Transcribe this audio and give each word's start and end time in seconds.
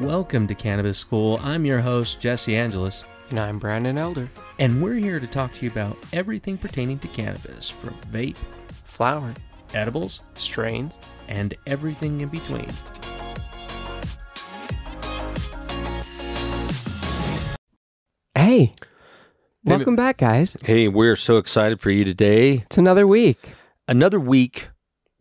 welcome 0.00 0.46
to 0.48 0.54
Cannabis 0.54 0.98
School. 0.98 1.38
I'm 1.42 1.64
your 1.64 1.80
host, 1.80 2.20
Jesse 2.20 2.56
Angelus, 2.56 3.04
And 3.30 3.38
I'm 3.38 3.58
Brandon 3.58 3.98
Elder. 3.98 4.28
and 4.58 4.82
we're 4.82 4.94
here 4.94 5.20
to 5.20 5.26
talk 5.26 5.52
to 5.54 5.64
you 5.64 5.70
about 5.70 5.96
everything 6.12 6.58
pertaining 6.58 6.98
to 7.00 7.08
cannabis 7.08 7.68
from 7.68 7.94
vape, 8.12 8.38
Flower, 8.84 9.34
edibles, 9.74 10.20
strains. 10.34 10.96
and 11.28 11.54
everything 11.66 12.20
in 12.20 12.28
between. 12.28 12.68
Hey, 18.34 18.74
welcome 19.64 19.96
back, 19.96 20.18
guys. 20.18 20.56
Hey, 20.62 20.88
we're 20.88 21.16
so 21.16 21.38
excited 21.38 21.80
for 21.80 21.90
you 21.90 22.04
today. 22.04 22.64
It's 22.66 22.78
another 22.78 23.06
week 23.06 23.54
Another 23.88 24.18
week. 24.18 24.68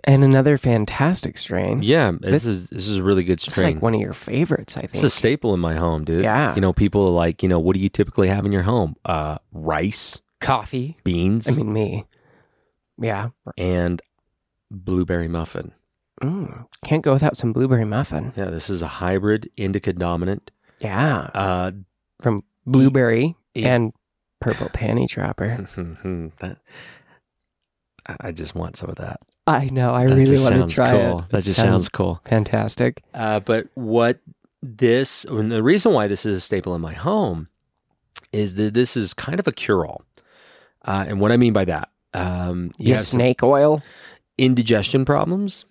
And 0.07 0.23
another 0.23 0.57
fantastic 0.59 1.35
strain. 1.37 1.81
Yeah, 1.81 2.11
this, 2.11 2.43
This- 2.43 2.45
is 2.45 2.69
this 2.69 2.89
is 2.89 2.99
a 2.99 3.03
really 3.03 3.23
good 3.23 3.33
It's 3.33 3.51
strain. 3.51 3.73
like 3.75 3.81
one 3.81 3.95
of 3.95 4.01
your 4.01 4.13
favorites, 4.13 4.77
I 4.77 4.81
think. 4.81 4.93
it's 4.93 5.03
a 5.03 5.09
staple 5.09 5.53
in 5.55 5.59
my 5.59 5.73
home, 5.75 6.05
dude. 6.05 6.23
Yeah. 6.23 6.53
You 6.53 6.61
know, 6.61 6.73
people 6.73 7.07
are 7.07 7.11
like, 7.11 7.41
you 7.41 7.49
know, 7.49 7.59
what 7.59 7.73
do 7.73 7.79
you 7.79 7.89
typically 7.89 8.27
have 8.27 8.45
in 8.45 8.51
your 8.51 8.61
home? 8.61 8.95
Uh, 9.03 9.39
rice, 9.51 10.21
Coffee. 10.41 10.97
beans, 11.03 11.47
I 11.49 11.53
mean, 11.55 11.73
me. 11.73 12.05
Yeah. 13.01 13.29
and 13.57 13.99
blueberry 14.71 15.27
muffin. 15.27 15.71
Mm, 16.21 16.67
can't 16.85 17.03
go 17.03 17.11
without 17.11 17.35
some 17.35 17.51
blueberry 17.51 17.83
muffin. 17.83 18.31
Yeah, 18.37 18.45
this 18.51 18.69
is 18.69 18.81
a 18.81 18.87
hybrid 18.87 19.49
indica 19.57 19.91
dominant. 19.91 20.51
Yeah. 20.79 21.29
Uh, 21.33 21.71
From 22.21 22.43
blueberry 22.65 23.35
e- 23.55 23.65
and 23.65 23.91
purple 24.39 24.69
panty 24.69 25.07
dropper. 25.09 25.57
that, 26.39 26.57
I 28.19 28.31
just 28.31 28.53
want 28.55 28.77
some 28.77 28.89
of 28.89 28.95
that. 28.97 29.19
I 29.47 29.69
know. 29.69 29.93
I 29.93 30.05
That 30.07 30.15
really 30.15 30.37
want 30.41 30.69
to 30.69 30.75
try 30.75 30.91
cool. 30.91 31.19
it. 31.19 31.29
That 31.29 31.37
It 31.39 31.41
just 31.43 31.59
sounds 31.59 31.89
cool. 31.89 32.21
fantastic. 32.25 33.03
Uh, 33.13 33.39
but 33.39 33.67
what 33.75 34.19
this, 34.63 35.23
and 35.25 35.51
the 35.51 35.61
reason 35.61 35.93
why 35.93 36.07
this 36.07 36.25
is 36.25 36.37
a 36.37 36.41
staple 36.41 36.73
in 36.75 36.81
my 36.81 36.93
home 36.93 37.49
is 38.33 38.55
that 38.55 38.73
this 38.73 38.97
is 38.97 39.13
kind 39.13 39.39
of 39.39 39.47
a 39.47 39.51
cure 39.51 39.85
all. 39.85 40.03
Uh, 40.83 41.05
and 41.07 41.19
what 41.19 41.31
I 41.31 41.37
mean 41.37 41.53
by 41.53 41.65
that, 41.65 41.89
um, 42.13 42.71
you 42.77 42.93
Yeah, 42.93 42.97
snake 42.99 43.43
oil, 43.43 43.81
indigestion 44.37 45.05
problems. 45.05 45.65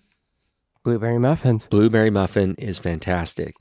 blueberry 0.83 1.19
muffins, 1.19 1.67
Blueberry 1.67 2.09
muffin 2.09 2.55
is 2.57 2.77
fantastic. 2.79 3.55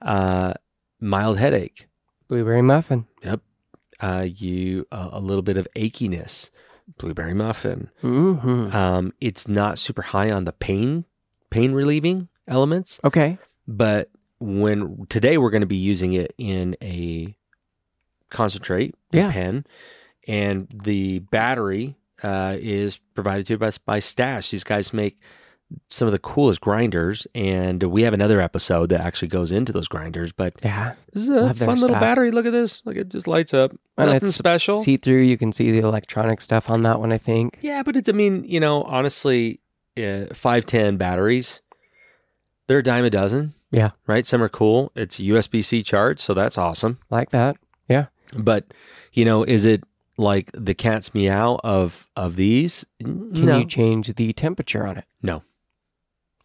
Uh, 0.00 0.54
mild 1.00 1.38
headache. 1.38 1.88
blueberry 2.28 2.62
muffin. 2.62 3.06
Yep. 3.22 3.40
Uh, 4.00 4.26
you 4.32 4.86
uh, 4.92 5.08
a 5.12 5.20
little 5.20 5.42
bit 5.42 5.56
of 5.56 5.66
achiness. 5.76 6.50
Blueberry 6.96 7.34
muffin. 7.34 7.90
hmm 8.00 8.70
Um, 8.72 9.12
it's 9.20 9.46
not 9.46 9.78
super 9.78 10.02
high 10.02 10.30
on 10.30 10.44
the 10.44 10.52
pain 10.52 11.04
pain 11.50 11.72
relieving 11.72 12.28
elements. 12.46 12.98
Okay. 13.04 13.38
but 13.66 14.08
when 14.40 15.06
today 15.08 15.36
we're 15.36 15.50
going 15.50 15.62
to 15.62 15.66
be 15.66 15.76
using 15.76 16.12
it 16.12 16.32
in 16.38 16.76
a 16.80 17.36
concentrate 18.30 18.94
a 19.12 19.16
pen 19.32 19.64
and 20.26 20.68
the 20.72 21.18
battery 21.20 21.96
uh, 22.22 22.56
is 22.58 22.98
provided 23.14 23.46
to 23.46 23.64
us 23.64 23.78
by 23.78 23.98
stash 23.98 24.50
these 24.50 24.64
guys 24.64 24.92
make 24.92 25.18
some 25.90 26.06
of 26.08 26.12
the 26.12 26.18
coolest 26.18 26.60
grinders 26.60 27.26
and 27.34 27.82
we 27.82 28.02
have 28.02 28.14
another 28.14 28.40
episode 28.40 28.88
that 28.88 29.00
actually 29.02 29.28
goes 29.28 29.52
into 29.52 29.72
those 29.72 29.88
grinders 29.88 30.32
but 30.32 30.54
Yeah. 30.64 30.94
this 31.12 31.24
is 31.24 31.28
a 31.30 31.52
fun 31.54 31.74
little 31.80 31.88
stuff. 31.90 32.00
battery 32.00 32.30
look 32.30 32.46
at 32.46 32.52
this 32.52 32.80
like 32.86 32.96
it 32.96 33.08
just 33.10 33.26
lights 33.26 33.52
up 33.52 33.72
And 33.98 34.10
nothing 34.12 34.30
special 34.30 34.78
See 34.82 34.96
through. 34.96 35.22
You 35.22 35.36
can 35.36 35.52
see 35.52 35.70
the 35.70 35.80
electronic 35.86 36.40
stuff 36.40 36.70
on 36.70 36.82
that 36.82 37.00
one. 37.00 37.12
I 37.12 37.18
think. 37.18 37.58
yeah 37.60 37.82
but 37.82 37.96
it's 37.96 38.08
i 38.08 38.12
mean 38.12 38.44
you 38.44 38.60
know 38.60 38.82
honestly 38.84 39.60
uh, 39.98 40.26
510 40.32 40.96
batteries 40.96 41.60
they're 42.66 42.78
a 42.78 42.82
dime 42.82 43.04
a 43.04 43.10
dozen 43.10 43.54
Yeah. 43.70 43.90
right 44.06 44.24
some 44.26 44.42
are 44.42 44.48
cool 44.48 44.90
it's 44.94 45.18
usb-c 45.18 45.82
charge 45.82 46.20
so 46.20 46.32
that's 46.34 46.56
awesome 46.58 46.98
Like 47.10 47.30
that. 47.30 47.56
Yeah. 47.88 48.06
But 48.36 48.64
you 49.12 49.24
know, 49.24 49.42
is 49.42 49.64
it 49.64 49.82
like 50.18 50.50
the 50.52 50.74
cat's 50.74 51.14
meow 51.14 51.58
of 51.64 52.06
of 52.16 52.36
these? 52.36 52.84
Can 53.00 53.30
no, 53.32 53.58
you 53.60 53.64
change 53.64 54.12
the 54.14 54.32
temperature 54.34 54.86
on 54.86 54.98
it? 54.98 55.04
It 55.22 55.42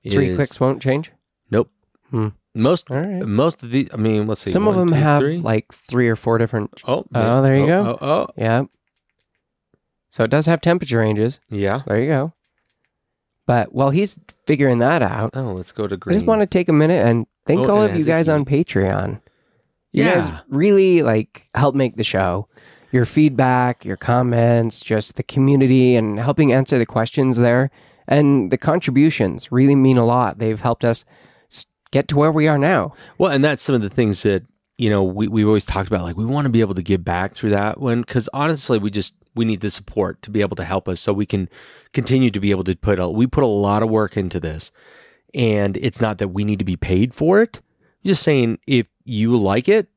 Three 0.10 0.30
is- 0.30 0.38
clicks 0.38 0.60
won't 0.60 0.82
change. 0.82 1.12
Nope. 1.52 1.70
Hmm. 2.12 2.30
Most 2.56 2.90
right. 2.92 3.26
most 3.26 3.64
of 3.64 3.72
the. 3.72 3.90
I 3.92 3.98
mean, 3.98 4.28
let's 4.28 4.42
see. 4.42 4.52
Some 4.52 4.68
of 4.68 4.76
them 4.76 4.90
two, 4.90 4.94
have 4.94 5.20
three. 5.22 5.38
like 5.38 5.74
three 5.74 6.08
or 6.08 6.16
four 6.16 6.38
different. 6.38 6.72
Oh, 6.88 7.04
Oh, 7.16 7.42
there 7.42 7.56
you 7.58 7.64
oh, 7.64 7.68
go. 7.68 7.98
Oh, 8.00 8.08
oh, 8.08 8.28
Yeah. 8.38 8.64
So 10.12 10.24
it 10.24 10.30
does 10.30 10.46
have 10.46 10.62
temperature 10.62 11.00
ranges. 11.00 11.40
yeah. 11.50 11.82
There 11.88 12.00
you 12.00 12.08
go. 12.08 12.34
But 13.48 13.74
while 13.74 13.90
he's 13.90 14.18
figuring 14.46 14.78
that 14.80 15.02
out, 15.02 15.32
Oh, 15.34 15.54
let's 15.54 15.72
go 15.72 15.88
to 15.88 15.98
I 16.08 16.14
just 16.14 16.26
want 16.26 16.42
to 16.42 16.46
take 16.46 16.70
a 16.70 16.74
minute 16.74 17.04
and 17.06 17.26
thank 17.48 17.62
Oh, 17.62 17.76
all 17.78 17.82
of 17.84 17.96
you 17.96 18.06
guys 18.06 18.30
on 18.30 18.46
Patreon. 18.46 19.20
You 19.92 20.04
Yeah. 20.04 20.14
guys 20.20 20.42
really 20.50 21.02
like 21.02 21.50
help 21.56 21.74
make 21.76 21.96
the 21.96 22.04
show. 22.04 22.48
Your 22.92 23.06
feedback, 23.06 23.84
your 23.84 23.98
comments, 23.98 24.80
just 24.80 25.16
the 25.16 25.24
community 25.24 25.96
and 25.96 26.20
helping 26.20 26.54
answer 26.54 26.78
the 26.78 26.86
questions 26.86 27.38
there. 27.38 27.72
And 28.08 28.52
the 28.52 28.58
contributions 28.58 29.52
really 29.52 29.76
mean 29.76 29.98
a 29.98 30.06
lot. 30.06 30.40
They've 30.40 30.60
helped 30.60 30.84
us 30.84 31.06
get 31.92 32.08
to 32.10 32.18
where 32.18 32.32
we 32.32 32.48
are 32.48 32.58
now. 32.58 32.94
Well, 33.18 33.32
and 33.32 33.44
that's 33.44 33.62
some 33.62 33.76
of 33.76 33.82
the 33.82 33.90
things 33.90 34.24
that 34.24 34.44
you 34.78 34.90
know 34.90 35.04
we 35.04 35.28
we've 35.28 35.48
always 35.48 35.66
talked 35.66 35.88
about. 35.88 36.04
Like 36.04 36.18
we 36.18 36.26
want 36.26 36.46
to 36.46 36.52
be 36.52 36.62
able 36.62 36.76
to 36.76 36.82
give 36.82 37.04
back 37.04 37.34
through 37.34 37.52
that 37.52 37.80
one 37.80 38.02
because 38.02 38.28
honestly, 38.34 38.78
we 38.80 38.90
just 38.90 39.16
we 39.36 39.46
need 39.46 39.62
the 39.62 39.70
support 39.70 40.22
to 40.24 40.32
be 40.32 40.42
able 40.42 40.56
to 40.58 40.64
help 40.64 40.88
us 40.88 41.00
so 41.00 41.14
we 41.14 41.26
can 41.26 41.50
continue 41.94 42.32
to 42.32 42.40
be 42.40 42.52
able 42.52 42.64
to 42.66 42.76
put 42.76 43.00
a 43.00 43.10
we 43.10 43.28
put 43.28 43.44
a 43.44 43.48
lot 43.48 43.84
of 43.84 43.90
work 43.90 44.18
into 44.18 44.40
this, 44.40 44.72
and 45.34 45.78
it's 45.78 46.02
not 46.02 46.18
that 46.18 46.30
we 46.30 46.44
need 46.44 46.60
to 46.60 46.66
be 46.66 46.76
paid 46.76 47.14
for 47.14 47.42
it. 47.42 47.62
Just 48.04 48.24
saying, 48.24 48.60
if 48.68 48.88
you 49.06 49.38
like 49.38 49.70
it, 49.70 49.88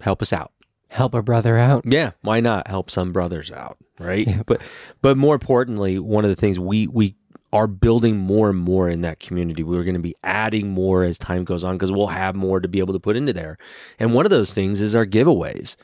help 0.00 0.22
us 0.22 0.32
out. 0.32 0.51
Help 0.92 1.14
a 1.14 1.22
brother 1.22 1.56
out. 1.56 1.84
Yeah, 1.86 2.10
why 2.20 2.40
not 2.40 2.68
help 2.68 2.90
some 2.90 3.12
brothers 3.12 3.50
out, 3.50 3.78
right? 3.98 4.26
Yep. 4.26 4.44
But 4.44 4.60
but 5.00 5.16
more 5.16 5.34
importantly, 5.34 5.98
one 5.98 6.22
of 6.22 6.28
the 6.28 6.36
things 6.36 6.58
we 6.58 6.86
we 6.86 7.16
are 7.50 7.66
building 7.66 8.18
more 8.18 8.50
and 8.50 8.58
more 8.58 8.90
in 8.90 9.00
that 9.00 9.18
community. 9.18 9.62
We're 9.62 9.84
going 9.84 9.94
to 9.94 10.00
be 10.00 10.14
adding 10.22 10.68
more 10.68 11.02
as 11.02 11.18
time 11.18 11.44
goes 11.44 11.64
on 11.64 11.76
because 11.76 11.90
we'll 11.90 12.08
have 12.08 12.36
more 12.36 12.60
to 12.60 12.68
be 12.68 12.78
able 12.78 12.92
to 12.92 13.00
put 13.00 13.16
into 13.16 13.32
there. 13.32 13.56
And 13.98 14.12
one 14.12 14.26
of 14.26 14.30
those 14.30 14.52
things 14.52 14.82
is 14.82 14.94
our 14.94 15.06
giveaways. 15.06 15.76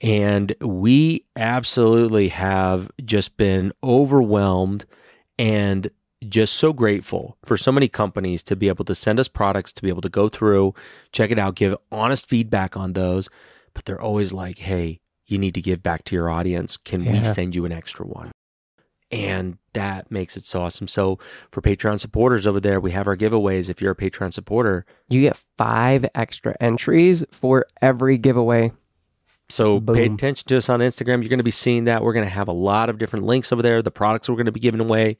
And 0.00 0.52
we 0.60 1.24
absolutely 1.36 2.28
have 2.28 2.90
just 3.04 3.36
been 3.36 3.72
overwhelmed 3.84 4.86
and 5.38 5.88
just 6.28 6.54
so 6.54 6.72
grateful 6.72 7.36
for 7.44 7.56
so 7.56 7.70
many 7.70 7.86
companies 7.86 8.42
to 8.42 8.56
be 8.56 8.66
able 8.66 8.84
to 8.86 8.94
send 8.96 9.20
us 9.20 9.28
products 9.28 9.72
to 9.74 9.82
be 9.82 9.88
able 9.88 10.02
to 10.02 10.08
go 10.08 10.28
through, 10.28 10.74
check 11.12 11.30
it 11.30 11.38
out, 11.38 11.54
give 11.54 11.76
honest 11.92 12.28
feedback 12.28 12.76
on 12.76 12.94
those. 12.94 13.28
But 13.78 13.84
they're 13.84 14.00
always 14.00 14.32
like, 14.32 14.58
hey, 14.58 14.98
you 15.26 15.38
need 15.38 15.54
to 15.54 15.62
give 15.62 15.84
back 15.84 16.02
to 16.06 16.16
your 16.16 16.28
audience. 16.28 16.76
Can 16.76 17.04
we 17.04 17.22
send 17.22 17.54
you 17.54 17.64
an 17.64 17.70
extra 17.70 18.04
one? 18.04 18.32
And 19.12 19.56
that 19.72 20.10
makes 20.10 20.36
it 20.36 20.44
so 20.46 20.62
awesome. 20.62 20.88
So 20.88 21.20
for 21.52 21.62
Patreon 21.62 22.00
supporters 22.00 22.44
over 22.44 22.58
there, 22.58 22.80
we 22.80 22.90
have 22.90 23.06
our 23.06 23.16
giveaways. 23.16 23.70
If 23.70 23.80
you're 23.80 23.92
a 23.92 23.96
Patreon 23.96 24.32
supporter, 24.32 24.84
You 25.08 25.20
get 25.20 25.40
five 25.56 26.04
extra 26.16 26.56
entries 26.60 27.24
for 27.30 27.66
every 27.80 28.18
giveaway. 28.18 28.72
So 29.48 29.80
pay 29.80 30.06
attention 30.06 30.48
to 30.48 30.56
us 30.56 30.68
on 30.68 30.80
Instagram. 30.80 31.20
You're 31.20 31.28
going 31.28 31.38
to 31.38 31.44
be 31.44 31.52
seeing 31.52 31.84
that. 31.84 32.02
We're 32.02 32.14
going 32.14 32.26
to 32.26 32.32
have 32.32 32.48
a 32.48 32.52
lot 32.52 32.90
of 32.90 32.98
different 32.98 33.26
links 33.26 33.52
over 33.52 33.62
there. 33.62 33.80
The 33.80 33.92
products 33.92 34.28
we're 34.28 34.34
going 34.34 34.46
to 34.46 34.52
be 34.52 34.58
giving 34.58 34.80
away. 34.80 35.18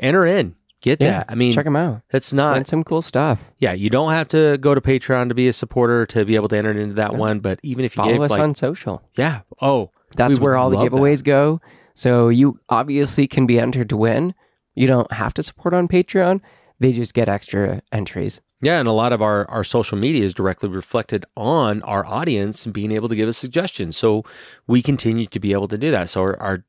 Enter 0.00 0.26
in. 0.26 0.56
Get 0.82 1.00
Yeah, 1.00 1.10
that. 1.10 1.26
I 1.28 1.34
mean, 1.34 1.52
Check 1.52 1.64
them 1.66 1.76
out. 1.76 2.02
Learn 2.12 2.22
not. 2.32 2.66
some 2.66 2.82
cool 2.84 3.02
stuff. 3.02 3.40
Yeah, 3.58 3.72
you 3.74 3.90
don't 3.90 4.10
have 4.12 4.28
to 4.28 4.56
go 4.58 4.74
to 4.74 4.80
Patreon 4.80 5.28
to 5.28 5.34
be 5.34 5.46
a 5.48 5.52
supporter 5.52 6.06
to 6.06 6.24
be 6.24 6.36
able 6.36 6.48
to 6.48 6.56
enter 6.56 6.70
into 6.70 6.94
that 6.94 7.12
Yeah. 7.12 7.18
one. 7.18 7.40
But 7.40 7.60
even 7.62 7.84
if 7.84 7.94
you 7.96 8.02
Follow 8.02 8.12
gave 8.12 8.22
us 8.22 8.30
like, 8.30 8.40
on 8.40 8.54
social. 8.54 9.02
yeah, 9.16 9.40
oh, 9.60 9.90
That's 10.16 10.40
where 10.40 10.56
all 10.56 10.70
the 10.70 10.76
love 10.76 10.90
that. 10.90 10.92
giveaways 10.92 11.22
go. 11.22 11.60
So 11.94 12.28
you 12.30 12.58
obviously 12.70 13.26
can 13.26 13.46
be 13.46 13.60
entered 13.60 13.90
to 13.90 13.96
win. 13.96 14.34
You 14.74 14.86
don't 14.86 15.12
have 15.12 15.34
to 15.34 15.42
support 15.42 15.74
on 15.74 15.86
Patreon. 15.86 16.40
They 16.78 16.92
just 16.92 17.12
get 17.12 17.28
extra 17.28 17.82
entries. 17.92 18.40
Yeah, 18.62 18.78
and 18.78 18.88
a 18.88 18.92
lot 18.92 19.12
of 19.12 19.20
our, 19.22 19.48
our 19.50 19.64
social 19.64 19.98
media 19.98 20.24
is 20.24 20.32
directly 20.34 20.68
reflected 20.70 21.24
on 21.36 21.82
our 21.82 22.04
audience 22.06 22.64
and 22.64 22.72
being 22.74 22.92
able 22.92 23.08
to 23.08 23.16
give 23.16 23.28
us 23.28 23.36
suggestions. 23.38 23.96
So 23.96 24.24
we 24.66 24.80
continue 24.82 25.26
to 25.26 25.40
be 25.40 25.52
able 25.52 25.68
to 25.68 25.76
do 25.78 25.90
that. 25.90 26.08
So 26.08 26.22
our 26.22 26.40
our, 26.40 26.64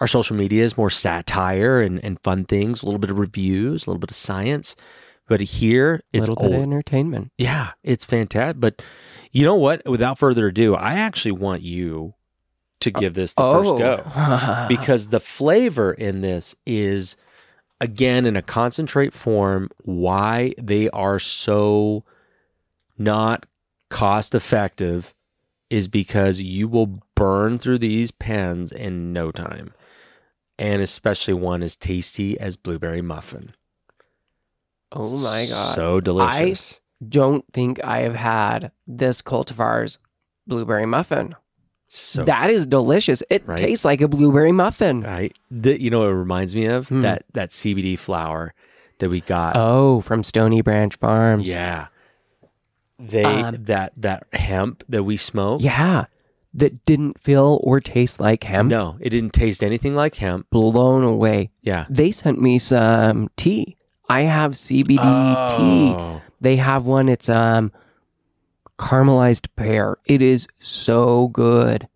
our 0.00 0.06
social 0.06 0.34
media 0.34 0.64
is 0.64 0.78
more 0.78 0.90
satire 0.90 1.80
and, 1.80 2.02
and 2.02 2.18
fun 2.20 2.44
things, 2.44 2.82
a 2.82 2.86
little 2.86 2.98
bit 2.98 3.10
of 3.10 3.18
reviews, 3.18 3.86
a 3.86 3.90
little 3.90 4.00
bit 4.00 4.10
of 4.10 4.16
science. 4.16 4.74
But 5.28 5.40
here 5.40 6.02
A 6.12 6.18
it's 6.18 6.28
little 6.28 6.42
bit 6.42 6.54
of 6.54 6.62
entertainment. 6.62 7.30
Yeah, 7.38 7.70
it's 7.84 8.04
fantastic. 8.04 8.58
But 8.58 8.82
you 9.30 9.44
know 9.44 9.54
what? 9.54 9.86
Without 9.86 10.18
further 10.18 10.48
ado, 10.48 10.74
I 10.74 10.94
actually 10.94 11.32
want 11.32 11.62
you 11.62 12.14
to 12.80 12.90
oh, 12.94 13.00
give 13.00 13.14
this 13.14 13.34
the 13.34 13.42
first 13.42 13.76
go 13.76 14.02
Oh. 14.16 14.66
because 14.68 15.08
the 15.08 15.20
flavor 15.20 15.92
in 15.92 16.22
this 16.22 16.54
is 16.66 17.16
again 17.80 18.26
in 18.26 18.36
a 18.36 18.42
concentrate 18.42 19.12
form 19.14 19.68
why 19.82 20.54
they 20.58 20.88
are 20.90 21.18
so 21.18 22.04
not 22.98 23.46
cost 23.90 24.34
effective 24.34 25.14
is 25.68 25.88
because 25.88 26.40
you 26.40 26.66
will 26.68 27.00
burn 27.14 27.58
through 27.58 27.78
these 27.78 28.10
pens 28.10 28.72
in 28.72 29.12
no 29.12 29.30
time 29.30 29.72
and 30.60 30.80
especially 30.82 31.34
one 31.34 31.62
as 31.62 31.74
tasty 31.74 32.38
as 32.38 32.56
blueberry 32.56 33.02
muffin 33.02 33.52
oh 34.92 35.18
my 35.22 35.46
god. 35.48 35.74
so 35.74 36.00
delicious 36.00 36.74
I 36.74 37.06
don't 37.08 37.44
think 37.52 37.82
I 37.82 38.02
have 38.02 38.14
had 38.14 38.72
this 38.86 39.22
cultivar's 39.22 39.98
blueberry 40.46 40.84
muffin. 40.84 41.34
So 41.86 42.24
that 42.24 42.50
is 42.50 42.66
delicious. 42.66 43.22
It 43.30 43.42
Right? 43.46 43.56
tastes 43.58 43.84
like 43.86 44.02
a 44.02 44.06
blueberry 44.06 44.52
muffin. 44.52 45.00
right, 45.00 45.34
the, 45.50 45.80
you 45.80 45.88
know, 45.90 46.00
what 46.00 46.08
it 46.10 46.14
reminds 46.14 46.54
me 46.54 46.66
of 46.66 46.88
Hmm. 46.90 47.00
that 47.00 47.24
that 47.32 47.50
CBD 47.52 47.96
flower 47.98 48.52
that 48.98 49.08
we 49.08 49.22
got. 49.22 49.56
Oh, 49.56 50.02
from 50.02 50.22
Stony 50.22 50.60
Branch 50.60 50.94
Farms. 50.96 51.48
yeah, 51.48 51.86
they 52.98 53.24
Um, 53.24 53.56
that 53.64 53.92
that 53.96 54.26
hemp 54.34 54.84
that 54.90 55.04
we 55.04 55.16
smoked. 55.16 55.64
Yeah. 55.64 56.04
That 56.54 56.84
didn't 56.84 57.20
feel 57.22 57.60
or 57.62 57.80
taste 57.80 58.18
like 58.18 58.42
hemp. 58.42 58.70
no, 58.70 58.96
it 59.00 59.10
didn't 59.10 59.32
taste 59.32 59.62
anything 59.62 59.94
like 59.94 60.16
hemp. 60.16 60.50
Blown 60.50 61.04
away. 61.04 61.50
Yeah, 61.62 61.86
They 61.88 62.10
sent 62.10 62.40
me 62.42 62.58
some 62.58 63.30
tea. 63.36 63.76
I 64.08 64.22
have 64.22 64.52
CBD 64.52 64.96
tea. 65.56 65.94
Oh. 65.96 66.20
They 66.40 66.56
have 66.56 66.86
one. 66.86 67.08
It's 67.08 67.28
um 67.28 67.70
caramelized 68.78 69.48
pear. 69.56 69.96
It 70.06 70.22
is 70.22 70.46
so 70.60 71.28
good. 71.28 71.86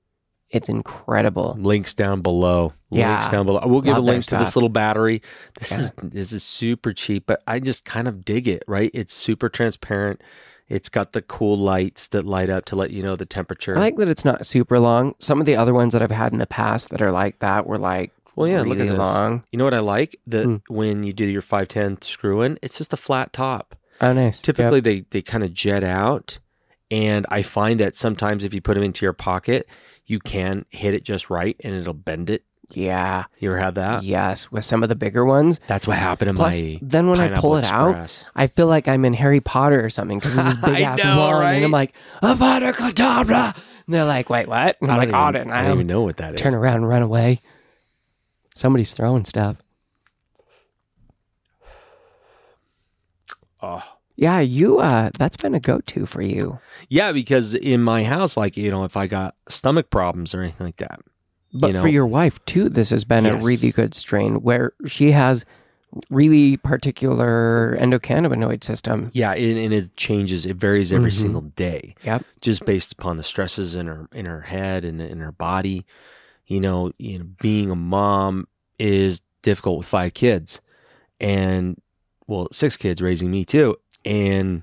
It's 0.51 0.69
incredible. 0.69 1.57
Links 1.59 1.95
down 1.95 2.21
below. 2.21 2.73
Yeah. 2.91 3.11
Links 3.15 3.31
down 3.31 3.47
below. 3.47 3.61
We'll 3.67 3.81
give 3.81 3.97
a 3.97 3.99
Love 3.99 4.05
their 4.07 4.15
link 4.15 4.27
to 4.27 4.37
this 4.37 4.55
little 4.55 4.69
battery. 4.69 5.21
This 5.59 5.73
Yeah. 5.73 5.79
is 5.79 5.93
this 6.03 6.33
is 6.33 6.45
super 6.45 6.93
cheap, 6.93 7.25
but 7.27 7.43
I 7.49 7.59
just 7.59 7.85
kind 7.85 8.07
of 8.07 8.25
dig 8.25 8.47
it, 8.47 8.63
right? 8.69 8.91
It's 8.95 9.13
super 9.13 9.49
transparent. 9.49 10.21
It's 10.69 10.89
got 10.89 11.13
the 11.13 11.23
cool 11.23 11.57
lights 11.59 12.09
that 12.09 12.25
light 12.25 12.49
up 12.49 12.65
to 12.67 12.77
let 12.77 12.91
you 12.91 13.03
know 13.03 13.17
the 13.17 13.27
temperature. 13.27 13.77
I 13.77 13.81
like 13.81 13.97
that 13.97 14.09
it's 14.09 14.25
not 14.25 14.47
super 14.47 14.79
long. 14.79 15.15
Some 15.19 15.39
of 15.41 15.47
the 15.47 15.57
other 15.57 15.75
ones 15.75 15.93
that 15.93 16.01
I've 16.03 16.11
had 16.11 16.33
in 16.33 16.39
the 16.39 16.47
past 16.47 16.89
that 16.91 17.03
are 17.03 17.13
like 17.13 17.39
that 17.41 17.67
were 17.67 17.79
like 17.79 18.13
well, 18.37 18.49
yeah, 18.49 18.57
really 18.63 18.71
look 18.71 18.79
at 18.81 18.89
this. 18.89 18.99
long. 18.99 19.45
You 19.53 19.59
know 19.59 19.65
what 19.65 19.75
I 19.75 19.81
like? 19.81 20.19
That 20.27 20.45
Hmm. 20.47 20.57
when 20.69 21.05
you 21.05 21.13
do 21.13 21.25
your 21.25 21.43
510 21.43 22.03
screw 22.03 22.41
in, 22.43 22.59
it's 22.63 22.79
just 22.79 22.93
a 22.93 22.97
flat 22.97 23.33
top. 23.33 23.77
Oh, 24.01 24.13
nice. 24.13 24.41
Typically, 24.41 24.81
they, 24.81 25.01
they 25.11 25.23
kind 25.23 25.45
of 25.45 25.53
jet 25.55 25.85
out. 25.85 26.39
And 26.91 27.27
I 27.29 27.43
find 27.43 27.79
that 27.81 27.95
sometimes 27.97 28.43
if 28.43 28.53
you 28.53 28.61
put 28.61 28.75
them 28.75 28.83
into 28.83 29.07
your 29.07 29.13
pocket, 29.13 29.69
you 30.07 30.19
can 30.19 30.65
hit 30.71 30.95
it 30.95 31.05
just 31.05 31.31
right 31.31 31.57
and 31.63 31.75
it'll 31.75 31.95
bend 31.95 32.29
it. 32.29 32.43
Yeah. 32.71 33.25
You 33.39 33.51
ever 33.51 33.59
had 33.59 33.75
that? 33.77 34.03
Yes. 34.03 34.51
With 34.51 34.65
some 34.65 34.83
of 34.83 34.89
the 34.89 34.95
bigger 34.95 35.25
ones. 35.25 35.61
That's 35.67 35.87
what 35.87 35.99
happened 35.99 36.31
in 36.31 36.37
Plus, 36.37 36.55
my 36.59 36.79
then 36.83 37.09
when 37.09 37.21
I 37.21 37.25
Pineapple 37.29 37.43
pull 37.43 37.57
it 37.59 37.71
out, 37.71 38.29
I 38.35 38.47
feel 38.47 38.67
like 38.67 38.89
I'm 38.89 39.05
in 39.05 39.15
Harry 39.15 39.41
Potter 39.41 39.85
or 39.85 39.91
something 39.91 40.19
because 40.19 40.37
it's 40.37 40.47
this 40.47 40.57
big 40.65 40.77
I 40.77 40.81
ass 40.81 41.05
know, 41.05 41.33
right? 41.33 41.55
and 41.55 41.65
I'm 41.65 41.71
like 41.71 41.95
Avada 42.23 42.73
Kedavra, 42.73 43.55
and 43.55 43.95
they're 43.95 44.05
like, 44.05 44.31
"Wait, 44.31 44.49
what?" 44.49 44.77
And 44.81 44.91
I'm 44.91 44.99
I 45.01 45.05
like, 45.05 45.15
"Oh, 45.15 45.23
even, 45.29 45.33
didn't 45.33 45.53
I?" 45.53 45.63
don't 45.65 45.75
even 45.75 45.87
know 45.87 46.03
what 46.03 46.17
that 46.19 46.35
is. 46.35 46.41
Turn 46.41 46.55
around 46.55 46.77
and 46.77 46.89
run 46.89 47.03
away. 47.03 47.41
Somebody's 48.55 48.93
throwing 48.95 49.25
stuff. 49.25 49.57
Oh. 53.63 53.83
Yeah, 54.17 54.41
you. 54.41 54.79
Uh, 54.79 55.11
that's 55.19 55.37
been 55.37 55.55
a 55.55 55.61
go-to 55.61 56.07
for 56.07 56.23
you. 56.23 56.61
Yeah, 56.89 57.11
because 57.13 57.55
in 57.55 57.83
my 57.83 58.05
house, 58.05 58.37
like, 58.37 58.57
you 58.57 58.71
know, 58.71 58.85
if 58.85 58.97
I 58.97 59.07
got 59.09 59.35
stomach 59.49 59.91
problems 59.91 60.35
or 60.35 60.43
anything 60.43 60.67
like 60.67 60.77
that, 60.77 61.01
But 61.55 61.69
you 61.69 61.73
know, 61.75 61.81
for 61.83 61.89
your 61.89 62.07
wife 62.07 62.45
too, 62.47 62.69
this 62.69 62.91
has 62.91 63.05
been 63.05 63.25
Yes. 63.25 63.43
a 63.43 63.47
really 63.47 63.71
good 63.71 63.95
strain 63.95 64.43
where 64.43 64.73
she 64.87 65.13
has 65.13 65.45
really 66.11 66.57
particular 66.57 67.77
endocannabinoid 67.81 68.65
system. 68.65 69.11
yeah, 69.15 69.33
and, 69.33 69.57
and 69.59 69.73
it 69.73 69.97
changes. 69.97 70.45
It 70.45 70.57
varies 70.57 70.93
every 70.93 71.11
Mhm. 71.13 71.15
single 71.23 71.41
day. 71.43 71.95
Yep. 72.05 72.25
just 72.41 72.65
based 72.67 72.93
upon 72.93 73.17
the 73.17 73.23
stresses 73.23 73.77
in 73.77 73.87
her 73.87 74.09
in 74.13 74.27
her 74.27 74.41
head 74.43 74.85
and 74.85 75.01
in 75.01 75.21
her 75.21 75.31
body. 75.33 75.87
You 76.47 76.61
know, 76.61 76.91
you 76.99 77.19
know, 77.21 77.25
being 77.41 77.71
a 77.71 77.77
mom 77.77 78.49
is 78.79 79.23
difficult 79.43 79.79
with 79.79 79.87
five 79.87 80.13
kids, 80.15 80.61
and 81.21 81.81
well, 82.27 82.49
six 82.51 82.77
kids 82.77 83.01
raising 83.01 83.31
me 83.31 83.45
too, 83.45 83.77
and 84.05 84.63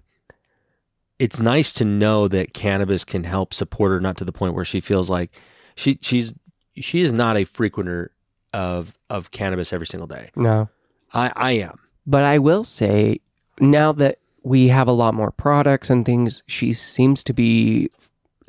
it's 1.18 1.40
nice 1.40 1.72
to 1.74 1.86
know 1.86 2.28
that 2.28 2.54
cannabis 2.54 3.04
can 3.04 3.24
help 3.24 3.54
support 3.54 3.92
her, 3.92 4.00
not 4.02 4.18
to 4.18 4.26
the 4.26 4.32
point 4.32 4.54
where 4.56 4.66
she 4.66 4.80
feels 4.80 5.10
like 5.10 5.32
she 5.76 5.98
she's 6.02 6.34
she 6.76 7.02
is 7.02 7.14
not 7.14 7.38
a 7.38 7.46
frequenter 7.46 8.10
of 8.54 8.94
of 9.10 9.32
cannabis 9.32 9.72
every 9.74 9.88
single 9.88 10.08
day. 10.08 10.30
No. 10.36 10.70
I 11.14 11.32
I 11.36 11.52
am. 11.54 11.80
But 12.08 12.24
I 12.24 12.38
will 12.40 12.64
say 12.64 13.20
now 13.60 13.92
that 13.94 14.20
we 14.44 14.68
have 14.70 14.88
a 14.88 14.92
lot 14.92 15.14
more 15.14 15.32
products 15.32 15.90
and 15.90 16.06
things, 16.06 16.42
she 16.48 16.74
seems 16.74 17.24
to 17.26 17.34
be 17.34 17.90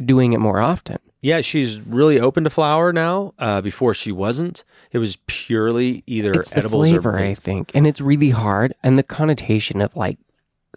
doing 0.05 0.33
it 0.33 0.39
more 0.39 0.59
often. 0.61 0.99
Yeah, 1.21 1.41
she's 1.41 1.79
really 1.81 2.19
open 2.19 2.43
to 2.45 2.51
flower 2.51 2.93
now. 2.93 3.35
Uh, 3.39 3.61
before 3.61 3.95
she 3.95 4.11
wasn't. 4.11 4.65
It 4.91 4.99
was 4.99 5.17
purely 5.27 6.03
either 6.07 6.33
it's 6.33 6.51
the 6.51 6.59
edibles 6.59 6.89
flavor, 6.89 7.11
or 7.13 7.19
I 7.19 7.35
think, 7.35 7.71
and 7.75 7.87
it's 7.87 8.01
really 8.01 8.31
hard. 8.31 8.75
And 8.83 8.99
the 8.99 9.03
connotation 9.05 9.81
of 9.81 9.95
like 9.97 10.19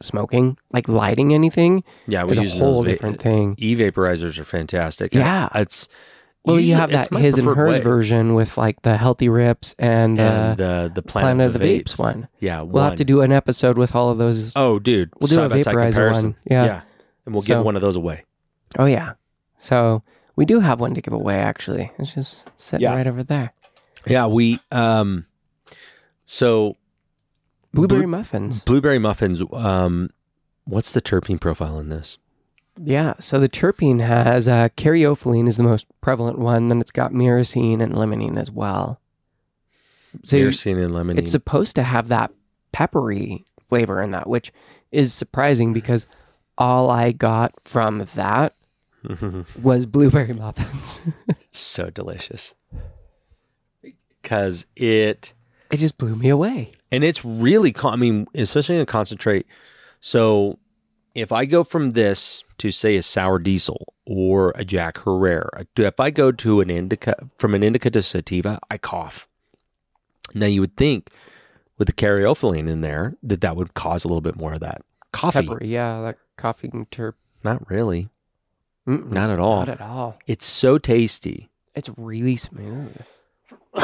smoking, 0.01 0.57
like 0.71 0.88
lighting 0.88 1.33
anything, 1.33 1.83
Yeah, 2.07 2.25
we 2.25 2.31
is 2.31 2.38
a 2.38 2.59
whole 2.59 2.83
va- 2.83 2.92
different 2.92 3.21
thing. 3.21 3.56
E 3.57 3.75
vaporizers 3.75 4.38
are 4.38 4.44
fantastic. 4.44 5.13
Yeah. 5.13 5.50
it's 5.56 5.88
Well, 6.45 6.59
you 6.59 6.75
have 6.75 6.92
that 6.92 7.09
his 7.13 7.38
and 7.38 7.47
hers 7.47 7.75
way. 7.75 7.81
version 7.81 8.36
with 8.36 8.57
like 8.57 8.81
the 8.83 8.97
healthy 8.97 9.30
rips 9.30 9.75
and, 9.80 10.19
and 10.19 10.62
uh, 10.62 10.63
uh, 10.63 10.88
the 10.89 11.01
Planet, 11.01 11.38
Planet, 11.38 11.47
of 11.47 11.53
the 11.53 11.59
Vapes, 11.59 11.97
one. 12.00 12.27
Yeah, 12.39 12.62
We'll 12.62 12.83
have 12.83 12.97
to 12.97 13.06
do 13.06 13.21
an 13.21 13.31
episode 13.31 13.77
with 13.77 13.95
all 13.95 14.09
of 14.12 14.18
those. 14.18 14.53
Oh, 14.56 14.77
dude, 14.80 15.12
We'll 15.19 15.27
do 15.27 15.42
a 15.42 15.50
vaporizer 15.50 15.63
comparison. 15.94 16.30
one. 16.31 16.36
Yeah. 16.45 16.81
and 17.25 17.33
we'll 17.33 17.42
So- 17.42 17.56
give 17.56 17.65
one 17.65 17.75
of 17.75 17.81
those 17.81 17.95
away. 17.95 18.24
Oh 18.77 18.86
yeah. 18.86 19.13
So 19.57 20.03
we 20.36 20.45
do 20.45 20.59
have 20.59 20.80
one 20.80 20.94
to 20.95 21.01
give 21.01 21.13
away. 21.13 21.36
Actually, 21.36 21.92
it's 21.97 22.13
just 22.13 22.47
sitting 22.57 22.83
Yeah. 22.83 22.94
right 22.94 23.07
over 23.07 23.24
there. 23.24 23.53
Yeah, 24.06 24.27
we 24.27 24.59
um, 24.71 25.25
so 26.25 26.75
Blueberry 27.74 28.01
Blue- 28.01 28.07
muffins. 28.09 28.62
blueberry 28.62 29.00
muffins. 29.00 29.42
Um, 29.51 30.09
what's 30.65 30.92
the 30.94 31.01
terpene 31.01 31.39
profile 31.42 31.80
in 31.80 31.89
this? 31.89 32.18
Yeah. 32.81 33.13
So 33.19 33.39
the 33.39 33.50
terpene 33.50 34.01
has 34.06 34.48
uh, 34.48 34.69
caryophyllene 34.77 35.48
is 35.48 35.57
the 35.57 35.63
most 35.63 35.88
prevalent 36.01 36.39
one. 36.39 36.68
Then 36.69 36.81
it's 36.81 36.92
got 36.92 37.12
myrcene 37.13 37.81
and 37.81 37.94
limonene 37.94 38.38
as 38.39 38.51
well. 38.51 39.00
So 40.24 40.38
Myrcene 40.38 40.83
and 40.83 40.94
lemon. 40.94 41.18
it's 41.18 41.31
supposed 41.31 41.75
to 41.75 41.83
have 41.83 42.07
that 42.10 42.31
peppery 42.72 43.45
flavor 43.68 44.01
in 44.01 44.12
that, 44.12 44.27
which 44.27 44.51
is 44.92 45.13
surprising 45.13 45.74
because 45.74 46.06
all 46.57 46.89
I 46.89 47.12
got 47.12 47.54
from 47.62 48.07
that 48.16 48.54
was 49.62 49.86
blueberry 49.86 50.33
muffins. 50.33 51.01
so 51.51 51.89
delicious 51.89 52.54
because 54.21 54.66
it 54.75 55.33
it 55.71 55.78
just 55.78 55.98
blew 55.98 56.16
me 56.16 56.30
away. 56.30 56.71
and 56.92 57.04
it's 57.04 57.24
really 57.24 57.71
con- 57.71 57.94
i 57.94 57.95
mean 57.95 58.25
especially 58.33 58.75
in 58.75 58.81
a 58.81 58.86
concentrate 58.86 59.45
so 60.00 60.57
if 61.16 61.31
i 61.31 61.45
go 61.45 61.64
from 61.64 61.94
this 61.94 62.44
to 62.57 62.72
say 62.72 62.95
a 62.95 63.02
sour 63.02 63.40
diesel 63.40 63.94
or 64.06 64.52
a 64.56 64.64
jack 64.66 65.04
herer 65.04 65.50
if 65.78 66.00
i 66.00 66.10
go 66.12 66.31
to 66.31 66.62
an 66.62 66.69
indica 66.69 67.16
from 67.38 67.56
an 67.56 67.64
indica 67.64 67.90
to 67.90 68.02
sativa 68.02 68.60
i 68.69 68.78
cough 68.78 69.28
now 70.34 70.45
you 70.45 70.62
would 70.62 70.76
think 70.78 71.10
with 71.78 71.88
the 71.88 71.94
caryophyllene 71.94 72.69
in 72.69 72.81
there 72.81 73.16
that 73.24 73.42
that 73.42 73.56
would 73.56 73.74
cause 73.74 74.04
a 74.06 74.07
little 74.07 74.22
bit 74.22 74.36
more 74.36 74.54
of 74.54 74.60
that 74.60 74.81
coffee 75.12 75.48
Peppery, 75.48 75.68
yeah, 75.68 76.02
that 76.02 76.18
coughing 76.38 76.86
terp. 76.92 77.14
not 77.44 77.68
really 77.69 78.10
Mm-mm, 78.88 79.10
not 79.12 79.30
at 79.31 79.40
all 79.40 79.60
Not 79.60 79.69
at 79.69 79.81
all. 79.81 80.19
it's 80.28 80.45
so 80.45 80.78
tasty 80.78 81.50
It's 81.74 81.90
really 81.98 82.36
smooth. 82.38 82.95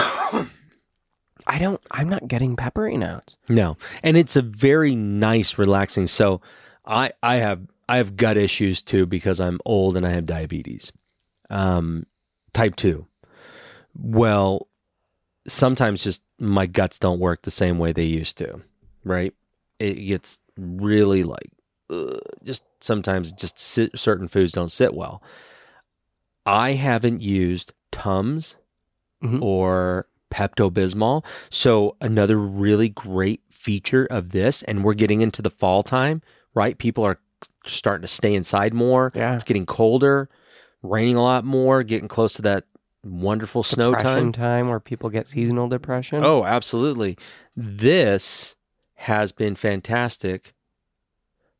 I 1.47 1.57
don't. 1.57 1.81
I'm 1.89 2.07
not 2.07 2.27
getting 2.27 2.55
peppery 2.55 2.97
notes. 2.97 3.35
No, 3.49 3.75
and 4.03 4.15
it's 4.15 4.35
a 4.35 4.41
very 4.43 4.93
nice, 4.95 5.57
relaxing. 5.57 6.05
So, 6.07 6.39
I 6.85 7.11
I 7.21 7.35
have 7.37 7.61
I 7.89 7.97
have 7.97 8.15
gut 8.15 8.37
issues 8.37 8.81
too 8.81 9.05
because 9.05 9.39
I'm 9.39 9.59
old 9.65 9.97
and 9.97 10.05
I 10.05 10.09
have 10.11 10.25
diabetes, 10.25 10.91
um, 11.49 12.05
type 12.53 12.75
two. 12.75 13.05
Well, 13.95 14.67
sometimes 15.45 16.03
just 16.03 16.21
my 16.39 16.65
guts 16.65 16.97
don't 16.99 17.19
work 17.19 17.41
the 17.41 17.51
same 17.51 17.77
way 17.77 17.91
they 17.91 18.05
used 18.05 18.37
to. 18.39 18.61
Right? 19.03 19.33
It 19.79 19.95
gets 19.95 20.39
really 20.57 21.23
like 21.23 21.51
just 22.43 22.63
sometimes 22.79 23.31
just 23.33 23.59
sit, 23.59 23.97
certain 23.99 24.27
foods 24.29 24.53
don't 24.53 24.71
sit 24.71 24.93
well. 24.93 25.21
I 26.45 26.71
haven't 26.73 27.21
used 27.21 27.73
Tums 27.91 28.55
Mhm. 29.21 29.41
or 29.41 30.07
Pepto 30.31 30.71
Bismol. 30.71 31.23
So, 31.49 31.97
another 31.99 32.37
really 32.39 32.87
great 32.89 33.41
feature 33.49 34.05
of 34.05 34.29
this, 34.31 34.63
and 34.63 34.83
we're 34.83 34.93
getting 34.93 35.19
into 35.21 35.41
the 35.41 35.49
fall 35.49 35.83
time, 35.83 36.21
right? 36.53 36.77
People 36.77 37.03
are 37.05 37.19
starting 37.65 38.01
to 38.01 38.07
stay 38.07 38.33
inside 38.35 38.73
more. 38.73 39.11
Yeah. 39.15 39.35
It's 39.35 39.43
getting 39.43 39.65
colder, 39.65 40.29
raining 40.83 41.15
a 41.15 41.23
lot 41.23 41.43
more, 41.45 41.83
getting 41.83 42.07
close 42.07 42.33
to 42.33 42.41
that 42.43 42.65
wonderful 43.03 43.63
snow 43.63 43.91
Depression 43.91 44.31
time. 44.31 44.43
time 44.43 44.69
where 44.69 44.79
people 44.79 45.09
get 45.09 45.27
seasonal 45.27 45.67
depression. 45.67 46.23
Oh, 46.23 46.43
absolutely. 46.45 47.17
This 47.55 48.55
has 48.95 49.31
been 49.31 49.55
fantastic 49.55 50.53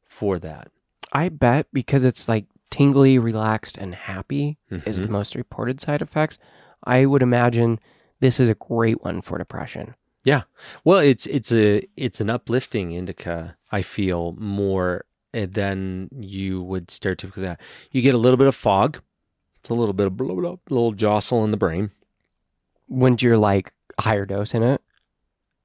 for 0.08 0.38
that. 0.40 0.70
I 1.12 1.30
bet 1.30 1.68
because 1.74 2.04
it's 2.06 2.28
like 2.28 2.46
tingly, 2.70 3.18
relaxed, 3.20 3.78
and 3.78 3.94
happy 3.96 4.58
is 4.70 5.00
Mhm. 5.00 5.04
the 5.04 5.10
most 5.12 5.36
reported 5.36 5.82
side 5.82 6.02
effects. 6.02 6.38
I 6.84 7.06
would 7.06 7.22
imagine 7.24 7.80
this 8.20 8.40
is 8.40 8.48
a 8.48 8.54
great 8.56 9.04
one 9.04 9.22
for 9.22 9.38
depression. 9.38 9.96
Well, 10.84 11.00
it's 11.00 11.26
it's 11.28 11.52
a 11.52 11.88
it's 11.98 12.22
an 12.22 12.30
uplifting 12.30 12.92
indica. 12.92 13.58
I 13.72 13.82
feel 13.82 14.34
more 14.38 15.06
than 15.34 16.10
you 16.12 16.62
would 16.62 16.88
stereotypically 16.88 17.42
that 17.42 17.62
you 17.92 18.02
get 18.02 18.16
a 18.16 18.20
little 18.20 18.38
bit 18.38 18.48
of 18.48 18.56
fog. 18.56 19.00
It's 19.60 19.70
a 19.70 19.74
little 19.74 19.94
bit 19.94 20.08
of 20.08 20.18
blah, 20.18 20.34
blah, 20.34 20.56
little 20.70 20.92
jostle 20.92 21.44
in 21.46 21.52
the 21.52 21.58
brain. 21.58 21.92
Wouldn't 22.90 23.22
you're 23.22 23.38
like 23.38 23.72
higher 24.00 24.26
dose 24.26 24.54
in 24.54 24.64
it? 24.64 24.82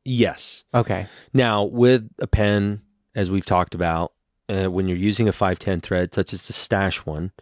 Yes. 0.04 0.64
Okay. 0.72 1.06
Now, 1.32 1.64
with 1.64 2.08
a 2.20 2.26
pen, 2.26 2.82
as 3.14 3.30
we've 3.30 3.44
talked 3.44 3.74
about, 3.74 4.12
uh, 4.48 4.66
when 4.66 4.86
you're 4.86 4.96
using 4.96 5.28
a 5.28 5.32
510 5.32 5.80
thread, 5.80 6.14
such 6.14 6.32
as 6.32 6.46
the 6.46 6.52
Stash 6.52 7.04
one, 7.04 7.32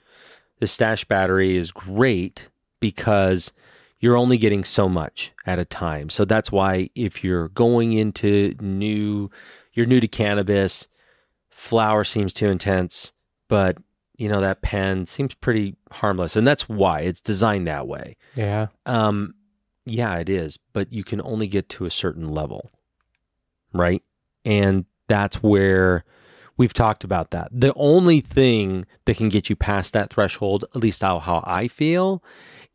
the 0.60 0.66
Stash 0.66 1.04
battery 1.04 1.56
is 1.56 1.72
great 1.72 2.48
because 2.80 3.52
you're 4.04 4.18
only 4.18 4.36
getting 4.36 4.64
so 4.64 4.86
much 4.86 5.32
at 5.46 5.58
a 5.58 5.64
time. 5.64 6.10
So 6.10 6.26
that's 6.26 6.52
why 6.52 6.90
if 6.94 7.24
you're 7.24 7.48
going 7.48 7.94
into 7.94 8.54
new, 8.60 9.30
you're 9.72 9.86
new 9.86 9.98
to 9.98 10.06
cannabis, 10.06 10.88
flower 11.48 12.04
seems 12.04 12.34
too 12.34 12.48
intense, 12.48 13.14
but 13.48 13.78
you 14.18 14.28
know 14.28 14.42
that 14.42 14.60
pen 14.60 15.06
seems 15.06 15.34
pretty 15.34 15.76
harmless, 15.90 16.36
and 16.36 16.46
that's 16.46 16.68
why 16.68 17.00
it's 17.00 17.22
designed 17.22 17.66
that 17.66 17.88
way. 17.88 18.18
Yeah. 18.34 18.66
Um, 18.84 19.36
yeah, 19.86 20.16
it 20.16 20.28
is, 20.28 20.58
but 20.74 20.92
you 20.92 21.02
can 21.02 21.22
only 21.22 21.46
get 21.46 21.70
to 21.70 21.86
a 21.86 21.90
certain 21.90 22.30
level, 22.30 22.70
right? 23.72 24.02
And 24.44 24.84
that's 25.08 25.42
where 25.42 26.04
we've 26.58 26.74
talked 26.74 27.04
about 27.04 27.30
that. 27.30 27.48
The 27.50 27.72
only 27.74 28.20
thing 28.20 28.84
that 29.06 29.16
can 29.16 29.30
get 29.30 29.48
you 29.48 29.56
past 29.56 29.94
that 29.94 30.12
threshold, 30.12 30.66
at 30.74 30.82
least 30.82 31.00
how, 31.00 31.20
how 31.20 31.42
I 31.46 31.68
feel, 31.68 32.22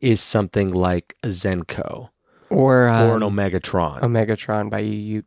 is 0.00 0.20
something 0.20 0.70
like 0.70 1.14
a 1.22 1.28
Zenko 1.28 2.10
Or 2.48 2.88
um, 2.88 3.10
or 3.10 3.16
an 3.16 3.22
Omegatron. 3.22 4.00
Omegatron 4.00 4.70
by 4.70 4.80
you. 4.80 5.22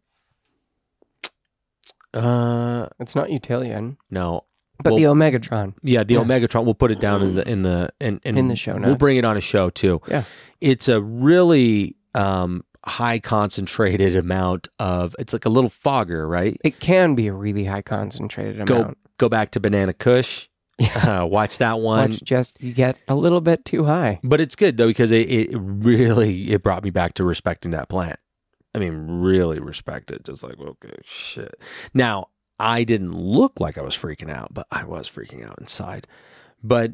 uh, 2.14 2.88
It's 3.00 3.16
not 3.16 3.32
Utilian, 3.32 3.98
no, 4.10 4.46
but 4.84 4.94
Well- 4.94 4.98
the 4.98 5.04
Omegatron. 5.04 5.74
yeah, 5.84 6.04
the 6.04 6.16
Yeah. 6.16 6.20
Omegatron. 6.22 6.66
We'll 6.66 6.74
put 6.74 6.92
it 6.92 7.00
down 7.00 7.22
in 7.22 7.36
the 7.36 7.48
in 7.50 7.64
the 7.64 7.90
in, 8.00 8.20
and 8.24 8.38
In 8.38 8.48
the 8.48 8.56
show 8.56 8.74
Notes. 8.74 8.86
We'll 8.86 8.96
bring 8.96 9.18
it 9.18 9.26
on 9.26 9.38
a 9.38 9.42
show 9.42 9.70
too. 9.70 10.02
Yeah. 10.08 10.24
it's 10.62 10.88
a 10.88 11.02
really 11.02 11.96
um, 12.16 12.64
high 12.86 13.20
concentrated 13.20 14.16
amount 14.16 14.68
of. 14.80 15.16
It's 15.20 15.34
like 15.34 15.46
a 15.46 15.50
little 15.50 15.70
fogger, 15.70 16.28
right? 16.28 16.58
It 16.64 16.80
can 16.80 17.16
be 17.16 17.28
a 17.28 17.34
really 17.34 17.66
high 17.66 17.82
concentrated 17.82 18.66
Go 18.68 18.76
amount. 18.82 18.98
go 19.18 19.30
back 19.30 19.52
to 19.52 19.60
Banana 19.60 19.94
Kush. 19.94 20.48
Yeah. 20.84 21.22
Uh, 21.24 21.26
watch 21.26 21.58
that 21.58 21.80
one. 21.80 22.12
Watch 22.12 22.24
just 22.24 22.62
you 22.62 22.74
get 22.74 22.98
a 23.08 23.16
little 23.16 23.42
bit 23.42 23.66
too 23.66 23.84
high. 23.86 24.20
But 24.24 24.40
it's 24.42 24.56
good 24.56 24.78
though 24.78 24.88
because 24.88 25.12
it, 25.12 25.30
it 25.30 25.50
really 25.54 26.52
it 26.52 26.64
brought 26.64 26.84
me 26.84 26.90
back 26.90 27.14
to 27.16 27.24
respecting 27.24 27.72
that 27.72 27.90
plant. 27.90 28.20
I 28.74 28.80
mean, 28.80 29.22
really 29.22 29.60
respect 29.60 30.12
it. 30.12 30.24
Just 30.24 30.44
like 30.44 30.60
okay, 30.60 30.96
shit. 31.04 31.62
Now 31.94 32.30
I 32.60 32.84
didn't 32.84 33.14
look 33.14 33.60
like 33.60 33.78
I 33.78 33.82
was 33.82 33.96
freaking 33.96 34.32
out, 34.32 34.54
but 34.54 34.66
I 34.72 34.86
was 34.86 35.10
freaking 35.10 35.46
out 35.48 35.60
inside. 35.60 36.08
But 36.64 36.94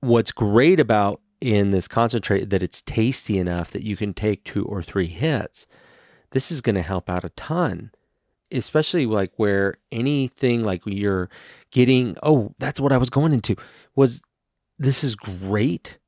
what's 0.00 0.32
great 0.32 0.80
about 0.80 1.20
in 1.40 1.70
this 1.70 1.88
concentrate 1.88 2.50
that 2.50 2.62
it's 2.62 2.82
tasty 2.82 3.38
enough 3.38 3.70
that 3.70 3.82
you 3.82 3.96
can 3.96 4.12
take 4.12 4.44
two 4.44 4.64
or 4.64 4.82
three 4.82 5.06
hits. 5.06 5.66
This 6.32 6.50
is 6.50 6.60
going 6.60 6.74
to 6.76 6.82
help 6.82 7.08
out 7.08 7.24
a 7.24 7.30
ton, 7.30 7.90
especially 8.52 9.06
like 9.06 9.32
where 9.36 9.76
anything 9.92 10.64
like 10.64 10.82
you're 10.84 11.28
getting. 11.70 12.16
Oh, 12.22 12.54
that's 12.58 12.80
what 12.80 12.92
I 12.92 12.96
was 12.98 13.10
going 13.10 13.32
into. 13.32 13.56
Was 13.94 14.22
this 14.78 15.04
is 15.04 15.14
great 15.16 15.98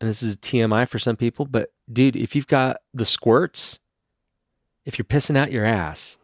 and 0.00 0.08
this 0.08 0.22
is 0.22 0.36
TMI 0.36 0.88
for 0.88 0.98
some 0.98 1.16
people, 1.16 1.46
but 1.46 1.70
dude, 1.90 2.16
if 2.16 2.36
you've 2.36 2.46
got 2.46 2.78
the 2.92 3.04
squirts, 3.04 3.80
if 4.84 4.98
you're 4.98 5.04
pissing 5.06 5.36
out 5.36 5.50
your 5.50 5.64
ass, 5.64 6.18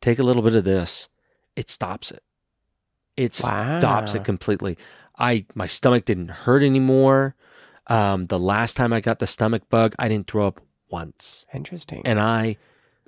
take 0.00 0.18
a 0.18 0.22
little 0.22 0.42
bit 0.42 0.54
of 0.54 0.64
this. 0.64 1.08
It 1.56 1.68
stops 1.68 2.10
it. 2.10 2.22
It 3.16 3.34
stops 3.34 4.14
it 4.14 4.24
completely. 4.24 4.78
I 5.18 5.44
my 5.54 5.66
stomach 5.66 6.04
didn't 6.04 6.30
hurt 6.30 6.62
anymore. 6.62 7.34
Um, 7.88 8.26
the 8.26 8.38
last 8.38 8.76
time 8.76 8.92
I 8.92 9.00
got 9.00 9.18
the 9.18 9.26
stomach 9.26 9.68
bug, 9.68 9.94
I 9.98 10.08
didn't 10.08 10.28
throw 10.28 10.46
up 10.46 10.60
once, 10.90 11.44
Interesting. 11.52 12.02
and 12.04 12.20
I 12.20 12.56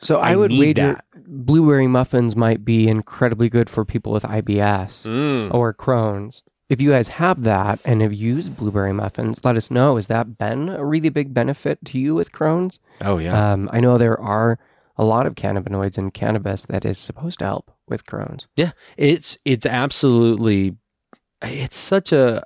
so 0.02 0.18
I, 0.18 0.32
I 0.32 0.36
would 0.36 0.50
wager 0.52 0.94
that. 0.94 1.04
blueberry 1.26 1.86
muffins 1.86 2.36
might 2.36 2.64
be 2.64 2.88
incredibly 2.88 3.48
good 3.48 3.70
for 3.70 3.84
people 3.84 4.12
with 4.12 4.24
IBS 4.24 5.06
Mm. 5.06 5.52
or 5.54 5.72
Crohn's. 5.72 6.42
If 6.68 6.80
you 6.80 6.90
guys 6.90 7.08
have 7.08 7.42
that 7.42 7.80
and 7.84 8.00
have 8.00 8.14
used 8.14 8.56
blueberry 8.56 8.92
muffins, 8.94 9.44
let 9.44 9.56
us 9.56 9.70
know. 9.70 9.96
Has 9.96 10.06
that 10.06 10.38
been 10.38 10.68
a 10.70 10.84
really 10.84 11.10
big 11.10 11.34
benefit 11.34 11.78
to 11.86 11.98
you 11.98 12.14
with 12.14 12.32
Crohn's? 12.32 12.80
oh 13.02 13.18
yeah, 13.18 13.52
Um, 13.52 13.68
I 13.72 13.80
know 13.80 13.98
there 13.98 14.18
are 14.20 14.58
a 14.96 15.04
lot 15.04 15.26
of 15.26 15.34
cannabinoids 15.34 15.98
in 15.98 16.10
cannabis 16.10 16.64
that 16.66 16.84
is 16.84 16.98
supposed 16.98 17.38
to 17.40 17.44
help 17.46 17.70
with 17.88 18.04
Crohn's. 18.06 18.48
Yeah, 18.56 18.70
it's 18.96 19.36
it's 19.44 19.66
absolutely 19.66 20.76
it's 21.42 21.76
such 21.76 22.12
a 22.12 22.42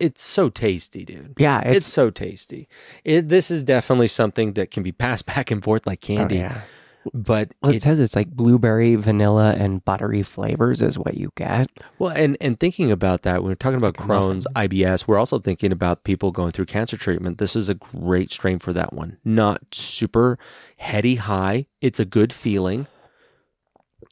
it's 0.00 0.22
so 0.22 0.48
tasty, 0.48 1.04
dude. 1.04 1.34
Yeah, 1.38 1.60
It's, 1.60 1.76
it's, 1.78 1.86
so 1.86 2.10
tasty. 2.10 2.66
It, 3.04 3.28
this 3.28 3.48
is 3.48 3.62
definitely 3.62 4.08
something 4.08 4.54
that 4.54 4.72
can 4.72 4.82
be 4.82 4.90
passed 4.90 5.24
back 5.34 5.52
and 5.52 5.62
forth 5.62 5.86
like 5.86 6.00
oh, 6.02 6.06
candy, 6.06 6.36
yeah. 6.38 6.62
But 7.14 7.50
Well, 7.62 7.72
it, 7.72 7.76
it, 7.76 7.82
says 7.82 7.98
it's 7.98 8.16
like 8.16 8.30
blueberry, 8.30 8.94
vanilla, 8.96 9.54
and 9.58 9.84
buttery 9.84 10.22
flavors 10.22 10.82
is 10.82 10.98
what 10.98 11.14
you 11.16 11.30
get. 11.36 11.70
well, 11.98 12.10
and 12.10 12.36
and 12.40 12.58
thinking 12.58 12.90
about 12.90 13.22
that 13.22 13.42
when 13.42 13.50
we're 13.50 13.56
talking 13.56 13.78
about. 13.78 13.94
Crohn's, 13.94 14.46
IBS, 14.54 15.06
we're 15.06 15.18
also 15.18 15.38
thinking 15.38 15.72
about 15.72 16.04
people 16.04 16.30
going 16.30 16.52
through 16.52 16.66
cancer 16.66 16.96
treatment. 16.96 17.38
This 17.38 17.56
is 17.56 17.68
a 17.68 17.74
great 17.74 18.30
strain 18.30 18.58
for 18.58 18.72
that 18.72 18.92
one. 18.92 19.18
Not 19.24 19.74
super 19.74 20.38
heady 20.76 21.16
high. 21.16 21.66
It's 21.80 21.98
a 21.98 22.04
good 22.04 22.32
feeling. 22.32 22.86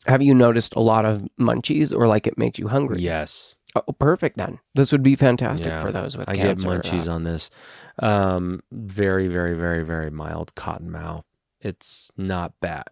Have 0.07 0.23
you 0.23 0.35
noticed 0.35 0.75
a 0.75 0.81
lot 0.81 1.05
of 1.05 1.27
munchies 1.39 1.97
or 1.97 2.07
like 2.07 2.27
it 2.27 2.39
makes 2.39 2.59
you 2.59 2.69
hungry? 2.69 3.03
Yes. 3.03 3.57
Oh, 3.77 3.93
perfect 3.93 4.39
then. 4.39 4.59
This 4.75 4.91
would 4.93 5.03
be 5.03 5.17
fantastic 5.17 5.69
Yeah, 5.69 5.83
for 5.83 5.93
those 5.93 6.17
with 6.17 6.31
I 6.31 6.37
cancer. 6.37 6.69
I 6.69 6.77
get 6.77 6.83
munchies 6.85 7.13
on 7.13 7.25
this. 7.25 7.51
Um, 7.99 8.63
very, 8.73 9.29
very, 9.29 9.55
very, 9.55 9.83
very 9.83 10.11
mild 10.11 10.55
cotton 10.55 10.91
mouth. 10.91 11.26
It's 11.67 12.11
not 12.17 12.59
bad. 12.61 12.85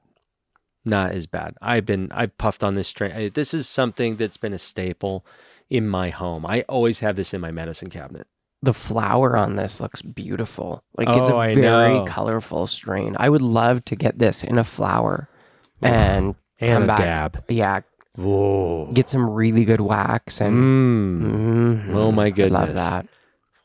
Not 0.84 1.12
as 1.12 1.26
bad. 1.26 1.54
I've 1.62 1.86
been 1.86 2.10
I've 2.12 2.36
puffed 2.36 2.62
on 2.64 2.74
this 2.74 2.88
strain. 2.88 3.30
This 3.32 3.54
is 3.54 3.68
something 3.68 4.16
that's 4.16 4.36
been 4.36 4.52
a 4.52 4.58
staple 4.58 5.24
in 5.70 5.88
my 5.88 6.10
home. 6.10 6.44
I 6.44 6.62
always 6.68 6.98
have 6.98 7.16
this 7.16 7.32
in 7.32 7.40
my 7.40 7.50
medicine 7.50 7.88
cabinet. 7.90 8.26
the 8.62 8.72
flower 8.74 9.36
on 9.36 9.56
this 9.56 9.78
looks 9.78 10.00
beautiful. 10.00 10.82
Like 10.96 11.06
it's 11.08 11.30
Oh, 11.30 11.36
a 11.36 11.48
I 11.50 11.54
very 11.54 11.92
know. 11.98 12.04
colorful 12.06 12.66
strain. 12.66 13.14
I 13.18 13.28
would 13.28 13.42
love 13.42 13.84
to 13.86 13.94
get 13.96 14.18
this 14.18 14.42
in 14.42 14.56
a 14.58 14.64
flower 14.64 15.28
and 15.82 16.34
And 16.60 16.72
come 16.72 16.82
a 16.84 16.86
back. 16.86 16.98
dab. 16.98 17.44
Yeah, 17.50 17.80
Whoa. 18.16 18.90
get 18.94 19.10
some 19.10 19.28
really 19.28 19.66
good 19.66 19.82
wax 19.82 20.40
and 20.40 20.54
Mm. 20.56 21.84
Mhm. 21.88 21.94
Oh, 21.94 22.10
my 22.12 22.24
I 22.26 22.30
goodness. 22.30 22.52
love 22.52 22.74
that. 22.74 23.06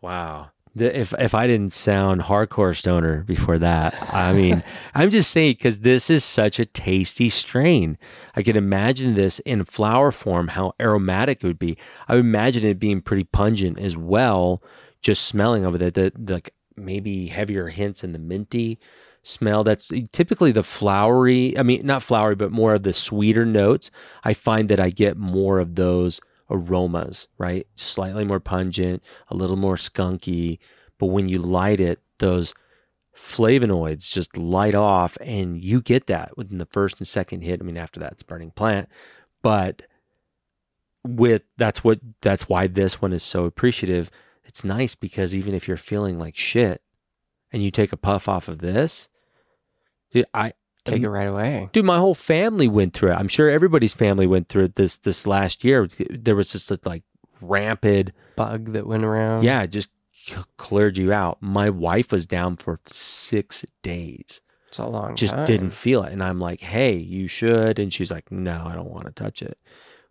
Wow. 0.02 0.50
The- 0.80 0.98
If 0.98 1.14
if 1.20 1.34
I 1.36 1.48
didn't 1.48 1.72
sound 1.72 2.22
hardcore 2.22 2.76
stoner 2.76 3.24
before 3.24 3.60
that, 3.60 3.96
I 4.14 4.34
mean, 4.34 4.64
I'm 4.96 5.12
just 5.12 5.32
saying 5.32 5.54
because 5.54 5.80
this 5.80 6.10
is 6.10 6.24
such 6.24 6.60
a 6.60 6.66
tasty 6.66 7.30
strain. 7.30 7.98
I 8.36 8.42
can 8.42 8.56
imagine 8.56 9.14
this 9.16 9.40
in 9.40 9.64
flower 9.66 10.12
form, 10.12 10.50
how 10.50 10.74
aromatic 10.80 11.44
it 11.44 11.48
would 11.48 11.60
be. 11.60 11.78
I 12.08 12.16
would 12.16 12.26
imagine 12.26 12.64
it 12.66 12.80
being 12.80 13.02
pretty 13.02 13.26
pungent 13.26 13.78
as 13.80 13.96
well, 13.96 14.64
just 15.02 15.26
smelling 15.26 15.66
of 15.66 15.76
it. 15.80 15.94
The, 15.94 16.12
the 16.18 16.34
like 16.34 16.54
maybe 16.76 17.28
heavier 17.28 17.68
hints 17.68 18.04
in 18.04 18.14
the 18.14 18.20
minty 18.20 18.80
smell. 19.22 19.64
That's 19.64 19.92
typically 20.12 20.52
the 20.52 20.64
flowery. 20.64 21.58
I 21.58 21.64
mean, 21.64 21.86
not 21.86 22.04
flowery, 22.04 22.36
but 22.36 22.52
more 22.52 22.74
of 22.74 22.84
the 22.84 22.94
sweeter 22.94 23.46
notes. 23.46 23.92
I 24.24 24.34
find 24.34 24.70
that 24.70 24.80
I 24.80 24.90
get 24.90 25.18
more 25.18 25.60
of 25.60 25.76
those 25.76 26.22
aromas, 26.50 27.28
right? 27.38 27.68
Slightly 27.76 28.26
more 28.26 28.40
pungent, 28.40 29.04
a 29.30 29.36
little 29.36 29.58
more 29.58 29.76
skunky. 29.76 30.60
But 30.98 31.08
when 31.08 31.30
you 31.30 31.40
light 31.40 31.80
it, 31.80 32.00
those 32.20 32.54
flavonoids 33.16 34.12
just 34.12 34.38
light 34.38 34.76
off 34.76 35.18
and 35.22 35.62
you 35.64 35.82
get 35.82 36.08
that 36.08 36.38
within 36.38 36.58
the 36.58 36.66
first 36.68 37.00
and 37.00 37.08
second 37.08 37.42
hit. 37.42 37.62
I 37.62 37.64
mean, 37.64 37.78
after 37.78 38.00
that, 38.00 38.14
it's 38.14 38.24
burning 38.24 38.52
plant. 38.52 38.90
But 39.42 39.84
with 41.06 41.44
that's 41.58 41.84
what 41.84 42.00
that's 42.22 42.50
why 42.50 42.68
this 42.68 43.02
one 43.02 43.14
is 43.14 43.24
so 43.24 43.46
appreciative. 43.46 44.12
It's 44.44 44.64
nice 44.64 44.96
because 44.96 45.36
even 45.36 45.54
if 45.54 45.68
you're 45.68 45.78
feeling 45.78 46.18
like 46.20 46.36
shit 46.36 46.82
and 47.52 47.64
you 47.64 47.72
take 47.72 47.94
a 47.94 47.98
puff 47.98 48.28
off 48.28 48.48
of 48.48 48.60
this, 48.60 49.10
dude, 50.12 50.26
I 50.34 50.54
Take 50.86 51.00
um, 51.00 51.06
it 51.06 51.10
right 51.10 51.28
away. 51.28 51.70
dude 51.72 51.86
my 51.86 51.98
whole 51.98 52.16
family 52.16 52.68
went 52.68 52.94
through 52.94 53.12
it. 53.12 53.16
I'm 53.16 53.28
sure 53.28 53.50
everybody's 53.50 53.94
family 53.94 54.28
went 54.28 54.48
through 54.48 54.66
it 54.66 54.76
this 54.76 54.98
this 54.98 55.28
last 55.28 55.64
year. 55.64 55.88
There 56.10 56.36
was 56.36 56.52
just 56.52 56.72
a, 56.72 56.80
like 56.86 57.04
rampant 57.42 58.12
Bug 58.36 58.74
that 58.74 58.88
went 58.88 59.04
around. 59.04 59.44
yeah 59.44 59.62
it 59.62 59.72
just 59.72 59.90
cleared 60.58 60.98
you 60.98 61.12
out. 61.12 61.38
My 61.42 61.70
wife 61.70 62.12
was 62.12 62.26
down 62.26 62.58
for 62.58 62.80
six 62.86 63.66
days. 63.82 64.42
It's 64.68 64.78
a 64.78 64.86
long 64.86 65.16
just 65.16 65.34
time. 65.34 65.46
didn't 65.46 65.72
feel 65.72 66.04
it. 66.04 66.14
And 66.14 66.24
i'm 66.24 66.40
like 66.40 66.62
hey 66.62 66.96
you 66.96 67.28
should. 67.28 67.80
And 67.80 67.94
she's 67.94 68.12
like 68.12 68.32
no 68.32 68.64
i 68.66 68.74
don't 68.74 68.92
want 68.92 69.06
to 69.06 69.12
touch 69.12 69.42
it. 69.42 69.58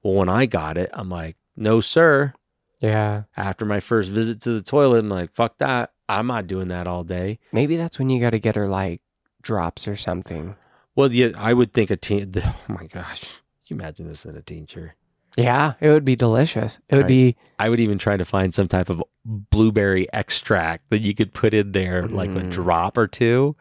Well 0.02 0.14
when 0.14 0.28
i 0.28 0.46
got 0.46 0.76
it 0.76 0.90
i'm 0.92 1.08
like 1.08 1.36
no 1.56 1.80
sir. 1.80 2.34
Yeah. 2.80 3.24
after 3.36 3.64
my 3.64 3.80
first 3.80 4.10
visit 4.10 4.40
to 4.42 4.52
the 4.52 4.62
toilet 4.62 5.00
i'm 5.00 5.08
like 5.08 5.34
fuck 5.34 5.58
that. 5.58 5.92
I'm 6.10 6.26
not 6.26 6.46
doing 6.46 6.68
that 6.68 6.86
all 6.86 7.04
day. 7.04 7.38
Maybe 7.52 7.76
that's 7.76 7.98
when 7.98 8.08
you 8.08 8.18
got 8.18 8.30
to 8.30 8.38
get 8.38 8.56
her 8.56 8.66
like 8.66 9.02
drops 9.42 9.86
or 9.88 9.96
something. 9.96 10.56
well 10.96 11.12
yeah 11.12 11.28
i 11.36 11.52
would 11.52 11.72
think 11.72 11.90
a 11.90 11.96
teen 11.96 12.32
oh 12.36 12.54
my 12.68 12.86
gosh 12.86 13.22
Can 13.66 13.76
you 13.76 13.76
imagine 13.76 14.06
this 14.08 14.24
in 14.24 14.36
a 14.36 14.42
tincture 14.42 14.94
Yeah, 15.36 15.74
it 15.80 15.88
would 15.90 16.04
be 16.04 16.16
delicious. 16.16 16.80
It 16.88 16.96
would 16.96 17.04
Right. 17.06 17.08
be 17.08 17.36
I 17.60 17.68
would 17.68 17.78
even 17.80 17.98
try 17.98 18.16
to 18.16 18.24
find 18.24 18.52
some 18.52 18.66
type 18.66 18.90
of 18.90 19.02
blueberry 19.24 20.08
extract 20.12 20.90
that 20.90 20.98
you 21.00 21.14
could 21.14 21.32
put 21.32 21.54
in 21.54 21.70
there, 21.72 22.08
like 22.08 22.30
a 22.30 22.40
Mm. 22.42 22.50
drop 22.50 22.98
or 22.98 23.06
two. 23.06 23.54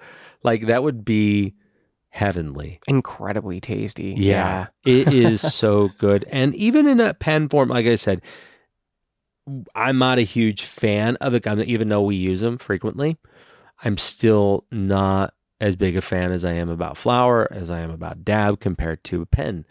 Like 0.43 0.65
that 0.67 0.81
would 0.81 1.05
be 1.05 1.53
heavenly. 2.09 2.79
incredibly 2.87 3.59
tasty. 3.61 4.15
Yeah, 4.17 4.67
it 4.83 5.11
is 5.13 5.41
so 5.61 5.89
good. 5.99 6.25
And 6.31 6.55
even 6.55 6.87
in 6.87 6.99
a 6.99 7.13
pen 7.13 7.47
form, 7.49 7.69
like 7.69 7.85
I 7.85 7.95
said, 7.97 8.21
I'm 9.75 9.97
not 9.99 10.17
a 10.17 10.23
huge 10.23 10.63
fan 10.63 11.15
of 11.17 11.31
the 11.31 11.39
gum, 11.39 11.61
even 11.65 11.89
though 11.89 12.01
we 12.01 12.15
use 12.15 12.41
them 12.41 12.57
frequently. 12.57 13.17
I'm 13.83 13.97
still 13.97 14.65
not 14.71 15.33
as 15.59 15.75
big 15.75 15.95
a 15.97 16.01
fan 16.01 16.31
as 16.31 16.45
I 16.45 16.51
am 16.53 16.69
about 16.69 16.97
flour, 16.97 17.47
as 17.51 17.69
I 17.71 17.79
am 17.79 17.89
about 17.91 18.23
dab 18.23 18.59
compared 18.59 19.03
to 19.05 19.21
a 19.21 19.25
pen. 19.25 19.65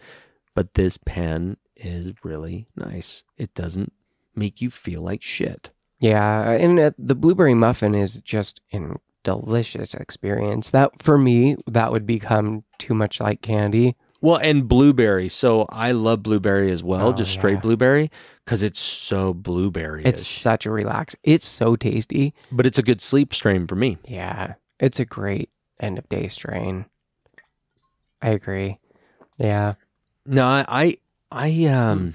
But 0.55 0.73
this 0.73 0.97
pen 0.97 1.57
is 1.75 2.13
really 2.23 2.67
nice. 2.75 3.23
It 3.37 3.53
doesn't 3.53 3.93
make 4.35 4.61
you 4.61 4.69
feel 4.69 5.01
like 5.01 5.21
shit. 5.21 5.69
Yeah, 5.99 6.51
and 6.51 6.79
uh, 6.79 6.91
the 6.97 7.15
blueberry 7.15 7.53
muffin 7.55 7.95
is 7.95 8.19
just 8.21 8.61
a 8.73 8.95
delicious 9.23 9.93
experience. 9.93 10.69
That 10.71 11.01
for 11.01 11.17
me, 11.17 11.57
that 11.67 11.91
would 11.91 12.05
become 12.05 12.63
too 12.77 12.93
much 12.93 13.19
like 13.19 13.41
candy. 13.41 13.95
Well, 14.21 14.37
and 14.37 14.67
blueberry. 14.67 15.29
So 15.29 15.65
I 15.69 15.91
love 15.91 16.23
blueberry 16.23 16.71
as 16.71 16.83
well, 16.83 17.09
Oh, 17.09 17.13
just 17.13 17.31
straight 17.31 17.55
yeah. 17.55 17.59
blueberry, 17.61 18.09
because 18.45 18.63
it's 18.63 18.79
so 18.79 19.33
blueberry. 19.33 20.03
It's 20.05 20.25
such 20.27 20.65
a 20.65 20.71
relax. 20.71 21.15
It's 21.23 21.47
so 21.47 21.75
tasty. 21.75 22.33
but 22.51 22.65
it's 22.65 22.79
a 22.79 22.83
good 22.83 22.99
sleep 23.01 23.33
strain 23.33 23.67
for 23.67 23.75
me. 23.75 23.97
Yeah, 24.07 24.55
it's 24.79 24.99
a 24.99 25.05
great 25.05 25.49
end 25.79 25.97
of 25.97 26.07
day 26.09 26.27
strain. 26.27 26.85
I 28.21 28.29
agree. 28.29 28.79
Yeah. 29.37 29.75
No, 30.25 30.45
I, 30.45 30.97
I, 31.31 31.65
um, 31.65 32.13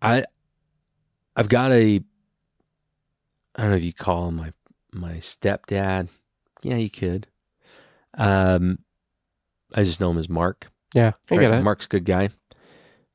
I, 0.00 0.24
I've 1.36 1.48
got 1.48 1.72
a. 1.72 2.00
I 3.56 3.62
don't 3.62 3.70
know 3.70 3.76
if 3.76 3.82
you 3.82 3.92
call 3.92 4.28
him 4.28 4.36
my 4.36 4.52
my 4.92 5.14
stepdad. 5.14 6.08
Yeah, 6.62 6.76
you 6.76 6.90
could. 6.90 7.26
Um, 8.16 8.78
I 9.74 9.84
just 9.84 10.00
know 10.00 10.10
him 10.10 10.18
as 10.18 10.28
Mark. 10.28 10.70
Yeah, 10.94 11.12
I 11.30 11.36
right? 11.36 11.40
get 11.42 11.54
it. 11.54 11.62
Mark's 11.62 11.84
a 11.84 11.88
good 11.88 12.04
guy, 12.04 12.30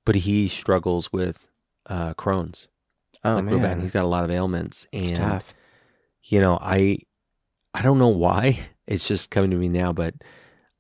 but 0.06 0.16
he 0.16 0.48
struggles 0.48 1.12
with 1.12 1.48
uh, 1.88 2.14
Crohn's. 2.14 2.68
oh 3.24 3.36
like 3.36 3.46
man, 3.46 3.82
He's 3.82 3.92
got 3.92 4.04
a 4.04 4.08
lot 4.08 4.26
of 4.26 4.32
ailments, 4.32 4.86
and 4.94 5.44
you 6.24 6.40
know, 6.40 6.58
I 6.62 7.00
I 7.74 7.82
don't 7.82 8.00
know 8.00 8.08
why. 8.10 8.60
It's 8.88 9.08
just 9.08 9.32
coming 9.32 9.52
to 9.52 9.58
me 9.58 9.70
now, 9.70 9.94
but 9.94 10.16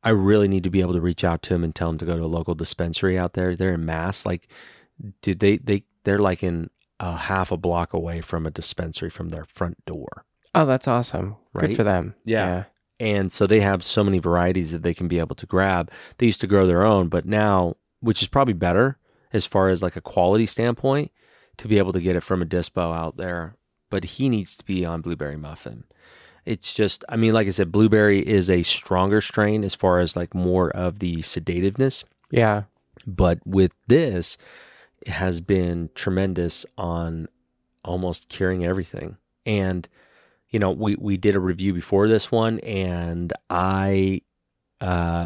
I 0.04 0.10
really 0.10 0.48
need 0.48 0.64
to 0.66 0.70
be 0.70 0.82
able 0.82 0.94
to 0.94 1.02
reach 1.02 1.24
out 1.24 1.42
to 1.44 1.56
him 1.56 1.64
and 1.64 1.74
tell 1.74 1.90
him 1.90 1.98
to 2.00 2.06
go 2.06 2.18
to 2.18 2.24
a 2.24 2.26
local 2.26 2.56
dispensary 2.56 3.18
out 3.18 3.34
there. 3.34 3.56
They're 3.56 3.74
in 3.74 3.86
Mass. 3.86 4.26
Like, 4.26 4.48
dude, 5.22 5.40
they 5.40 5.58
they 5.58 5.84
they're 6.04 6.20
like 6.20 6.44
in 6.44 6.70
a 7.00 7.16
half 7.16 7.52
a 7.52 7.58
block 7.58 7.94
away 7.94 8.22
from 8.22 8.46
a 8.46 8.52
dispensary 8.52 9.10
from 9.10 9.30
their 9.30 9.46
front 9.46 9.84
door. 9.86 10.26
Oh, 10.56 10.66
that's 10.66 10.88
awesome. 10.88 11.38
Right? 11.54 11.70
Good 11.70 11.78
for 11.78 11.84
them. 11.84 12.16
Yeah. 12.26 12.66
And 13.00 13.32
so 13.32 13.48
they 13.48 13.62
have 13.62 13.84
so 13.84 14.04
many 14.04 14.20
varieties 14.20 14.72
that 14.72 14.84
they 14.84 14.94
can 14.94 15.08
be 15.08 15.20
able 15.20 15.36
to 15.36 15.46
grab. 15.46 15.92
They 16.18 16.28
used 16.28 16.42
to 16.42 16.48
grow 16.48 16.68
their 16.68 16.86
own, 16.86 17.10
but 17.10 17.26
now, 17.26 17.76
which 18.02 18.22
is 18.22 18.28
probably 18.28 18.54
better 18.54 18.98
as 19.34 19.46
far 19.46 19.70
as 19.70 19.82
like 19.82 19.96
a 19.96 20.02
quality 20.02 20.46
standpoint, 20.46 21.12
to 21.58 21.68
be 21.68 21.78
able 21.80 21.92
to 21.94 22.00
get 22.00 22.16
it 22.16 22.24
from 22.24 22.42
a 22.42 22.46
dispo 22.46 22.96
out 22.96 23.18
there. 23.18 23.58
But 23.90 24.04
he 24.04 24.30
needs 24.30 24.56
to 24.58 24.64
be 24.64 24.86
on 24.86 25.02
blueberry 25.02 25.38
muffin. 25.38 25.86
It's 26.46 26.74
just, 26.74 27.06
I 27.08 27.16
mean, 27.16 27.34
like 27.34 27.48
I 27.48 27.52
said, 27.52 27.72
blueberry 27.72 28.20
is 28.20 28.50
a 28.50 28.64
stronger 28.64 29.22
strain 29.22 29.64
as 29.64 29.76
far 29.76 30.00
as 30.00 30.16
like 30.16 30.34
more 30.36 30.70
of 30.72 31.00
the 31.00 31.18
sedativeness. 31.22 32.04
Yeah. 32.32 32.64
But 33.08 33.40
with 33.46 33.72
this, 33.88 34.38
it 35.02 35.10
has 35.12 35.40
been 35.42 35.90
tremendous 35.96 36.66
on 36.78 37.28
almost 37.86 38.30
curing 38.30 38.66
everything. 38.66 39.18
And 39.46 39.88
you 40.50 40.60
know, 40.60 40.72
we 40.72 40.96
we 41.00 41.18
did 41.18 41.36
a 41.36 41.40
review 41.40 41.74
before 41.74 42.08
this 42.08 42.32
one, 42.32 42.60
and 42.60 43.34
I, 43.50 44.22
uh, 44.80 45.26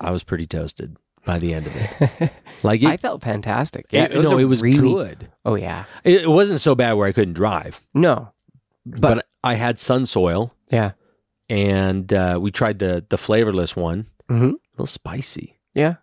I 0.00 0.10
was 0.10 0.24
pretty 0.24 0.46
toasted 0.46 0.96
by 1.24 1.38
the 1.38 1.54
end 1.54 1.66
of 1.68 1.72
it. 1.76 2.32
Like 2.62 2.82
it, 2.82 2.88
I 2.88 2.96
felt 2.96 3.22
fantastic. 3.22 3.86
Yeah, 3.90 4.04
it- 4.10 4.22
no, 4.22 4.38
it 4.38 4.44
was 4.44 4.62
really- 4.62 4.78
good. 4.78 5.28
Oh 5.44 5.54
yeah. 5.54 5.84
It, 6.04 6.22
it 6.22 6.28
wasn't 6.30 6.58
so 6.60 6.74
bad 6.74 6.94
where 6.94 7.06
I 7.06 7.12
couldn't 7.12 7.34
drive, 7.34 7.80
No. 7.94 8.32
but, 8.84 9.00
But- 9.00 9.26
I 9.46 9.54
had 9.54 9.76
Sunsoil, 9.76 10.50
Yeah. 10.70 10.92
and 11.48 12.12
uh, 12.12 12.38
we 12.40 12.50
tried 12.50 12.78
the 12.78 13.04
the 13.08 13.18
flavorless 13.18 13.74
one. 13.76 14.06
hmm 14.28 14.50
A 14.50 14.72
little 14.72 14.86
spicy. 14.86 15.58
Yeah. 15.74 15.96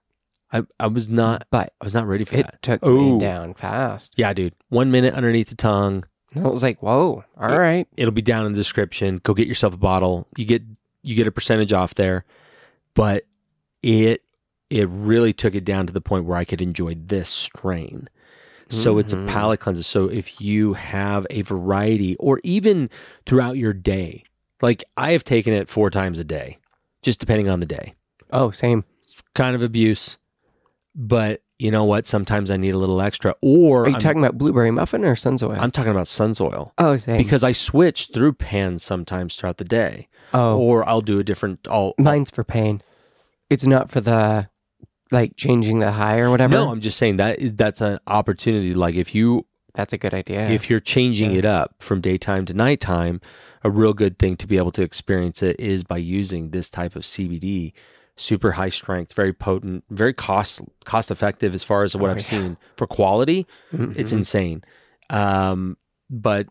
I 0.52 0.64
I 0.80 0.88
was 0.88 1.10
not 1.10 1.48
But 1.52 1.74
I 1.82 1.84
was 1.86 1.94
not 1.94 2.08
ready 2.08 2.26
for 2.26 2.36
it 2.36 2.46
that. 2.46 2.62
took 2.62 2.86
Ooh. 2.86 3.16
me 3.16 3.20
down 3.20 3.54
fast. 3.56 4.14
Yeah, 4.16 4.34
dude. 4.34 4.54
One 4.70 4.92
minute 4.92 5.14
underneath 5.14 5.50
the 5.50 5.56
tongue. 5.56 6.06
And 6.34 6.46
I 6.46 6.50
was 6.50 6.64
like, 6.64 6.82
whoa, 6.82 7.24
all 7.40 7.58
right. 7.60 7.88
it'll 7.98 8.12
be 8.12 8.22
down 8.24 8.46
in 8.48 8.54
the 8.54 8.58
description. 8.58 9.20
Go 9.24 9.34
get 9.36 9.48
yourself 9.48 9.74
a 9.74 9.78
bottle. 9.78 10.28
You 10.38 10.46
get 10.46 10.64
you 11.04 11.16
get 11.16 11.28
a 11.28 11.32
percentage 11.32 11.74
off 11.74 11.96
there. 11.96 12.24
But 12.94 13.26
it 13.82 14.24
it 14.70 14.88
really 14.90 15.34
took 15.34 15.54
it 15.56 15.66
down 15.66 15.86
to 15.88 15.94
the 15.94 16.02
point 16.02 16.26
where 16.26 16.38
I 16.38 16.46
could 16.46 16.62
enjoy 16.62 16.96
this 16.96 17.30
strain. 17.30 18.10
So 18.74 18.98
it's 18.98 19.14
a 19.14 19.18
Mhm. 19.18 19.28
palate 19.28 19.60
cleanser. 19.60 19.84
So 19.84 20.10
if 20.10 20.42
you 20.42 20.74
have 20.74 21.28
a 21.30 21.42
variety 21.44 22.16
or 22.18 22.40
even 22.44 22.90
throughout 23.26 23.56
your 23.58 23.74
day, 23.74 24.24
like 24.62 24.84
I 24.98 25.12
have 25.12 25.24
taken 25.24 25.54
it 25.54 25.70
four 25.70 25.90
times 25.90 26.18
a 26.20 26.24
day, 26.24 26.58
just 27.02 27.20
depending 27.20 27.50
on 27.50 27.60
the 27.60 27.66
day. 27.66 27.94
Oh, 28.32 28.52
same. 28.52 28.84
Kind 29.36 29.56
of 29.56 29.62
abuse. 29.62 30.18
But 30.96 31.42
you 31.60 31.72
know 31.72 31.86
what? 31.86 32.06
Sometimes 32.06 32.50
I 32.52 32.58
need 32.58 32.74
a 32.74 32.78
little 32.78 33.02
extra. 33.02 33.36
Or 33.42 33.84
Are 33.86 33.90
you 33.90 33.96
I'm, 33.96 34.02
talking 34.02 34.24
about 34.24 34.38
blueberry 34.38 34.72
muffin 34.72 35.04
or 35.06 35.16
sunsoil? 35.16 35.58
I'm 35.58 35.72
talking 35.72 35.92
about 35.92 36.08
Sunsoil. 36.08 36.72
oh, 36.78 36.98
same. 36.98 37.18
Because 37.18 37.44
I 37.44 37.52
switch 37.52 38.10
through 38.14 38.34
pans 38.34 38.84
sometimes 38.84 39.36
throughout 39.36 39.58
the 39.58 39.64
day. 39.64 40.08
oh, 40.34 40.58
or 40.58 40.88
I'll 40.90 41.02
do 41.02 41.20
a 41.20 41.24
different. 41.24 41.68
I'll, 41.70 41.94
mine's 41.98 42.30
for 42.32 42.44
pain. 42.44 42.82
It's 43.50 43.66
not 43.66 43.92
for 43.92 44.02
the 44.02 44.50
like 45.14 45.36
changing 45.38 45.80
the 45.80 45.92
high 45.92 46.20
or 46.20 46.30
whatever. 46.32 46.54
no, 46.54 46.70
I'm 46.72 46.82
just 46.82 46.98
saying 46.98 47.18
that 47.18 47.38
that's 47.56 47.80
an 47.82 48.00
opportunity. 48.08 48.74
Like 48.74 48.96
if 48.96 49.14
you 49.16 49.46
That's 49.74 49.94
a 49.94 49.98
good 49.98 50.14
idea. 50.14 50.50
if 50.50 50.70
you're 50.70 50.80
changing 50.82 51.32
Yeah. 51.32 51.38
it 51.40 51.46
up 51.46 51.76
from 51.80 52.02
daytime 52.02 52.46
to 52.46 52.54
nighttime, 52.54 53.22
a 53.64 53.70
real 53.70 53.94
good 53.94 54.20
thing 54.20 54.36
to 54.38 54.48
be 54.48 54.58
able 54.58 54.72
to 54.74 54.82
experience 54.82 55.42
it 55.42 55.58
is 55.60 55.84
by 55.84 55.98
using 55.98 56.50
this 56.50 56.70
type 56.70 56.96
of 56.98 57.04
CBD. 57.04 57.74
Super 58.16 58.52
high 58.52 58.70
strength, 58.70 59.14
very 59.14 59.34
potent, 59.34 59.84
very 59.90 60.14
cost 60.14 60.62
cost 60.86 61.10
effective 61.10 61.56
as 61.56 61.64
far 61.64 61.84
as 61.84 61.96
what 61.96 62.10
Oh, 62.10 62.12
I've 62.12 62.18
yeah. 62.18 62.24
seen 62.24 62.58
for 62.78 62.86
quality. 62.86 63.48
Mhm. 63.72 63.98
It's 63.98 64.12
insane. 64.12 64.64
Um, 65.10 65.78
but 66.10 66.48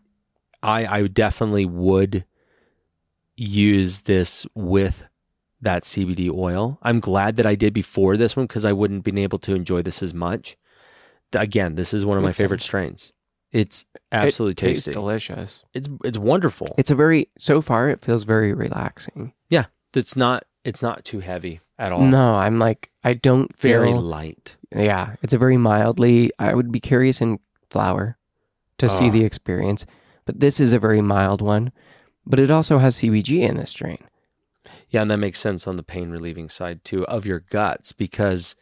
I 0.61 0.85
I 0.85 1.07
definitely 1.07 1.65
would 1.65 2.25
use 3.35 4.01
this 4.01 4.45
with 4.55 5.03
that 5.63 5.83
CBD 5.83 6.29
oil. 6.31 6.77
I'm 6.81 6.99
glad 6.99 7.35
that 7.37 7.45
I 7.45 7.55
did 7.55 7.73
before 7.73 8.17
this 8.17 8.35
one 8.35 8.45
because 8.45 8.65
I 8.65 8.71
wouldn't 8.73 9.03
been 9.03 9.17
able 9.17 9.39
to 9.39 9.55
enjoy 9.55 9.81
this 9.81 10.03
as 10.03 10.13
much. 10.13 10.57
Again, 11.33 11.75
this 11.75 11.93
is 11.93 12.05
one 12.05 12.17
of 12.17 12.23
my 12.23 12.31
favorite 12.31 12.61
strains. 12.61 13.11
It's 13.51 13.85
It 13.95 14.01
absolutely 14.11 14.55
tastes 14.55 14.85
tasty. 14.85 14.93
delicious. 14.93 15.63
It's 15.73 15.87
it's 16.03 16.17
wonderful. 16.17 16.73
It's 16.77 16.91
a 16.91 16.95
very 16.95 17.29
so 17.37 17.61
far 17.61 17.89
it 17.89 18.03
feels 18.03 18.23
very 18.23 18.53
relaxing. 18.53 19.33
Yeah, 19.49 19.65
it's 19.93 20.15
not 20.15 20.43
it's 20.63 20.81
not 20.81 21.03
too 21.05 21.19
heavy 21.19 21.59
at 21.77 21.91
all. 21.91 22.01
No, 22.05 22.35
I'm 22.35 22.57
like 22.59 22.89
I 23.03 23.13
don't 23.13 23.51
Very 23.59 23.91
feel. 23.91 24.01
light. 24.01 24.57
Yeah, 24.75 25.15
it's 25.21 25.33
a 25.33 25.37
very 25.37 25.57
mildly. 25.57 26.31
I 26.39 26.53
would 26.55 26.71
be 26.71 26.79
curious 26.79 27.21
in 27.21 27.39
flower 27.69 28.17
to 28.79 28.89
see 28.89 29.07
Ah. 29.09 29.11
the 29.11 29.23
experience, 29.23 29.85
but 30.25 30.39
this 30.39 30.59
is 30.59 30.73
a 30.73 30.79
very 30.79 31.01
mild 31.01 31.41
one. 31.41 31.71
But 32.25 32.39
it 32.39 32.49
also 32.49 32.77
has 32.79 32.95
CBG 32.95 33.41
in 33.41 33.57
this 33.57 33.69
strain. 33.71 33.99
Yeah, 34.93 35.01
and 35.01 35.11
that 35.11 35.17
makes 35.17 35.39
sense 35.39 35.67
on 35.67 35.75
the 35.75 35.83
pain 35.83 36.11
relieving 36.11 36.47
side 36.49 36.83
too 36.85 37.05
of 37.07 37.25
your 37.25 37.39
guts 37.39 37.91
because 37.91 38.55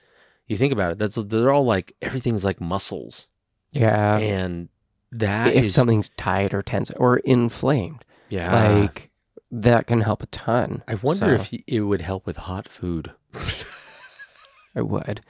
you 0.47 0.55
think 0.57 0.73
about 0.73 0.93
it, 0.93 0.97
that's 0.97 1.15
they're 1.15 1.51
all 1.51 1.65
like 1.65 1.93
everything's 2.01 2.43
like 2.45 2.59
muscles. 2.59 3.27
Yeah, 3.71 4.17
and 4.17 4.69
that 5.11 5.53
if 5.53 5.65
is- 5.65 5.73
something's 5.75 6.09
tight 6.17 6.53
or 6.53 6.61
tense 6.63 6.89
or 6.91 7.17
inflamed, 7.17 8.03
yeah. 8.29 8.69
like 8.79 9.09
that 9.51 9.87
can 9.87 9.99
help 10.01 10.23
a 10.23 10.27
ton. 10.27 10.83
I 10.87 10.95
wonder 10.95 11.37
So, 11.37 11.43
if 11.53 11.53
it 11.67 11.81
would 11.81 12.01
help 12.01 12.25
with 12.25 12.37
hot 12.37 12.67
food. 12.67 13.11
it 14.75 14.87
would. 14.87 15.21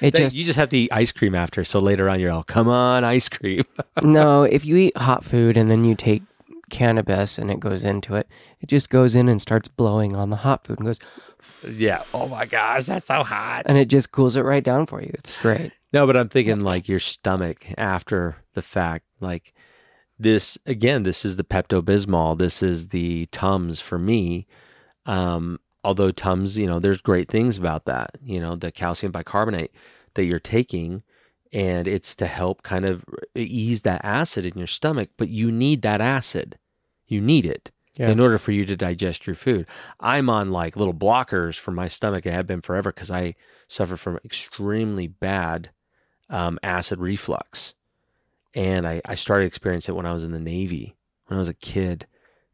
It 0.00 0.12
That- 0.12 0.18
just 0.18 0.36
you 0.36 0.44
just 0.44 0.58
have 0.58 0.68
to 0.70 0.76
eat 0.78 0.92
ice 0.92 1.12
cream 1.12 1.34
after, 1.34 1.64
so 1.64 1.80
later 1.80 2.08
on 2.08 2.20
you're 2.20 2.30
all, 2.30 2.42
come 2.42 2.68
on, 2.68 3.04
ice 3.04 3.28
cream. 3.28 3.64
no. 4.02 4.42
If 4.44 4.64
you 4.64 4.76
eat 4.76 4.96
hot 4.96 5.24
food 5.24 5.56
and 5.56 5.70
then 5.70 5.84
you 5.84 5.94
take 5.94 6.22
cannabis 6.70 7.38
and 7.38 7.50
it 7.50 7.60
goes 7.60 7.84
into 7.84 8.14
it, 8.14 8.28
it 8.60 8.68
just 8.68 8.90
goes 8.90 9.14
in 9.14 9.28
and 9.28 9.40
starts 9.42 9.68
blowing 9.68 10.16
on 10.16 10.30
the 10.30 10.36
hot 10.36 10.66
food 10.66 10.78
and 10.78 10.86
goes, 10.86 11.00
yeah. 11.68 12.02
Oh 12.14 12.28
my 12.28 12.46
gosh, 12.46 12.86
that's 12.86 13.06
so 13.06 13.22
hot. 13.22 13.64
and 13.66 13.76
it 13.76 13.86
just 13.88 14.12
cools 14.12 14.36
it 14.36 14.42
right 14.42 14.64
down 14.64 14.86
for 14.86 15.02
you. 15.02 15.10
It's 15.14 15.40
great. 15.40 15.72
No, 15.92 16.06
but 16.06 16.16
I'm 16.16 16.28
thinking 16.28 16.60
like 16.60 16.88
your 16.88 17.00
stomach 17.00 17.66
after 17.76 18.36
the 18.54 18.62
fact, 18.62 19.04
like 19.20 19.52
this 20.18 20.56
again. 20.66 21.02
This 21.02 21.24
is 21.24 21.36
the 21.36 21.44
Pepto 21.44 21.82
Bismol. 21.82 22.38
This 22.38 22.62
is 22.62 22.88
the 22.88 23.26
Tums 23.26 23.80
for 23.80 23.98
me. 23.98 24.46
Um, 25.06 25.58
although 25.82 26.10
Tums, 26.10 26.58
you 26.58 26.66
know, 26.66 26.78
there's 26.78 27.00
great 27.00 27.28
things 27.28 27.56
about 27.56 27.86
that. 27.86 28.10
You 28.24 28.40
know, 28.40 28.54
the 28.54 28.70
calcium 28.70 29.12
bicarbonate. 29.12 29.72
that 30.14 30.24
you're 30.24 30.38
taking 30.38 31.02
and 31.52 31.88
it's 31.88 32.14
to 32.16 32.26
help 32.26 32.62
kind 32.62 32.84
of 32.84 33.04
ease 33.34 33.82
that 33.82 34.00
acid 34.04 34.46
in 34.46 34.56
your 34.56 34.66
stomach, 34.66 35.10
but 35.16 35.28
you 35.28 35.50
need 35.50 35.82
that 35.82 36.00
acid. 36.00 36.58
You 37.06 37.20
need 37.20 37.44
it 37.46 37.70
Yeah. 37.96 38.08
in 38.10 38.20
order 38.20 38.38
for 38.38 38.52
you 38.52 38.64
to 38.66 38.76
digest 38.76 39.26
your 39.26 39.34
food. 39.34 39.66
I'm 39.98 40.30
on 40.30 40.50
like 40.52 40.76
little 40.76 40.94
blockers 40.94 41.58
for 41.58 41.72
my 41.72 41.88
stomach. 41.88 42.26
I 42.26 42.30
have 42.30 42.46
been 42.46 42.60
forever 42.62 42.92
because 42.92 43.10
I 43.10 43.34
suffer 43.66 43.96
from 43.96 44.18
extremely 44.24 45.08
bad 45.08 45.70
um, 46.28 46.58
acid 46.62 47.00
reflux. 47.00 47.74
And 48.54 48.86
I, 48.86 49.00
I 49.04 49.14
started 49.16 49.46
experiencing 49.46 49.94
it 49.94 49.96
when 49.96 50.06
I 50.06 50.12
was 50.12 50.24
in 50.24 50.32
the 50.32 50.40
Navy, 50.40 50.96
when 51.26 51.36
I 51.36 51.40
was 51.40 51.48
a 51.48 51.54
kid. 51.54 52.06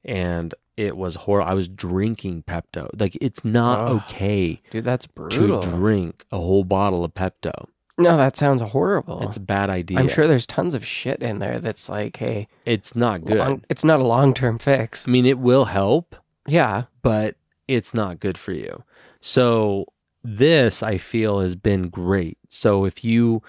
And 0.05 0.55
it 0.77 0.97
was 0.97 1.15
horrible. 1.17 1.51
I 1.51 1.55
was 1.55 1.69
drinking 1.69 2.45
Pepto. 2.45 2.89
Like, 2.99 3.17
it's 3.21 3.45
not 3.45 3.89
Ugh. 3.89 4.03
okay 4.11 4.61
Dude, 4.71 4.85
that's 4.85 5.07
brutal. 5.07 5.61
to 5.61 5.69
drink 5.71 6.25
a 6.31 6.37
whole 6.39 6.65
bottle 6.65 7.05
of 7.05 7.13
Pepto. 7.15 7.67
No, 7.99 8.17
that 8.19 8.37
sounds 8.37 8.61
horrible. 8.61 9.23
It's 9.23 9.37
a 9.39 9.41
bad 9.41 9.71
idea. 9.71 9.99
I'm 9.99 10.09
sure 10.09 10.27
there's 10.27 10.47
tons 10.47 10.75
of 10.75 10.85
shit 10.85 11.23
in 11.23 11.39
there 11.39 11.59
that's 11.61 11.89
like, 11.89 12.17
hey, 12.19 12.47
it's 12.67 12.95
not 12.95 13.25
good. 13.25 13.39
long- 13.39 13.65
it's 13.71 13.85
not 13.85 14.01
a 14.01 14.05
long 14.05 14.35
term 14.35 14.59
fix. 14.59 15.09
I 15.09 15.11
mean, 15.11 15.25
it 15.25 15.39
will 15.39 15.65
help, 15.67 16.15
Yeah. 16.47 16.85
but 17.03 17.37
it's 17.69 17.95
not 17.95 18.21
good 18.21 18.37
for 18.37 18.53
you. 18.53 18.83
So 19.21 19.87
this 20.23 20.83
I 20.83 20.99
feel 20.99 21.41
has 21.41 21.57
been 21.57 21.89
great. 21.89 22.37
So 22.49 22.85
if 22.85 23.03
you 23.03 23.43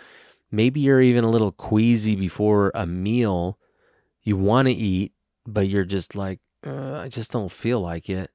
maybe 0.50 0.80
you're 0.80 1.02
even 1.02 1.26
a 1.26 1.30
little 1.30 1.52
queasy 1.52 2.16
before 2.16 2.72
a 2.74 2.86
meal, 2.86 3.58
you 4.24 4.38
want 4.38 4.68
to 4.70 4.74
eat, 4.74 5.12
but 5.46 5.68
you're 5.68 5.84
just 5.86 6.16
like, 6.16 6.40
uh, 6.66 7.00
I 7.04 7.10
just 7.10 7.32
don't 7.32 7.52
feel 7.52 7.82
like 7.82 8.10
it. 8.10 8.32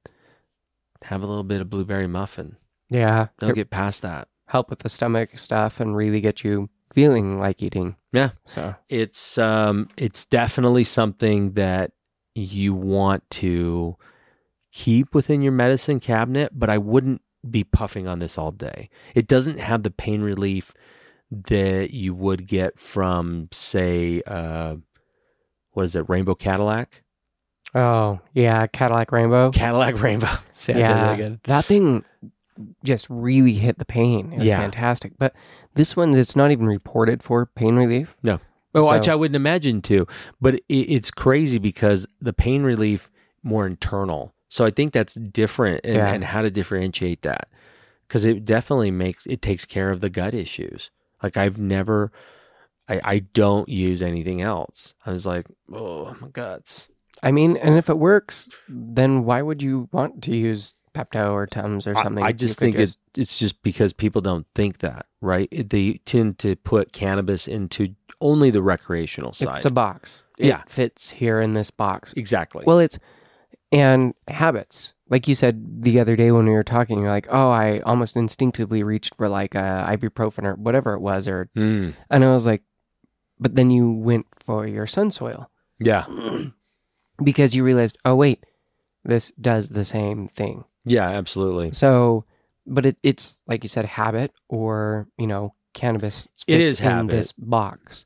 Have 1.05 1.23
a 1.23 1.27
little 1.27 1.43
bit 1.43 1.59
of 1.59 1.69
blueberry 1.71 2.07
muffin. 2.07 2.57
Yeah. 2.89 3.27
They'll 3.39 3.49
It 3.49 3.55
get 3.55 3.69
past 3.71 4.03
that. 4.03 4.27
Help 4.53 4.69
with 4.69 4.79
the 4.79 4.89
stomach 4.89 5.35
stuff 5.35 5.79
and 5.79 5.95
really 5.95 6.21
get 6.21 6.43
you 6.43 6.69
feeling 6.93 7.39
like 7.39 7.63
eating. 7.63 7.95
Yeah. 8.11 8.29
So, 8.45 8.75
It's 8.87 9.39
um 9.39 9.89
it's 9.97 10.25
definitely 10.27 10.83
something 10.83 11.53
that 11.53 11.91
you 12.35 12.75
want 12.75 13.27
to 13.31 13.97
keep 14.71 15.15
within 15.15 15.41
your 15.41 15.53
medicine 15.53 15.99
cabinet, 15.99 16.51
but 16.53 16.69
I 16.69 16.77
wouldn't 16.77 17.23
be 17.49 17.63
puffing 17.63 18.07
on 18.07 18.19
this 18.19 18.37
all 18.37 18.51
day. 18.51 18.89
It 19.15 19.27
doesn't 19.27 19.59
have 19.59 19.81
the 19.81 19.89
pain 19.91 20.21
relief 20.21 20.71
that 21.31 21.89
you 21.91 22.13
would 22.13 22.45
get 22.45 22.79
from 22.79 23.49
say 23.51 24.21
uh 24.27 24.75
what 25.71 25.83
is 25.87 25.95
it, 25.95 26.07
Rainbow 26.07 26.35
Cadillac? 26.35 27.01
oh, 27.73 28.19
yeah. 28.35 28.67
Cadillac 28.67 29.11
Rainbow. 29.11 29.49
Cadillac 29.49 29.99
Rainbow. 29.99 30.27
See, 30.51 30.73
I 30.73 30.75
did 30.75 30.83
that 30.85 31.17
yeah. 31.17 31.35
That 31.45 31.65
thing 31.65 32.05
just 32.83 33.07
really 33.09 33.53
hit 33.53 33.77
the 33.79 33.85
pain. 33.85 34.31
It 34.33 34.39
was 34.39 34.47
Yeah. 34.47 34.59
fantastic. 34.59 35.13
But 35.17 35.33
this 35.75 35.95
one, 35.95 36.13
it's 36.13 36.35
not 36.35 36.51
even 36.51 36.67
reported 36.67 37.23
for 37.23 37.45
pain 37.45 37.75
relief. 37.75 38.15
No. 38.23 38.39
which 38.75 39.05
So- 39.05 39.11
I 39.11 39.15
wouldn't 39.15 39.35
imagine 39.35 39.81
too. 39.83 40.07
But 40.41 40.55
it, 40.55 40.63
it's 40.69 41.11
crazy 41.11 41.59
because 41.59 42.07
the 42.19 42.33
pain 42.33 42.63
relief 42.63 43.11
more 43.43 43.67
internal. 43.67 44.33
So 44.49 44.65
I 44.65 44.71
think 44.71 44.93
that's 44.93 45.13
different 45.13 45.81
and, 45.83 45.95
Yeah. 45.95 46.11
and 46.13 46.23
how 46.23 46.41
to 46.41 46.49
differentiate 46.49 47.21
that. 47.21 47.49
Because 48.07 48.25
it 48.25 48.45
definitely 48.45 48.89
makes 48.91 49.25
it 49.27 49.41
takes 49.43 49.65
care 49.65 49.89
of 49.91 49.99
the 50.01 50.09
gut 50.09 50.33
issues. 50.33 50.89
Like 51.21 51.37
I've 51.37 51.57
never 51.59 52.11
I, 52.89 52.99
I 53.03 53.19
don't 53.19 53.69
use 53.69 54.01
anything 54.01 54.41
else. 54.41 54.93
I 55.05 55.11
was 55.11 55.25
like, 55.25 55.45
oh 55.71 56.15
my 56.19 56.27
guts. 56.29 56.89
I 57.21 57.31
mean, 57.31 57.55
and 57.57 57.77
if 57.77 57.89
it 57.89 57.97
works, 57.97 58.49
then 58.67 59.23
why 59.23 59.41
would 59.41 59.61
you 59.61 59.87
want 59.93 60.21
to 60.23 60.35
use 60.35 60.73
Pepto 60.93 61.31
or 61.31 61.47
Tums 61.47 61.87
or 61.87 61.95
something? 61.95 62.23
I, 62.23 62.29
You 62.29 62.33
just 62.33 62.59
think 62.59 62.77
it, 62.77 62.95
it's 63.17 63.37
just 63.39 63.61
because 63.63 63.93
people 63.93 64.21
don't 64.21 64.45
think 64.55 64.79
that, 64.79 65.07
right? 65.21 65.49
They 65.51 65.93
tend 66.05 66.37
to 66.39 66.55
put 66.55 66.91
cannabis 66.93 67.47
into 67.47 67.95
only 68.21 68.49
the 68.49 68.61
recreational 68.61 69.33
side. 69.33 69.57
It's 69.57 69.65
a 69.65 69.71
box. 69.71 70.23
It 70.37 70.47
Yeah. 70.47 70.61
fits 70.67 71.09
here 71.11 71.41
in 71.41 71.53
this 71.53 71.71
box. 71.71 72.13
exactly. 72.15 72.63
Well, 72.65 72.79
it's 72.79 72.97
and 73.71 74.13
habits. 74.27 74.93
Like 75.09 75.27
you 75.27 75.35
said 75.35 75.83
the 75.83 75.99
other 75.99 76.15
day 76.15 76.31
when 76.31 76.45
we 76.45 76.53
were 76.53 76.63
talking, 76.63 76.99
you're 77.01 77.09
like, 77.09 77.27
"Oh, 77.29 77.49
I 77.49 77.79
almost 77.81 78.15
instinctively 78.15 78.83
reached 78.83 79.15
for 79.15 79.27
like 79.27 79.55
a 79.55 79.85
ibuprofen 79.89 80.43
or 80.45 80.55
whatever 80.55 80.93
it 80.93 81.01
was," 81.01 81.27
or 81.27 81.49
Mm, 81.55 81.93
and 82.09 82.23
I 82.23 82.27
was 82.31 82.45
like, 82.45 82.63
"But 83.39 83.55
then 83.55 83.69
you 83.71 83.91
went 83.91 84.27
for 84.45 84.65
your 84.67 84.85
Sunsoil 84.85 85.47
yeah. 85.79 86.05
because 87.23 87.53
you 87.55 87.63
realized, 87.63 87.97
oh 88.05 88.15
wait, 88.15 88.45
this 89.03 89.31
does 89.41 89.69
the 89.69 89.85
same 89.85 90.29
thing." 90.29 90.63
Yeah, 90.85 91.09
absolutely. 91.09 91.71
So, 91.71 92.25
but 92.65 92.85
it, 92.85 92.97
it's 93.03 93.39
like 93.47 93.63
you 93.63 93.69
said, 93.69 93.85
habit 93.85 94.31
or 94.49 95.07
you 95.17 95.27
know, 95.27 95.53
cannabis. 95.73 96.27
It 96.47 96.61
is 96.61 96.79
in 96.79 96.85
habit. 96.85 97.11
This 97.11 97.31
box. 97.31 98.05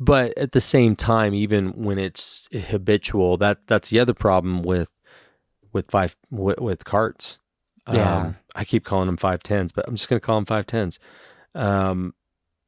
But 0.00 0.36
at 0.36 0.52
the 0.52 0.60
same 0.60 0.96
time, 0.96 1.34
even 1.34 1.70
when 1.72 1.98
it's 1.98 2.48
habitual, 2.68 3.36
that 3.38 3.66
that's 3.66 3.90
the 3.90 4.00
other 4.00 4.14
problem 4.14 4.62
with 4.62 4.90
with 5.72 5.90
five 5.90 6.16
with, 6.30 6.60
with 6.60 6.84
carts. 6.84 7.38
Yeah. 7.92 8.16
Um, 8.16 8.36
I 8.54 8.64
keep 8.64 8.84
calling 8.84 9.06
them 9.06 9.18
five 9.18 9.42
tens, 9.42 9.70
but 9.70 9.86
I'm 9.86 9.94
just 9.94 10.08
going 10.08 10.18
to 10.18 10.24
call 10.24 10.36
them 10.36 10.46
five 10.46 10.66
tens. 10.66 10.98
Um, 11.54 12.14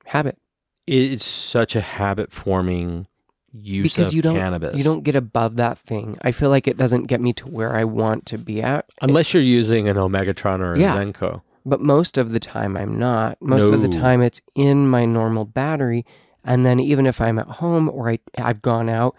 Habit 0.04 0.38
it's 0.86 1.24
such 1.24 1.74
a 1.74 1.80
habit 1.80 2.32
forming 2.32 3.06
use 3.58 3.94
because 3.94 4.14
you 4.14 4.22
don't 4.22 4.34
cannabis. 4.36 4.76
you 4.76 4.84
don't 4.84 5.02
get 5.02 5.16
above 5.16 5.56
that 5.56 5.78
thing. 5.78 6.16
I 6.22 6.32
feel 6.32 6.50
like 6.50 6.68
it 6.68 6.76
doesn't 6.76 7.04
get 7.04 7.20
me 7.20 7.32
to 7.34 7.48
where 7.48 7.74
I 7.74 7.84
want 7.84 8.26
to 8.26 8.38
be 8.38 8.62
at. 8.62 8.86
unless 9.02 9.32
you're 9.34 9.42
using 9.42 9.88
an 9.88 9.96
Omegatron 9.96 10.60
or 10.60 10.74
a 10.74 10.78
Yeah. 10.80 10.94
Zenko. 10.94 11.42
But 11.64 11.80
most 11.80 12.16
of 12.16 12.30
the 12.30 12.38
time, 12.38 12.76
I'm 12.76 12.96
not. 12.96 13.42
Most 13.42 13.74
of 13.74 13.82
the 13.82 13.88
time, 13.88 14.22
it's 14.22 14.40
in 14.54 14.88
my 14.88 15.04
normal 15.04 15.44
battery. 15.44 16.06
And 16.44 16.64
then, 16.64 16.78
even 16.78 17.06
if 17.06 17.20
I'm 17.20 17.40
at 17.40 17.48
home 17.48 17.88
or 17.88 18.08
I, 18.08 18.20
I've 18.38 18.62
gone 18.62 18.88
out 18.88 19.16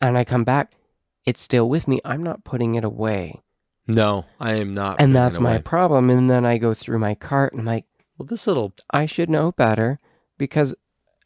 and 0.00 0.18
I 0.18 0.24
come 0.24 0.42
back, 0.42 0.72
it's 1.24 1.40
still 1.40 1.68
with 1.68 1.86
me. 1.86 2.00
I'm 2.04 2.24
not 2.24 2.42
putting 2.42 2.74
it 2.74 2.82
away. 2.84 3.40
No, 3.86 4.24
I 4.40 4.54
am 4.54 4.74
not. 4.74 5.00
And 5.00 5.14
that's 5.14 5.38
my 5.38 5.58
problem. 5.58 6.10
And 6.10 6.28
then 6.28 6.44
I 6.44 6.58
go 6.58 6.74
through 6.74 6.98
my 6.98 7.14
cart 7.14 7.52
and 7.52 7.60
I'm 7.60 7.66
like, 7.66 7.84
well. 8.18 8.26
This 8.26 8.46
little 8.48 8.74
I 8.90 9.06
should 9.06 9.30
know 9.30 9.52
better 9.52 10.00
because 10.36 10.74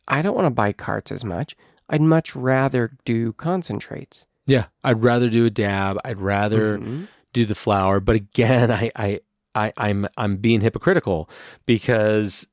I 0.06 0.20
don't 0.20 0.34
want 0.34 0.46
to 0.46 0.50
buy 0.50 0.72
carts 0.74 1.10
as 1.10 1.24
much. 1.24 1.56
I'd 1.88 2.00
much 2.02 2.34
rather 2.36 2.92
do 3.04 3.32
concentrates. 3.34 4.26
yeah, 4.46 4.66
I'd 4.84 5.02
rather 5.02 5.28
do 5.30 5.46
a 5.46 5.50
dab. 5.50 5.98
I'd 6.04 6.20
rather. 6.20 6.78
Mhm. 6.78 7.08
do 7.34 7.44
the 7.44 7.54
flower. 7.54 8.00
But 8.00 8.16
again, 8.16 8.70
I, 8.72 8.90
I, 8.96 9.20
I, 9.54 9.72
I'm, 9.76 10.06
I'm 10.16 10.38
being 10.38 10.62
hypocritical 10.62 11.28
because 11.66 12.46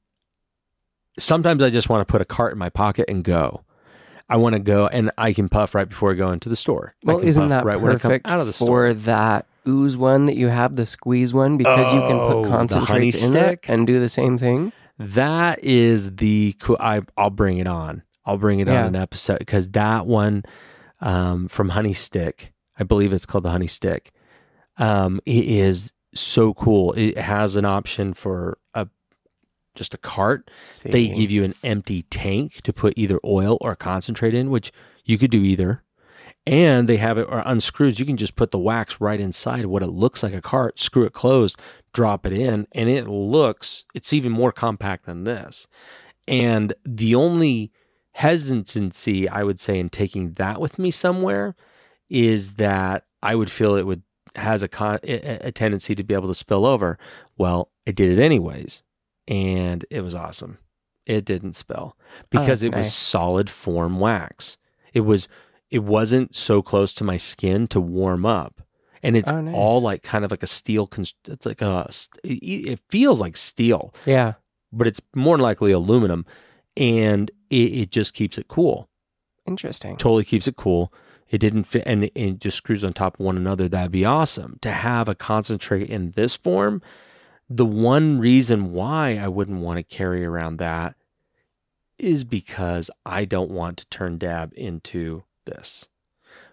sometimes 1.18 1.64
I 1.64 1.70
just 1.70 1.88
want 1.90 2.06
to 2.06 2.12
put 2.12 2.22
a 2.22 2.26
cart 2.26 2.52
in 2.54 2.60
my 2.60 2.70
pocket 2.70 3.06
and 3.08 3.24
go. 3.24 3.64
I 4.28 4.38
want 4.38 4.54
to 4.56 4.60
go 4.60 4.88
and 4.88 5.12
I 5.18 5.34
can 5.34 5.50
puff 5.50 5.76
right 5.76 5.88
before 5.88 6.12
I 6.12 6.16
go 6.16 6.32
into 6.32 6.50
the 6.50 6.56
store. 6.56 6.96
Well, 7.04 7.20
isn't 7.20 7.48
that 7.50 7.64
right 7.64 7.80
when 7.80 7.92
I 7.92 8.00
come 8.00 8.10
perfect 8.12 8.28
out 8.28 8.40
of 8.42 8.48
the 8.48 8.54
for 8.54 8.66
store? 8.66 8.94
that 8.94 9.46
ooze 9.68 9.96
one 9.96 10.26
that 10.26 10.36
you 10.36 10.48
have, 10.48 10.76
the 10.76 10.86
squeeze 10.86 11.34
one, 11.34 11.58
because 11.58 11.94
you 11.94 12.00
can 12.02 12.18
Oh, 12.20 12.42
put 12.44 12.50
concentrates 12.50 13.22
in 13.24 13.30
stick? 13.32 13.66
and 13.70 13.86
do 13.88 14.00
the 14.00 14.10
same 14.10 14.38
thing? 14.38 14.74
That 15.00 15.64
is 15.64 16.16
the 16.18 16.54
cool. 16.60 16.78
I, 16.80 17.02
I'll 17.18 17.30
bring 17.30 17.60
it 17.60 17.68
on. 17.68 18.02
I'll 18.26 18.38
bring 18.38 18.60
it 18.60 18.68
Yeah. 18.68 18.82
on 18.82 18.88
an 18.88 18.96
episode 18.96 19.40
because 19.40 19.70
that 19.72 20.06
one 20.08 20.44
um, 21.02 21.48
from 21.48 21.70
Honey 21.70 21.94
Stick, 21.94 22.54
I 22.80 22.84
believe 22.84 23.14
it's 23.14 23.26
called 23.26 23.44
the 23.44 23.52
Honey 23.52 23.68
Stick. 23.68 24.12
Um, 24.78 25.20
it 25.26 25.46
is 25.46 25.92
so 26.14 26.54
cool. 26.54 26.94
It 26.94 27.18
has 27.18 27.56
an 27.56 27.66
option 27.66 28.14
for 28.14 28.58
a 28.74 28.88
just 29.76 29.94
a 29.94 29.98
cart. 29.98 30.50
They 30.84 31.08
give 31.10 31.32
you 31.32 31.44
an 31.44 31.54
empty 31.64 32.04
tank 32.04 32.62
to 32.62 32.72
put 32.72 32.94
either 32.96 33.20
oil 33.26 33.58
or 33.60 33.76
concentrate 33.76 34.34
in, 34.34 34.50
which 34.50 34.72
you 35.04 35.18
could 35.18 35.32
do 35.32 35.44
either. 35.44 35.84
And 36.48 36.88
they 36.88 36.98
have 36.98 37.18
it 37.18 37.28
or 37.30 37.42
unscrews. 37.46 38.00
You 38.00 38.06
can 38.06 38.18
just 38.18 38.36
put 38.36 38.52
the 38.52 38.60
wax 38.60 39.02
right 39.02 39.20
inside 39.20 39.66
what 39.66 39.82
it 39.84 39.88
looks 39.88 40.24
like 40.24 40.34
a 40.34 40.42
cart, 40.42 40.80
screw 40.80 41.04
it 41.04 41.12
closed, 41.14 41.60
drop 41.92 42.26
it 42.26 42.34
in, 42.34 42.68
and 42.72 42.88
it 42.88 43.08
looks 43.08 43.84
it's 43.94 44.14
even 44.14 44.32
more 44.32 44.52
compact 44.52 45.06
than 45.06 45.24
this. 45.26 45.68
And 46.28 46.74
the 46.86 47.16
only 47.16 47.72
hesitancy 48.16 49.28
I 49.30 49.44
would 49.44 49.60
say 49.60 49.78
in 49.78 49.90
taking 49.90 50.32
that 50.34 50.62
with 50.62 50.80
me 50.80 50.90
somewhere 50.90 51.54
is 52.10 52.56
that 52.56 53.04
I 53.22 53.36
would 53.36 53.52
feel 53.52 53.76
it 53.76 53.86
would 53.86 54.04
has 54.36 54.64
a 54.64 54.68
con, 54.68 55.00
a 55.04 55.52
tendency 55.52 55.96
to 55.96 56.04
be 56.04 56.14
able 56.14 56.28
to 56.28 56.34
spill 56.34 56.66
over. 56.66 56.98
Well, 57.38 57.72
I 57.88 57.92
did 57.92 58.18
it 58.18 58.22
anyways, 58.22 58.84
and 59.28 59.86
it 59.90 60.02
was 60.02 60.14
awesome. 60.16 60.58
It 61.06 61.24
didn't 61.26 61.56
spill 61.56 61.96
because 62.30 62.62
that's 62.62 62.74
it 62.74 62.76
was 62.76 62.94
solid 62.94 63.50
form 63.50 64.00
wax. 64.00 64.58
It 64.94 65.02
was 65.02 65.28
it 65.70 65.84
wasn't 65.84 66.36
so 66.36 66.62
close 66.62 66.94
to 66.96 67.04
my 67.04 67.18
skin 67.18 67.68
to 67.68 67.80
warm 67.82 68.26
up. 68.26 68.62
And 69.04 69.16
it's 69.16 69.32
Oh, 69.32 69.40
nice. 69.42 69.54
all 69.56 69.82
like 69.82 70.04
kind 70.04 70.26
of 70.26 70.32
like 70.32 70.42
a 70.44 70.48
steel. 70.48 70.88
Const- 70.88 71.16
it's 71.28 71.46
like 71.46 71.62
a. 71.62 71.90
It 72.24 72.80
feels 72.90 73.22
like 73.22 73.38
steel, 73.38 73.94
Yeah. 74.06 74.34
but 74.74 74.88
it's 74.88 75.02
more 75.14 75.38
likely 75.38 75.72
aluminum, 75.74 76.26
and 76.76 77.30
it, 77.50 77.56
it 77.56 77.92
just 77.92 78.14
keeps 78.14 78.38
it 78.38 78.48
cool. 78.48 78.90
Interesting. 79.46 79.98
Totally 79.98 80.24
keeps 80.24 80.48
it 80.48 80.56
cool. 80.56 80.92
It 81.30 81.40
didn't 81.40 81.64
fit, 81.66 81.84
and 81.86 82.06
it, 82.06 82.12
it 82.16 82.40
just 82.40 82.58
screws 82.58 82.84
on 82.84 82.94
top 82.94 83.20
of 83.20 83.26
one 83.26 83.38
another. 83.38 83.68
That'd 83.68 83.92
be 83.92 84.06
awesome 84.06 84.58
to 84.62 84.72
have 84.72 85.08
a 85.08 85.16
concentrate 85.16 85.90
in 85.90 86.12
this 86.12 86.36
form. 86.36 86.82
The 87.50 87.66
one 87.66 88.20
reason 88.20 88.74
why 88.74 89.18
I 89.18 89.28
wouldn't 89.28 89.62
want 89.62 89.78
to 89.78 89.84
carry 89.84 90.26
around 90.26 90.58
that 90.58 90.96
is 91.98 92.24
because 92.24 92.90
I 93.06 93.26
don't 93.26 93.52
want 93.52 93.78
to 93.78 93.88
turn 93.88 94.18
dab 94.18 94.52
into 94.56 95.24
this. 95.46 95.88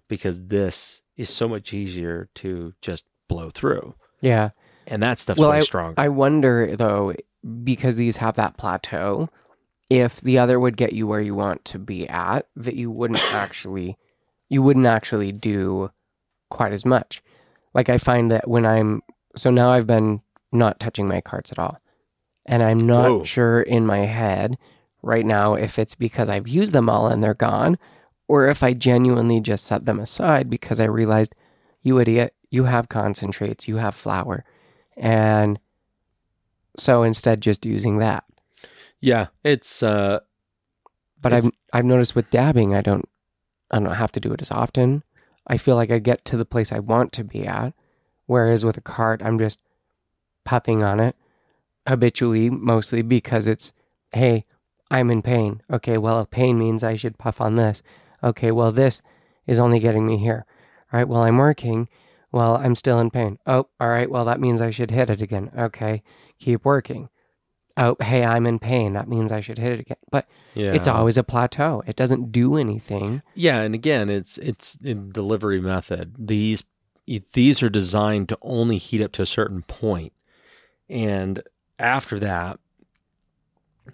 Because 0.09 0.45
this 0.49 1.03
is 1.17 1.31
so 1.31 1.49
much 1.49 1.73
easier 1.73 2.29
to 2.37 2.75
just 2.83 3.05
blow 3.29 3.51
through. 3.51 3.95
Yeah. 4.21 4.51
And 4.87 5.03
that 5.03 5.19
stuff's 5.19 5.41
Well, 5.41 5.51
way 5.51 5.61
stronger. 5.61 5.95
I 5.99 6.09
wonder 6.09 6.77
though, 6.77 7.15
because 7.65 7.97
these 7.97 8.19
have 8.19 8.37
that 8.37 8.57
plateau, 8.57 9.29
if 9.93 10.23
the 10.23 10.39
other 10.39 10.59
would 10.59 10.79
get 10.79 10.95
you 10.95 11.07
where 11.07 11.21
you 11.21 11.35
want 11.35 11.67
to 11.67 11.79
be 11.79 12.09
at, 12.09 12.47
that 12.57 12.77
you 12.77 12.91
wouldn't 12.91 13.21
actually, 13.35 13.99
you 14.49 14.63
wouldn't 14.63 14.87
actually 14.87 15.33
do 15.33 15.91
quite 16.51 16.73
as 16.73 16.87
much. 16.87 17.23
Like 17.75 17.91
I 17.91 17.99
find 17.99 18.31
that 18.31 18.49
when 18.49 18.65
I'm 18.65 19.03
so 19.37 19.51
now 19.51 19.71
I've 19.71 19.87
been 19.87 20.23
not 20.51 20.81
touching 20.81 21.07
my 21.07 21.21
carts 21.21 21.53
at 21.53 21.59
all, 21.59 21.79
and 22.47 22.63
I'm 22.63 22.79
not 22.79 23.11
Whoa. 23.11 23.25
sure 23.25 23.61
in 23.61 23.85
my 23.85 24.01
head 24.01 24.57
right 25.03 25.27
now 25.27 25.55
if 25.55 25.79
it's 25.79 25.95
because 25.95 26.31
I've 26.31 26.49
used 26.49 26.73
them 26.73 26.89
all 26.89 27.09
and 27.09 27.23
they're 27.23 27.35
gone, 27.35 27.79
or 28.29 28.49
if 28.49 28.63
I 28.63 28.73
genuinely 28.73 29.41
just 29.41 29.67
set 29.67 29.85
them 29.85 30.01
aside 30.01 30.49
because 30.49 30.81
I 30.81 30.85
realized, 30.85 31.35
you 31.83 31.99
idiot, 31.99 32.35
you 32.51 32.65
have 32.65 32.89
concentrates, 32.89 33.69
you 33.69 33.77
have 33.77 33.95
flour, 33.95 34.45
and 34.97 35.59
so 36.79 37.03
instead 37.03 37.43
just 37.43 37.67
using 37.67 37.99
that. 37.99 38.25
Yeah, 39.03 39.27
it's 39.45 39.83
uh 39.83 40.21
But 41.21 41.33
It's- 41.33 41.45
I've 41.47 41.53
I've 41.81 41.85
noticed 41.85 42.15
with 42.15 42.31
dabbing, 42.31 42.75
I 42.75 42.81
don't 42.81 43.09
I 43.71 43.79
don't 43.81 43.95
have 43.95 44.13
to 44.13 44.21
do 44.21 44.33
it 44.33 44.41
as 44.43 44.51
often. 44.51 45.03
I 45.47 45.57
feel 45.59 45.77
like 45.77 45.91
I 45.91 45.99
get 45.99 46.25
to 46.27 46.37
the 46.39 46.45
place 46.47 46.73
I 46.73 46.79
want 46.79 47.13
to 47.13 47.25
be 47.25 47.47
at, 47.47 47.75
whereas 48.27 48.65
with 48.65 48.77
a 48.79 48.81
cart, 48.83 49.21
I'm 49.23 49.39
just 49.39 49.59
puffing 50.45 50.83
on 50.83 51.01
it 51.01 51.17
habitually, 51.87 52.49
mostly 52.51 53.03
because 53.03 53.47
it's 53.47 53.73
hey, 54.13 54.45
I'm 54.91 55.11
in 55.11 55.23
pain. 55.23 55.63
Okay, 55.71 55.99
well, 55.99 56.25
pain 56.27 56.59
means 56.59 56.85
I 56.85 56.97
should 56.97 57.19
puff 57.19 57.41
on 57.41 57.57
this. 57.57 57.83
Okay, 58.23 58.51
well, 58.53 58.71
this 58.73 59.03
is 59.47 59.59
only 59.59 59.81
getting 59.81 60.07
me 60.07 60.19
here. 60.19 60.45
All 60.93 60.99
right, 60.99 61.09
well, 61.09 61.23
I'm 61.23 61.39
working. 61.39 61.89
Well, 62.31 62.57
I'm 62.57 62.75
still 62.75 62.99
in 63.01 63.11
pain. 63.11 63.39
Oh, 63.47 63.69
all 63.81 63.89
right, 63.89 64.11
well, 64.11 64.25
that 64.27 64.41
means 64.41 64.61
I 64.61 64.71
should 64.71 64.91
hit 64.91 65.11
it 65.11 65.21
again. 65.23 65.51
Okay, 65.57 66.03
keep 66.39 66.65
working. 66.65 67.09
Oh, 67.77 67.97
hey, 68.01 68.25
I'm 68.25 68.47
in 68.47 68.59
pain. 68.59 68.93
That 68.93 69.09
means 69.09 69.33
I 69.33 69.41
should 69.41 69.59
hit 69.59 69.73
it 69.73 69.81
again. 69.81 69.97
But 70.11 70.27
yeah. 70.55 70.73
it's 70.73 70.87
always 70.89 71.17
a 71.17 71.25
plateau. 71.25 71.83
It 71.87 71.97
doesn't 71.97 72.31
do 72.33 72.57
anything. 72.57 73.23
Yeah, 73.35 73.61
and 73.63 73.75
again, 73.75 74.11
it's 74.11 74.37
it's 74.39 74.77
in 74.83 75.11
delivery 75.11 75.61
method. 75.61 76.15
These 76.19 76.65
these 77.33 77.63
are 77.63 77.71
designed 77.71 78.29
to 78.29 78.39
only 78.43 78.79
heat 78.79 79.03
up 79.03 79.13
to 79.13 79.23
a 79.23 79.27
certain 79.27 79.63
point, 79.63 80.13
and 80.89 81.43
after 81.79 82.19
that, 82.21 82.59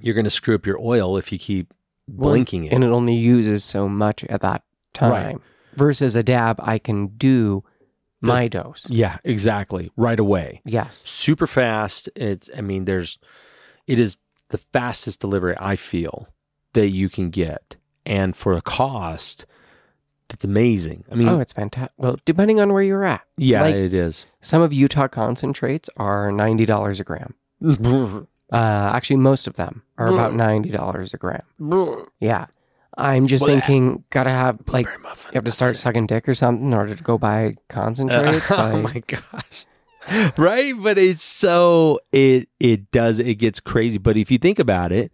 you're 0.01 0.15
going 0.15 0.25
to 0.25 0.31
screw 0.31 0.55
up 0.55 0.67
your 0.67 0.79
oil 0.81 1.17
if 1.17 1.33
you 1.33 1.39
keep 1.39 1.73
Well, 2.07 2.31
blinking 2.31 2.65
it. 2.65 2.73
And 2.73 2.85
it 2.85 2.91
only 2.91 3.15
uses 3.15 3.65
so 3.65 3.89
much 3.89 4.25
at 4.25 4.43
that 4.43 4.63
time. 4.93 5.11
Right. 5.11 5.37
Versus 5.75 6.17
a 6.17 6.23
dab, 6.23 6.57
I 6.63 6.79
can 6.79 7.07
do 7.17 7.63
The- 8.21 8.29
my 8.29 8.49
dose. 8.49 8.87
yeah, 8.91 9.19
exactly, 9.25 9.91
right 9.97 10.19
away. 10.19 10.61
Yes. 10.65 11.01
Super 11.05 11.47
fast. 11.47 12.11
It's 12.17 12.51
I 12.57 12.61
mean, 12.61 12.85
there's 12.85 13.19
it 13.89 13.99
is 13.99 14.17
the 14.51 14.59
fastest 14.59 15.21
delivery 15.21 15.57
I 15.59 15.75
feel 15.77 16.29
that 16.75 16.89
you 16.91 17.09
can 17.09 17.31
get, 17.31 17.77
and 18.07 18.37
for 18.37 18.53
a 18.53 18.61
cost, 18.63 19.47
that's 20.29 20.45
amazing. 20.45 21.05
I 21.11 21.15
mean, 21.17 21.29
oh, 21.29 21.41
it's 21.41 21.53
fantastic. 21.53 21.93
Well, 21.97 22.19
depending 22.25 22.61
on 22.61 22.73
where 22.73 22.83
you're 22.83 23.05
at. 23.05 23.23
yeah, 23.37 23.63
like- 23.63 23.75
it 23.75 23.95
is. 23.95 24.27
Some 24.41 24.63
of 24.63 24.73
Utah 24.73 25.09
concentrates 25.09 25.91
are 25.97 26.31
$90 26.31 27.01
a 27.01 27.05
gram. 27.05 27.35
Uh, 28.51 28.91
actually, 28.95 29.17
most 29.17 29.47
of 29.47 29.57
them 29.57 29.83
are 29.99 30.07
about 30.07 30.33
$90 30.33 31.13
a 31.13 31.17
gram. 31.19 31.43
Yeah. 32.19 32.47
I'm 32.97 33.27
just 33.27 33.45
thinking, 33.45 34.05
gotta 34.09 34.31
have, 34.31 34.59
like, 34.69 34.87
you 34.87 35.35
have 35.35 35.45
to 35.45 35.51
start 35.51 35.77
sucking 35.77 36.07
dick 36.07 36.27
or 36.29 36.35
something 36.35 36.69
in 36.69 36.73
order 36.73 36.95
to 36.97 37.03
go 37.03 37.19
buy 37.19 37.57
concentrates. 37.69 38.51
oh 38.51 38.81
like, 38.83 38.95
my 38.95 39.03
gosh. 39.07 39.67
Right? 40.37 40.75
But 40.79 40.99
it's 40.99 41.23
so 41.23 42.01
it 42.13 42.49
it 42.61 42.91
does 42.91 43.19
it 43.19 43.37
gets 43.37 43.61
crazy. 43.61 43.99
But 43.99 44.17
if 44.17 44.31
you 44.31 44.39
think 44.39 44.59
about 44.59 44.93
it, 44.93 45.13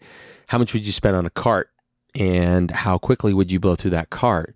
how 0.48 0.58
much 0.58 0.72
would 0.74 0.86
you 0.86 0.92
spend 0.92 1.16
on 1.16 1.26
a 1.26 1.30
cart? 1.30 1.70
And 2.16 2.70
how 2.70 2.98
quickly 2.98 3.34
would 3.34 3.50
you 3.50 3.58
blow 3.58 3.74
through 3.74 3.90
that 3.92 4.10
cart? 4.10 4.54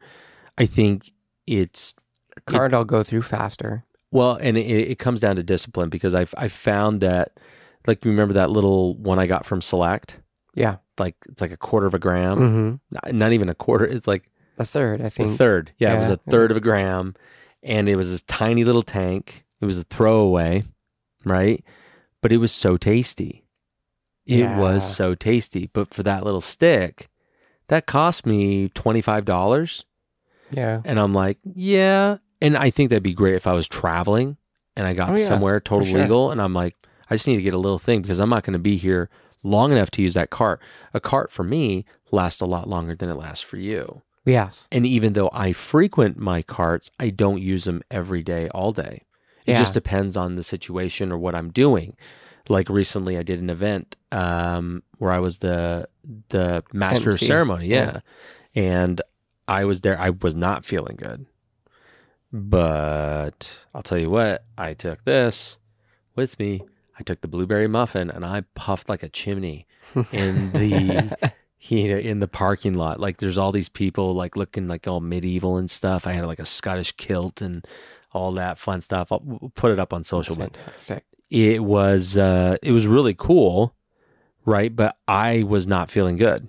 I 0.59 0.67
think 0.67 1.11
it's 1.47 1.95
card 2.47 2.73
I'll 2.75 2.85
go 2.85 3.03
through 3.03 3.23
faster. 3.23 3.85
well, 4.13 4.37
and 4.41 4.57
it, 4.57 4.61
it 4.91 4.99
comes 4.99 5.21
down 5.21 5.37
to 5.37 5.43
discipline 5.43 5.89
because 5.89 6.15
I've 6.15 6.35
I 6.39 6.49
found 6.49 7.01
that 7.01 7.39
like 7.87 8.05
remember 8.05 8.35
that 8.35 8.51
little 8.51 8.95
one 8.97 9.19
I 9.19 9.27
got 9.27 9.45
from 9.45 9.61
Select? 9.61 10.19
Yeah. 10.55 10.77
Like 10.99 11.17
it's 11.29 11.41
like 11.41 11.53
a 11.53 11.57
quarter 11.57 11.87
of 11.87 11.95
a 11.95 11.99
gram. 11.99 12.39
hmm 12.39 12.75
Not, 12.91 13.15
not 13.15 13.33
even 13.33 13.49
a 13.49 13.55
quarter. 13.55 13.85
It's 13.87 14.07
like 14.07 14.31
A 14.59 14.65
third, 14.65 15.01
I 15.03 15.09
think. 15.09 15.35
a 15.35 15.37
third. 15.37 15.73
Yeah, 15.79 15.97
it 15.97 16.01
was 16.01 16.09
a 16.11 16.17
third 16.31 16.51
of 16.53 16.57
a 16.57 16.61
gram, 16.61 17.15
and 17.63 17.89
it 17.89 17.97
was 17.97 18.11
this 18.11 18.23
tiny 18.23 18.65
little 18.65 18.83
tank. 18.83 19.45
It 19.61 19.67
was 19.67 19.79
a 19.79 19.83
throwaway, 19.85 20.63
right? 21.25 21.65
But 22.23 22.33
it 22.33 22.39
was 22.39 22.53
so 22.53 22.77
tasty. 22.77 23.45
It 24.27 24.41
Yeah. 24.41 24.59
was 24.59 24.89
so 24.97 25.15
tasty. 25.15 25.69
But 25.73 25.93
for 25.95 26.03
that 26.03 26.25
little 26.25 26.41
stick, 26.41 27.09
that 27.69 27.87
cost 27.87 28.27
me 28.27 28.69
twenty 28.71 29.01
five 29.01 29.25
dollars, 29.25 29.85
Yeah. 30.51 30.81
and 30.85 30.99
I'm 30.99 31.13
like, 31.13 31.39
yeah. 31.45 32.19
And 32.41 32.57
I 32.57 32.71
think 32.71 32.91
that'd 32.91 33.03
be 33.03 33.13
great 33.15 33.35
if 33.35 33.47
I 33.47 33.53
was 33.53 33.67
traveling 33.69 34.37
and 34.77 34.87
I 34.87 34.95
got 34.95 35.11
Oh, 35.11 35.17
yeah, 35.17 35.25
somewhere 35.27 35.59
total 35.61 35.87
sure. 35.87 35.99
legal, 36.01 36.31
and 36.31 36.41
I'm 36.41 36.55
like, 36.55 36.77
I 37.11 37.15
just 37.17 37.27
need 37.27 37.37
to 37.37 37.43
get 37.43 37.55
a 37.55 37.59
little 37.59 37.79
thing 37.81 38.01
because 38.03 38.21
I'm 38.21 38.31
not 38.31 38.45
going 38.45 38.53
to 38.53 38.59
be 38.61 38.77
here 38.77 39.09
long 39.43 39.73
enough 39.73 39.91
to 39.93 40.03
use 40.03 40.15
that 40.15 40.31
cart. 40.31 40.61
A 40.95 41.01
cart 41.01 41.33
for 41.33 41.43
me 41.43 41.85
lasts 42.13 42.41
a 42.41 42.47
lot 42.47 42.69
longer 42.69 42.95
than 42.95 43.09
it 43.11 43.15
lasts 43.15 43.43
for 43.43 43.57
you. 43.57 44.03
Yes. 44.25 44.69
And 44.71 44.87
even 44.87 45.15
though 45.15 45.31
I 45.33 45.53
frequent 45.53 46.19
my 46.19 46.43
carts, 46.43 46.91
I 47.01 47.11
don't 47.11 47.41
use 47.41 47.65
them 47.65 47.83
every 47.91 48.23
day, 48.23 48.49
all 48.51 48.73
day. 48.73 49.03
It 49.49 49.53
Yeah. 49.53 49.59
just 49.59 49.75
depends 49.75 50.17
on 50.17 50.37
the 50.37 50.43
situation 50.43 51.11
or 51.11 51.19
what 51.19 51.35
I'm 51.35 51.51
doing. 51.51 51.97
Like 52.49 52.69
recently, 52.69 53.17
I 53.19 53.23
did 53.23 53.41
an 53.41 53.51
event 53.51 53.97
um, 54.13 54.83
where 54.99 55.11
I 55.13 55.19
was 55.19 55.39
the 55.39 55.89
the 56.29 56.63
master 56.73 57.11
of 57.11 57.21
ceremony, 57.21 57.67
yeah. 57.67 58.01
yeah. 58.55 58.63
and 58.63 59.01
I 59.47 59.65
was 59.65 59.81
there. 59.83 59.99
I 59.99 60.11
was 60.11 60.35
not 60.35 60.65
feeling 60.65 60.97
good, 60.97 61.27
but 62.33 63.65
I'll 63.75 63.83
tell 63.83 63.99
you 63.99 64.11
what. 64.11 64.45
I 64.57 64.75
took 64.75 65.05
this 65.05 65.59
with 66.17 66.39
me. 66.39 66.63
I 66.99 67.03
took 67.03 67.21
the 67.21 67.29
blueberry 67.29 67.69
muffin 67.69 68.11
and 68.11 68.25
I 68.25 68.43
puffed 68.55 68.89
like 68.89 69.03
a 69.03 69.09
chimney 69.09 69.67
in 70.13 70.51
the 70.53 71.33
you 71.61 71.89
know, 71.89 71.99
in 71.99 72.21
the 72.21 72.29
parking 72.29 72.75
lot. 72.75 73.01
Like 73.01 73.17
there's 73.19 73.39
all 73.39 73.53
these 73.53 73.69
people 73.69 74.15
like 74.15 74.37
looking 74.37 74.69
like 74.69 74.87
all 74.87 75.01
medieval 75.01 75.57
and 75.57 75.71
stuff. 75.71 76.07
I 76.07 76.13
had 76.13 76.25
like 76.27 76.39
a 76.39 76.45
Scottish 76.47 76.93
kilt 76.93 77.41
and 77.41 77.67
all 78.13 78.33
that 78.33 78.59
fun 78.59 78.81
stuff. 78.81 79.11
I'll 79.13 79.23
we'll 79.25 79.53
put 79.55 79.73
it 79.73 79.79
up 79.79 79.93
on 79.93 80.03
social. 80.05 80.35
That's 80.37 80.57
fantastic. 80.59 81.05
it 81.31 81.63
was 81.63 82.17
uh 82.17 82.57
it 82.63 82.73
was 82.73 82.87
really 82.87 83.15
cool, 83.15 83.75
right? 84.45 84.75
But 84.75 84.97
I 85.07 85.43
was 85.43 85.67
not 85.67 85.91
feeling 85.91 86.17
good. 86.17 86.49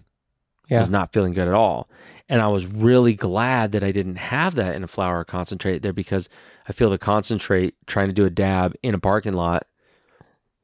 I 0.70 0.76
Yeah. 0.76 0.80
was 0.80 0.90
not 0.90 1.12
feeling 1.14 1.34
good 1.34 1.48
at 1.48 1.54
all. 1.54 1.90
And 2.32 2.42
I 2.44 2.48
was 2.48 2.68
really 2.68 3.16
glad 3.16 3.72
that 3.72 3.84
I 3.84 3.92
didn't 3.92 4.18
have 4.18 4.54
that 4.56 4.76
in 4.76 4.84
a 4.84 4.88
flower 4.88 5.24
concentrate 5.24 5.82
there 5.82 5.94
because 5.94 6.30
I 6.68 6.74
feel 6.74 6.92
the 6.92 7.00
concentrate 7.00 7.74
trying 7.88 8.06
to 8.08 8.14
do 8.14 8.26
a 8.26 8.30
dab 8.30 8.76
in 8.84 8.94
a 8.94 9.00
parking 9.00 9.34
lot, 9.34 9.66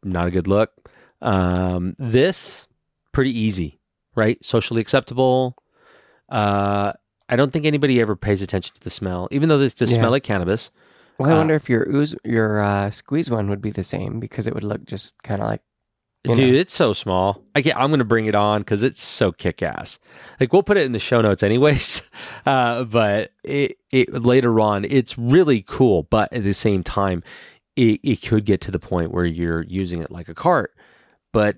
not 0.04 0.28
a 0.28 0.32
good 0.32 0.48
look. 0.48 0.72
Um, 1.24 1.96
this 1.98 2.68
pretty 3.14 3.36
easy, 3.38 3.80
right? 4.16 4.44
Socially 4.44 4.82
acceptable. 4.82 5.56
Uh, 6.30 6.94
I 7.30 7.36
don't 7.36 7.52
think 7.52 7.66
anybody 7.66 8.00
ever 8.02 8.16
pays 8.16 8.42
attention 8.42 8.74
to 8.76 8.82
the 8.82 8.90
smell, 8.90 9.28
even 9.32 9.50
though 9.50 9.58
this 9.58 9.74
does 9.74 9.92
Yeah. 9.92 9.98
smell 10.00 10.12
like 10.12 10.24
cannabis. 10.24 10.72
Well, 11.18 11.30
I 11.30 11.34
Uh, 11.34 11.38
wonder 11.38 11.54
if 11.56 11.70
your 11.70 11.88
ooze, 11.90 12.16
your 12.24 12.62
uh, 12.62 12.92
squeeze 12.92 13.30
one 13.32 13.50
would 13.50 13.62
be 13.62 13.72
the 13.72 13.84
same 13.84 14.20
because 14.20 14.48
it 14.48 14.54
would 14.54 14.64
look 14.64 14.84
just 14.86 15.16
kind 15.24 15.42
of 15.42 15.48
like 15.48 15.62
Dude, 16.24 16.40
know. 16.40 16.44
it's 16.60 16.74
so 16.74 16.92
small. 16.92 17.44
I 17.54 17.62
can't, 17.62 17.78
I'm 17.78 17.90
going 17.90 18.00
to 18.00 18.04
bring 18.06 18.26
it 18.26 18.34
on 18.34 18.62
because 18.62 18.82
it's 18.82 19.00
so 19.02 19.32
kick 19.32 19.62
ass. 19.62 20.00
Like 20.40 20.52
we'll 20.52 20.64
put 20.64 20.76
it 20.76 20.84
in 20.88 20.92
the 20.92 20.98
show 21.00 21.22
notes 21.22 21.44
anyways. 21.44 22.02
Uh, 22.48 22.84
but 22.84 23.32
it, 23.44 23.78
it 23.92 24.12
later 24.24 24.60
on, 24.60 24.86
it's 24.86 25.18
really 25.18 25.64
cool. 25.64 26.04
But 26.04 26.32
at 26.32 26.44
the 26.44 26.54
same 26.54 26.84
time, 26.84 27.24
it, 27.76 28.00
it 28.04 28.22
could 28.22 28.46
get 28.46 28.62
to 28.62 28.72
the 28.72 28.78
point 28.80 29.12
where 29.12 29.26
you're 29.26 29.64
using 29.64 30.00
it 30.02 30.12
like 30.12 30.30
a 30.30 30.36
cart. 30.36 30.74
But 31.34 31.58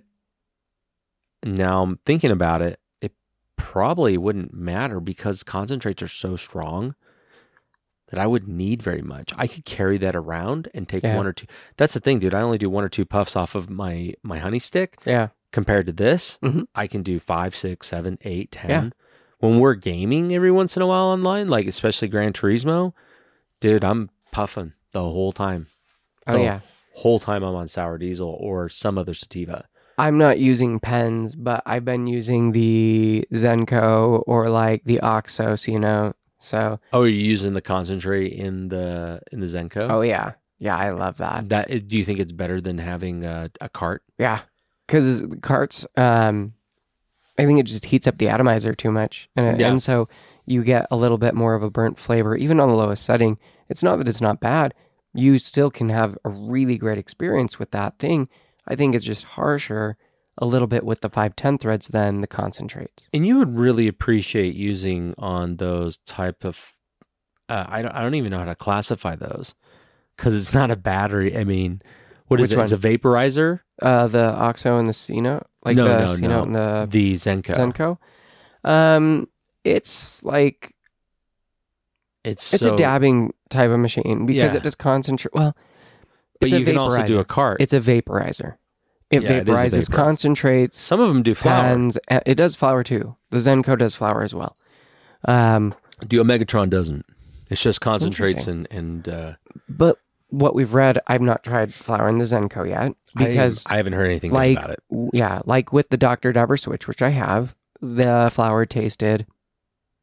now 1.55 1.83
I'm 1.83 1.99
thinking 2.05 2.31
about 2.31 2.61
it, 2.61 2.79
it 3.01 3.13
probably 3.55 4.17
wouldn't 4.17 4.53
matter 4.53 4.99
because 4.99 5.43
concentrates 5.43 6.01
are 6.01 6.07
so 6.07 6.35
strong 6.35 6.95
that 8.09 8.19
I 8.19 8.27
would 8.27 8.47
need 8.47 8.81
very 8.81 9.01
much. 9.01 9.33
I 9.37 9.47
could 9.47 9.65
carry 9.65 9.97
that 9.97 10.15
around 10.15 10.69
and 10.73 10.87
take 10.87 11.03
Yeah. 11.03 11.17
one 11.17 11.27
or 11.27 11.33
two. 11.33 11.45
That's 11.75 11.93
the 11.93 11.99
thing, 11.99 12.19
dude. 12.19 12.33
I 12.33 12.41
only 12.41 12.57
do 12.57 12.69
one 12.69 12.83
or 12.83 12.89
two 12.89 13.05
puffs 13.05 13.35
off 13.35 13.53
of 13.55 13.69
my 13.69 14.13
my 14.23 14.39
honey 14.39 14.59
stick 14.59 14.97
yeah, 15.05 15.29
compared 15.51 15.85
to 15.87 15.91
this. 15.93 16.39
Mhm. 16.41 16.67
I 16.73 16.87
can 16.87 17.03
do 17.03 17.19
five, 17.19 17.55
six, 17.55 17.87
seven, 17.87 18.17
eight, 18.21 18.51
ten. 18.51 18.69
Yeah. 18.69 18.89
When 19.39 19.59
we're 19.59 19.75
gaming 19.75 20.33
every 20.33 20.51
once 20.51 20.75
in 20.75 20.81
a 20.81 20.87
while 20.87 21.07
online, 21.07 21.47
like 21.49 21.67
especially 21.67 22.07
Gran 22.07 22.33
Turismo, 22.33 22.93
dude, 23.59 23.83
I'm 23.83 24.09
puffing 24.31 24.73
the 24.93 25.01
whole 25.03 25.31
time. 25.33 25.67
oh 26.27 26.37
yeah, 26.37 26.59
whole 26.95 27.19
time 27.19 27.43
I'm 27.43 27.55
on 27.55 27.67
sour 27.67 27.97
diesel 27.97 28.29
or 28.39 28.67
some 28.69 28.97
other 28.97 29.13
sativa. 29.13 29.67
I'm 29.97 30.17
not 30.17 30.39
using 30.39 30.79
pens, 30.79 31.33
but 31.35 31.63
I've 31.65 31.83
been 31.85 32.05
using 32.07 32.51
the 32.51 33.27
Zenko 33.33 34.23
or 34.27 34.49
like 34.49 34.83
the 34.85 34.99
Oxos, 35.01 35.67
you 35.71 35.79
know. 35.79 36.13
So, 36.39 36.79
Oh, 36.93 37.01
are 37.01 37.07
you 37.07 37.19
using 37.19 37.53
the 37.53 37.61
concentrate 37.61 38.33
in 38.33 38.67
the 38.69 39.21
in 39.31 39.39
the 39.39 39.47
Zenko? 39.47 39.89
oh 39.89 40.01
yeah, 40.01 40.33
yeah, 40.59 40.77
I 40.77 40.91
love 40.91 41.17
that. 41.17 41.49
That 41.49 41.69
is- 41.71 41.81
do 41.81 41.97
you 41.97 42.05
think 42.05 42.19
it's 42.19 42.31
better 42.31 42.61
than 42.61 42.77
having 42.77 43.25
a, 43.25 43.49
a 43.59 43.69
cart? 43.69 44.03
Yeah, 44.19 44.41
because 44.85 45.25
carts, 45.41 45.87
um, 45.97 46.53
I 47.39 47.45
think 47.45 47.59
it 47.59 47.63
just 47.63 47.85
heats 47.85 48.05
up 48.05 48.19
the 48.19 48.29
atomizer 48.29 48.75
too 48.75 48.91
much, 48.91 49.29
and 49.35 49.47
it, 49.55 49.59
Yeah. 49.59 49.71
and 49.71 49.81
so 49.81 50.09
you 50.45 50.63
get 50.63 50.85
a 50.91 50.95
little 50.95 51.17
bit 51.17 51.33
more 51.33 51.55
of 51.55 51.63
a 51.63 51.71
burnt 51.71 51.97
flavor, 51.97 52.35
even 52.37 52.59
on 52.59 52.69
the 52.69 52.75
lowest 52.75 53.03
setting. 53.03 53.39
It's 53.67 53.81
not 53.83 53.97
that 53.97 54.07
it's 54.07 54.21
not 54.21 54.39
bad; 54.39 54.75
you 55.15 55.39
still 55.39 55.71
can 55.71 55.89
have 55.89 56.17
a 56.23 56.29
really 56.29 56.77
great 56.77 56.99
experience 56.99 57.57
with 57.57 57.71
that 57.71 57.97
thing. 57.97 58.29
I 58.67 58.75
think 58.75 58.95
it's 58.95 59.05
just 59.05 59.23
harsher 59.23 59.97
a 60.37 60.45
little 60.45 60.67
bit 60.67 60.83
with 60.83 61.01
the 61.01 61.09
five 61.09 61.35
ten 61.35 61.57
threads 61.57 61.87
than 61.87 62.21
the 62.21 62.27
concentrates. 62.27 63.09
And 63.13 63.25
you 63.25 63.37
would 63.39 63.57
really 63.57 63.87
appreciate 63.87 64.55
using 64.55 65.15
on 65.17 65.57
those 65.57 65.97
type 65.99 66.43
of. 66.43 66.73
Uh, 67.49 67.65
I 67.67 67.81
don't. 67.81 67.91
I 67.91 68.01
don't 68.01 68.15
even 68.15 68.31
know 68.31 68.39
how 68.39 68.45
to 68.45 68.55
classify 68.55 69.15
those 69.15 69.55
because 70.15 70.35
it's 70.35 70.53
not 70.53 70.69
a 70.69 70.75
battery. 70.75 71.37
I 71.37 71.43
mean, 71.43 71.81
what 72.27 72.39
is 72.41 72.51
Which 72.51 72.59
it? 72.59 72.63
It's 72.63 72.71
a 72.73 72.77
vaporizer. 72.77 73.61
Uh, 73.81 74.07
the 74.07 74.25
Oxo 74.25 74.77
and 74.77 74.89
the 74.89 74.93
Sino, 74.93 75.45
like 75.63 75.77
No, 75.77 75.85
the 75.87 75.99
no, 75.99 76.15
Sino 76.15 76.27
no. 76.29 76.43
and 76.43 76.55
the 76.55 76.87
the 76.89 77.13
Zenko. 77.13 77.55
Zenko. 78.63 78.69
Um, 78.69 79.29
it's 79.63 80.23
like 80.23 80.75
It's 82.23 82.53
it's 82.53 82.63
so, 82.63 82.73
a 82.73 82.77
dabbing 82.77 83.33
type 83.49 83.69
of 83.71 83.79
machine 83.79 84.25
because 84.25 84.51
Yeah. 84.53 84.57
it 84.57 84.63
does 84.63 84.75
concentrate. 84.75 85.33
Well, 85.33 85.55
but 86.39 86.51
a 86.51 86.59
you 86.59 86.65
can 86.65 86.77
also 86.77 87.03
do 87.05 87.19
a 87.19 87.25
cart. 87.25 87.61
It's 87.61 87.73
a 87.73 87.79
vaporizer. 87.79 88.55
It 89.09 89.23
Yeah, 89.23 89.31
it 89.33 89.47
is 89.49 89.61
a 89.61 89.65
vaporizes 89.65 89.87
vaporizer. 89.87 89.91
concentrates, 89.93 90.79
Some 90.79 90.99
of 90.99 91.07
them 91.09 91.23
do 91.23 91.33
flour. 91.33 91.89
uh, 92.11 92.19
It 92.25 92.35
does 92.35 92.55
flour 92.55 92.83
too. 92.83 93.15
The 93.29 93.37
Zenko 93.37 93.77
does 93.77 93.95
flour 93.95 94.23
as 94.23 94.33
well. 94.33 94.55
Um, 95.25 95.73
The 96.01 96.17
Omegatron 96.17 96.69
doesn't. 96.69 97.05
It's 97.49 97.61
just 97.63 97.79
concentrates 97.79 98.47
and 98.47 98.67
and 98.69 99.07
uh, 99.07 99.33
but 99.69 99.99
what 100.29 100.53
we've 100.53 100.73
read, 100.73 100.99
I've 101.07 101.21
not 101.21 101.43
tried 101.45 101.73
flour 101.73 102.09
in 102.09 102.17
the 102.17 102.25
Zenko 102.25 102.67
yet 102.67 102.93
because, 103.15 103.63
I, 103.65 103.75
I 103.75 103.77
haven't 103.77 103.93
heard 103.93 104.07
anything 104.07 104.31
like, 104.33 104.57
about 104.57 104.71
it. 104.71 104.83
w- 104.91 105.09
yeah, 105.13 105.41
like 105.45 105.71
with 105.71 105.87
the 105.87 105.95
Dr. 105.95 106.33
Dabber 106.33 106.57
switch, 106.57 106.85
which 106.89 107.01
I 107.01 107.11
have, 107.11 107.55
the 107.81 108.29
flour 108.33 108.65
tasted 108.65 109.25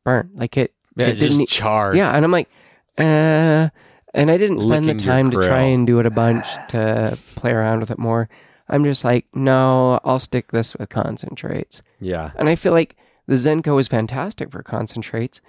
burnt. 0.03 0.35
Like 0.35 0.57
it, 0.57 0.73
Yeah, 0.97 1.09
it 1.09 1.11
it's 1.11 1.19
just 1.21 1.31
didn't 1.33 1.43
e- 1.43 1.47
charred. 1.47 1.97
yeah. 1.99 2.11
And 2.17 2.25
I'm 2.25 2.31
like, 2.33 2.49
uh, 2.97 3.69
and 4.15 4.31
I 4.31 4.37
didn't 4.39 4.61
spend 4.61 4.89
the 4.89 4.95
time 4.95 5.31
to 5.33 5.37
try 5.43 5.63
and 5.63 5.87
do 5.87 5.99
it 6.01 6.07
a 6.07 6.11
bunch 6.11 6.47
to 6.71 7.19
play 7.37 7.53
around 7.53 7.81
with 7.81 7.91
it 7.91 7.99
more. 7.99 8.29
I'm 8.69 8.85
just 8.85 9.05
like, 9.05 9.27
no, 9.35 10.01
I'll 10.05 10.19
stick 10.19 10.51
this 10.53 10.75
with 10.77 10.89
concentrates. 10.89 11.83
yeah. 12.01 12.31
And 12.37 12.49
I 12.49 12.55
feel 12.55 12.73
like 12.73 12.97
the 13.27 13.35
Zenko 13.35 13.79
is 13.79 13.89
fantastic 13.89 14.51
for 14.51 14.63
concentrates. 14.63 15.41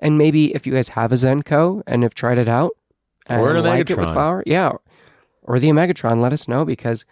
And 0.00 0.18
maybe 0.18 0.52
if 0.54 0.66
you 0.66 0.72
guys 0.74 0.88
have 0.90 1.12
a 1.12 1.14
Zenko 1.14 1.82
and 1.86 2.02
have 2.02 2.14
tried 2.14 2.38
it 2.38 2.48
out 2.48 2.72
and 3.26 3.40
Or 3.40 3.54
an 3.54 3.64
like 3.64 3.88
it 3.90 3.96
with 3.96 4.12
flour, 4.12 4.42
yeah, 4.44 4.72
or 5.42 5.58
the 5.60 5.68
Omegatron, 5.68 6.20
let 6.20 6.32
us 6.32 6.48
know 6.48 6.64
because 6.64 7.04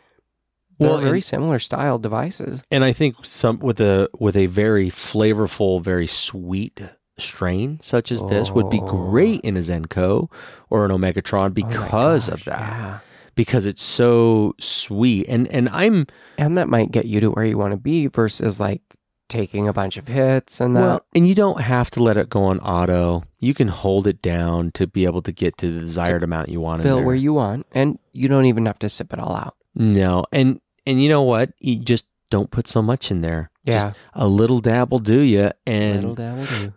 they're 0.78 0.88
Well, 0.90 0.98
very 0.98 1.18
and- 1.18 1.24
similar 1.24 1.58
style 1.60 1.98
devices. 2.00 2.64
And 2.70 2.82
I 2.82 2.92
think 2.92 3.16
some 3.24 3.60
with 3.60 3.80
a 3.80 4.10
with 4.18 4.36
a 4.36 4.46
very 4.46 4.90
flavorful, 4.90 5.80
very 5.80 6.08
sweet 6.08 6.80
strain 7.18 7.78
such 7.82 8.10
as 8.10 8.22
this 8.26 8.50
would 8.50 8.70
be 8.70 8.80
Oh. 8.80 8.86
great 8.86 9.40
in 9.42 9.56
a 9.56 9.60
Zenko 9.60 10.30
or 10.70 10.84
an 10.84 10.90
Omegatron 10.90 11.46
Oh 11.46 11.50
because 11.50 12.28
of 12.28 12.44
that. 12.44 12.58
yeah. 12.58 12.98
Because 13.34 13.64
it's 13.66 13.82
so 13.82 14.54
sweet. 14.60 15.26
And 15.28 15.46
and 15.48 15.68
I'm 15.70 16.06
And 16.38 16.56
that 16.58 16.68
might 16.68 16.90
get 16.92 17.06
you 17.06 17.20
to 17.20 17.30
where 17.30 17.44
you 17.46 17.56
want 17.58 17.72
to 17.72 17.76
be 17.78 18.06
versus 18.08 18.60
like 18.60 18.82
taking 19.28 19.66
a 19.66 19.72
bunch 19.72 19.96
of 19.96 20.06
hits 20.08 20.60
and 20.60 20.76
that. 20.76 20.80
well, 20.80 21.06
and 21.14 21.26
you 21.26 21.34
don't 21.34 21.60
have 21.62 21.90
to 21.92 22.02
let 22.02 22.18
it 22.18 22.28
go 22.28 22.44
on 22.44 22.58
auto. 22.60 23.22
You 23.40 23.54
can 23.54 23.68
hold 23.68 24.06
it 24.06 24.20
down 24.20 24.70
to 24.72 24.86
be 24.86 25.06
able 25.06 25.22
to 25.22 25.32
get 25.32 25.56
to 25.58 25.72
the 25.72 25.80
desired 25.80 26.22
amount 26.22 26.50
you 26.50 26.60
want 26.60 26.82
fill 26.82 26.96
there. 26.96 27.06
where 27.06 27.14
you 27.14 27.32
want, 27.32 27.64
and 27.72 27.98
you 28.12 28.28
don't 28.28 28.44
even 28.44 28.66
have 28.66 28.78
to 28.80 28.88
sip 28.90 29.12
it 29.14 29.18
all 29.18 29.34
out. 29.34 29.54
no, 29.74 30.26
and 30.32 30.60
and 30.86 31.02
you 31.02 31.08
know 31.08 31.22
what? 31.22 31.52
You 31.60 31.78
just 31.78 32.04
don't 32.28 32.50
put 32.50 32.66
so 32.68 32.82
much 32.82 33.10
in 33.10 33.22
there. 33.22 33.50
Just 33.66 33.86
Yeah, 33.86 33.92
a 34.12 34.26
little 34.28 34.60
dab 34.60 34.90
will 34.90 34.98
do 34.98 35.20
you. 35.20 35.50
And 35.66 35.96
little 36.00 36.14
dabble 36.14 36.44
do. 36.44 36.72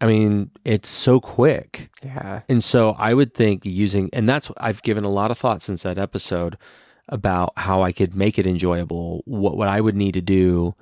I 0.00 0.06
mean, 0.06 0.50
it's 0.64 0.88
so 0.88 1.20
quick. 1.20 1.90
Yeah, 2.02 2.40
And 2.48 2.64
so 2.64 2.96
I 2.98 3.12
would 3.12 3.34
think 3.34 3.66
using, 3.66 4.08
and 4.12 4.28
that's 4.28 4.50
I've 4.56 4.82
given 4.82 5.04
a 5.04 5.10
lot 5.10 5.30
of 5.30 5.38
thought 5.38 5.60
since 5.60 5.82
that 5.82 5.98
episode 5.98 6.56
about 7.08 7.52
how 7.56 7.82
I 7.82 7.92
could 7.92 8.14
make 8.14 8.38
it 8.38 8.46
enjoyable, 8.46 9.22
what, 9.26 9.56
what 9.56 9.68
I 9.68 9.80
would 9.80 9.96
need 9.96 10.14
to 10.14 10.20
do 10.20 10.74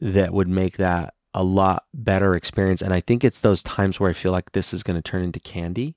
that 0.00 0.32
would 0.32 0.48
make 0.48 0.78
that 0.78 1.14
a 1.32 1.44
lot 1.44 1.84
better 1.94 2.34
experience. 2.34 2.82
And 2.82 2.92
I 2.92 3.00
think 3.00 3.22
it's 3.22 3.40
those 3.40 3.62
times 3.62 4.00
where 4.00 4.10
I 4.10 4.14
feel 4.14 4.32
like 4.32 4.52
this 4.52 4.74
is 4.74 4.82
going 4.82 4.96
to 4.96 5.02
turn 5.02 5.22
into 5.22 5.38
candy, 5.38 5.94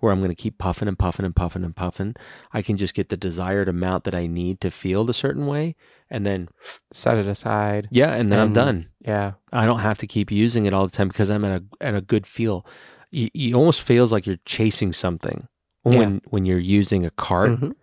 where 0.00 0.12
I'm 0.12 0.20
going 0.20 0.30
to 0.30 0.34
keep 0.34 0.58
puffing 0.58 0.88
and 0.88 0.98
puffing 0.98 1.24
and 1.24 1.34
puffing 1.34 1.64
and 1.64 1.74
puffing. 1.74 2.14
I 2.52 2.62
can 2.62 2.76
just 2.76 2.94
get 2.94 3.08
the 3.08 3.16
desired 3.16 3.68
amount 3.68 4.04
that 4.04 4.14
I 4.14 4.26
need 4.26 4.60
to 4.60 4.70
feel 4.70 5.04
the 5.04 5.14
certain 5.14 5.46
way. 5.46 5.74
And 6.10 6.24
then, 6.24 6.48
set 6.92 7.18
it 7.18 7.26
aside. 7.26 7.88
yeah, 7.90 8.12
and 8.14 8.32
then 8.32 8.38
I'm 8.38 8.52
done. 8.52 8.88
Yeah, 9.00 9.32
I 9.52 9.66
don't 9.66 9.80
have 9.80 9.98
to 9.98 10.06
keep 10.06 10.30
using 10.30 10.64
it 10.66 10.72
all 10.72 10.86
the 10.86 10.96
time 10.96 11.08
because 11.08 11.30
I'm 11.30 11.44
at 11.44 11.60
a 11.62 11.64
at 11.86 11.94
a 11.94 12.00
good 12.00 12.26
feel. 12.26 12.64
It, 13.12 13.30
you 13.34 13.54
almost 13.54 13.82
feels 13.82 14.12
like 14.12 14.26
you're 14.26 14.38
chasing 14.44 14.92
something 14.92 15.48
when 15.82 16.20
when 16.28 16.46
you're 16.46 16.58
using 16.58 17.04
a 17.04 17.10
cart. 17.10 17.50
Mhm. 17.60 17.74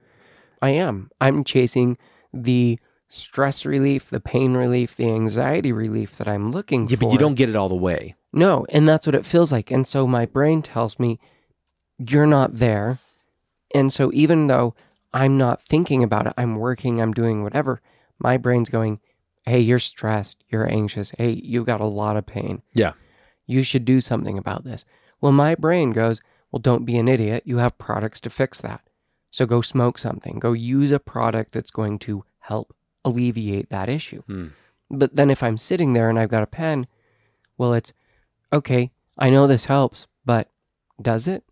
I 0.62 0.70
am. 0.72 1.10
I'm 1.22 1.44
chasing 1.44 1.98
the 2.34 2.80
stress 3.10 3.66
relief, 3.66 4.10
the 4.10 4.20
pain 4.20 4.56
relief, 4.56 4.96
the 4.96 5.10
anxiety 5.12 5.72
relief 5.72 6.18
that 6.18 6.28
I'm 6.28 6.52
looking 6.52 6.82
Yeah, 6.82 6.88
for. 6.88 6.92
Yeah, 6.94 6.98
but 7.10 7.14
you 7.14 7.20
don't 7.20 7.36
get 7.36 7.50
it 7.50 7.56
all 7.56 7.70
the 7.70 7.76
way. 7.76 8.16
No, 8.34 8.66
and 8.70 8.88
that's 8.88 9.06
what 9.06 9.16
it 9.16 9.26
feels 9.26 9.52
like. 9.52 9.70
And 9.70 9.86
so 9.86 10.08
my 10.08 10.26
brain 10.26 10.62
tells 10.64 10.98
me, 11.00 11.20
you're 11.98 12.28
not 12.28 12.56
there. 12.56 13.00
And 13.74 13.92
so 13.92 14.12
even 14.14 14.48
though 14.48 14.76
I'm 15.14 15.38
not 15.38 15.64
thinking 15.64 16.04
about 16.04 16.28
it, 16.28 16.34
I'm 16.38 16.58
working, 16.58 17.02
I'm 17.02 17.14
doing 17.14 17.44
whatever, 17.44 17.82
my 18.20 18.38
brain's 18.38 18.70
going, 18.70 19.00
hey, 19.46 19.60
you're 19.60 19.80
stressed, 19.80 20.44
you're 20.50 20.70
anxious, 20.70 21.12
hey, 21.18 21.32
you've 21.32 21.66
got 21.66 21.82
a 21.82 21.86
lot 21.86 22.18
of 22.18 22.26
pain. 22.26 22.62
Yeah. 22.74 22.94
You 23.46 23.62
should 23.62 23.86
do 23.86 24.02
something 24.02 24.38
about 24.38 24.64
this. 24.64 24.86
Well, 25.22 25.32
my 25.32 25.56
brain 25.56 25.92
goes, 25.92 26.22
well, 26.52 26.60
don't 26.60 26.86
be 26.86 26.98
an 26.98 27.08
idiot. 27.08 27.44
You 27.46 27.58
have 27.58 27.78
products 27.78 28.20
to 28.22 28.30
fix 28.30 28.62
that. 28.62 28.82
So 29.32 29.46
go 29.46 29.62
smoke 29.62 29.98
something, 29.98 30.40
go 30.40 30.54
use 30.54 30.92
a 30.92 31.00
product 31.00 31.52
that's 31.52 31.72
going 31.72 32.00
to 32.00 32.24
help 32.40 32.74
alleviate 33.04 33.70
that 33.70 33.90
issue. 33.90 34.24
Hmm. 34.24 34.48
But 34.90 35.16
then 35.16 35.30
if 35.30 35.44
I'm 35.44 35.58
sitting 35.58 35.94
there 35.94 36.10
and 36.10 36.18
I've 36.18 36.30
got 36.30 36.44
a 36.44 36.48
pen, 36.48 36.88
well, 37.58 37.74
it's 37.74 37.94
okay, 38.54 38.92
I 39.18 39.30
know 39.30 39.48
this 39.48 39.66
helps, 39.66 40.08
but 40.26 40.50
does 41.02 41.28
it? 41.28 41.44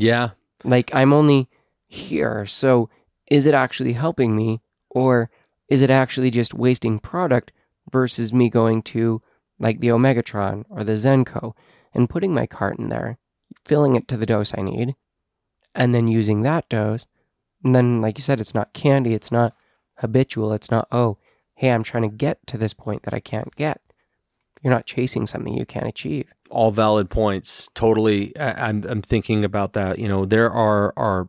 Yeah, 0.00 0.30
Like 0.64 0.94
I'm 0.94 1.12
only 1.12 1.48
here. 1.86 2.46
So 2.46 2.88
is 3.30 3.46
it 3.46 3.54
actually 3.54 3.92
helping 3.92 4.34
me 4.36 4.60
or 4.90 5.30
is 5.68 5.82
it 5.82 5.90
actually 5.90 6.30
just 6.30 6.54
wasting 6.54 6.98
product 6.98 7.52
versus 7.92 8.32
me 8.32 8.48
going 8.50 8.82
to 8.82 9.22
like 9.58 9.80
the 9.80 9.88
Omegatron 9.88 10.64
or 10.68 10.84
the 10.84 10.92
Zenko 10.92 11.52
and 11.94 12.10
putting 12.10 12.34
my 12.34 12.46
cart 12.46 12.78
in 12.78 12.88
there, 12.88 13.18
filling 13.64 13.94
it 13.94 14.08
to 14.08 14.16
the 14.16 14.26
dose 14.26 14.54
I 14.56 14.62
need, 14.62 14.94
and 15.74 15.94
then 15.94 16.08
using 16.08 16.42
that 16.42 16.68
dose. 16.68 17.06
And 17.62 17.74
then, 17.74 18.00
like 18.00 18.16
you 18.16 18.22
said, 18.22 18.40
it's 18.40 18.54
not 18.54 18.72
candy, 18.72 19.12
it's 19.12 19.30
not 19.30 19.54
habitual, 19.96 20.52
it's 20.52 20.70
not, 20.70 20.88
oh, 20.90 21.18
hey, 21.54 21.70
I'm 21.70 21.82
trying 21.82 22.04
to 22.04 22.16
get 22.16 22.46
to 22.46 22.56
this 22.56 22.72
point 22.72 23.02
that 23.02 23.14
I 23.14 23.20
can't 23.20 23.54
get. 23.54 23.80
You're 24.62 24.72
not 24.72 24.86
chasing 24.86 25.26
something 25.26 25.56
you 25.56 25.64
can't 25.66 25.86
achieve. 25.86 26.26
all 26.50 26.70
valid 26.70 27.08
points. 27.10 27.68
Totally, 27.74 28.36
I, 28.38 28.68
I'm 28.68 28.84
I'm 28.88 29.02
thinking 29.02 29.44
about 29.44 29.72
that. 29.74 29.98
You 29.98 30.08
know, 30.08 30.24
there 30.24 30.50
are 30.50 30.92
are 30.96 31.28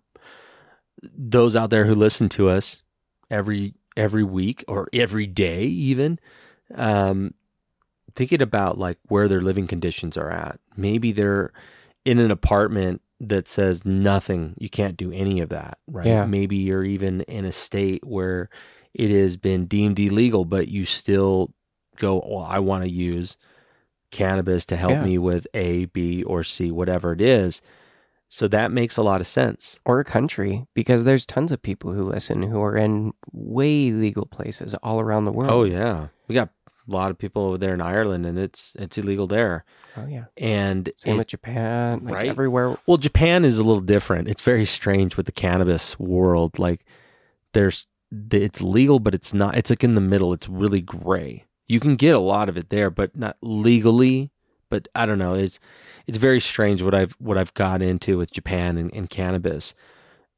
those 1.01 1.55
out 1.55 1.69
there 1.69 1.85
who 1.85 1.95
listen 1.95 2.29
to 2.29 2.49
us 2.49 2.81
every 3.29 3.73
every 3.97 4.23
week 4.23 4.63
or 4.67 4.87
every 4.93 5.27
day, 5.27 5.63
even. 5.63 6.19
Um, 6.75 7.33
thinking 8.15 8.41
about 8.41 8.77
like 8.77 8.97
where 9.07 9.27
their 9.27 9.41
living 9.41 9.67
conditions 9.67 10.17
are 10.17 10.29
at. 10.29 10.59
Maybe 10.75 11.11
they're 11.11 11.51
in 12.05 12.19
an 12.19 12.31
apartment 12.31 13.01
that 13.19 13.47
says 13.47 13.85
nothing. 13.85 14.55
You 14.57 14.69
can't 14.69 14.97
do 14.97 15.11
any 15.11 15.39
of 15.41 15.49
that, 15.49 15.77
right? 15.87 16.07
Yeah. 16.07 16.25
Maybe 16.25 16.57
you're 16.57 16.83
even 16.83 17.21
in 17.21 17.45
a 17.45 17.51
state 17.51 18.05
where 18.05 18.49
it 18.93 19.09
has 19.11 19.37
been 19.37 19.65
deemed 19.65 19.99
illegal, 19.99 20.43
but 20.43 20.67
you 20.67 20.85
still 20.85 21.53
go, 22.01 22.21
well, 22.25 22.45
I 22.47 22.59
want 22.59 22.83
to 22.83 22.89
use 22.89 23.37
cannabis 24.11 24.65
to 24.65 24.75
help 24.75 24.91
Yeah. 24.93 25.03
me 25.05 25.17
with 25.17 25.47
A, 25.53 25.85
B, 25.85 26.23
or 26.23 26.43
C, 26.43 26.71
whatever 26.71 27.13
it 27.13 27.21
is. 27.21 27.61
So 28.27 28.47
that 28.47 28.71
makes 28.71 28.95
a 28.97 29.03
lot 29.03 29.19
of 29.21 29.27
sense. 29.27 29.79
or 29.85 29.99
a 29.99 30.05
country 30.05 30.65
because 30.73 31.03
there's 31.03 31.25
tons 31.25 31.51
of 31.51 31.61
people 31.61 31.91
who 31.93 32.03
listen 32.03 32.43
who 32.43 32.61
are 32.61 32.77
in 32.77 33.13
way 33.33 33.91
legal 33.91 34.25
places 34.25 34.73
all 34.83 34.99
around 35.01 35.25
the 35.25 35.31
oh, 35.31 35.35
world. 35.35 35.51
Oh 35.51 35.63
yeah, 35.63 36.07
we 36.27 36.35
got 36.35 36.49
a 36.87 36.91
lot 36.91 37.11
of 37.11 37.17
people 37.17 37.43
over 37.43 37.57
there 37.57 37.73
in 37.73 37.81
Ireland, 37.81 38.25
and 38.25 38.39
it's 38.39 38.75
it's 38.79 38.97
illegal 38.97 39.27
there. 39.27 39.65
Oh 39.97 40.07
yeah. 40.07 40.25
And 40.37 40.91
Same 40.97 41.15
it- 41.15 41.17
with 41.19 41.27
Japan, 41.27 42.05
like 42.05 42.13
Right? 42.13 42.29
everywhere. 42.29 42.77
well, 42.87 42.97
Japan 42.97 43.43
is 43.43 43.57
a 43.57 43.63
little 43.63 43.81
different. 43.81 44.29
It's 44.29 44.41
very 44.43 44.65
strange 44.65 45.17
with 45.17 45.25
the 45.25 45.33
cannabis 45.33 45.99
world. 45.99 46.57
Like, 46.57 46.85
there's 47.53 47.85
it's 48.31 48.61
legal, 48.61 48.99
but 48.99 49.13
it's 49.13 49.33
not. 49.33 49.57
It's 49.57 49.69
like 49.69 49.83
in 49.83 49.95
the 49.95 50.01
middle. 50.01 50.31
It's 50.33 50.47
really 50.47 50.81
gray. 50.81 51.43
You 51.71 51.79
can 51.79 51.95
get 51.95 52.13
a 52.13 52.19
lot 52.19 52.49
of 52.49 52.57
it 52.57 52.69
there, 52.69 52.89
but 52.89 53.15
not 53.15 53.37
legally. 53.41 54.31
But 54.69 54.87
I 54.93 55.05
don't 55.05 55.19
know. 55.19 55.35
It's 55.35 55.59
it's 56.07 56.17
very 56.17 56.39
strange 56.39 56.81
what 56.81 56.93
I've 56.93 57.13
what 57.13 57.37
I've 57.37 57.53
got 57.53 57.81
into 57.81 58.17
with 58.17 58.31
Japan 58.31 58.77
and, 58.77 58.93
and 58.93 59.09
cannabis. 59.09 59.73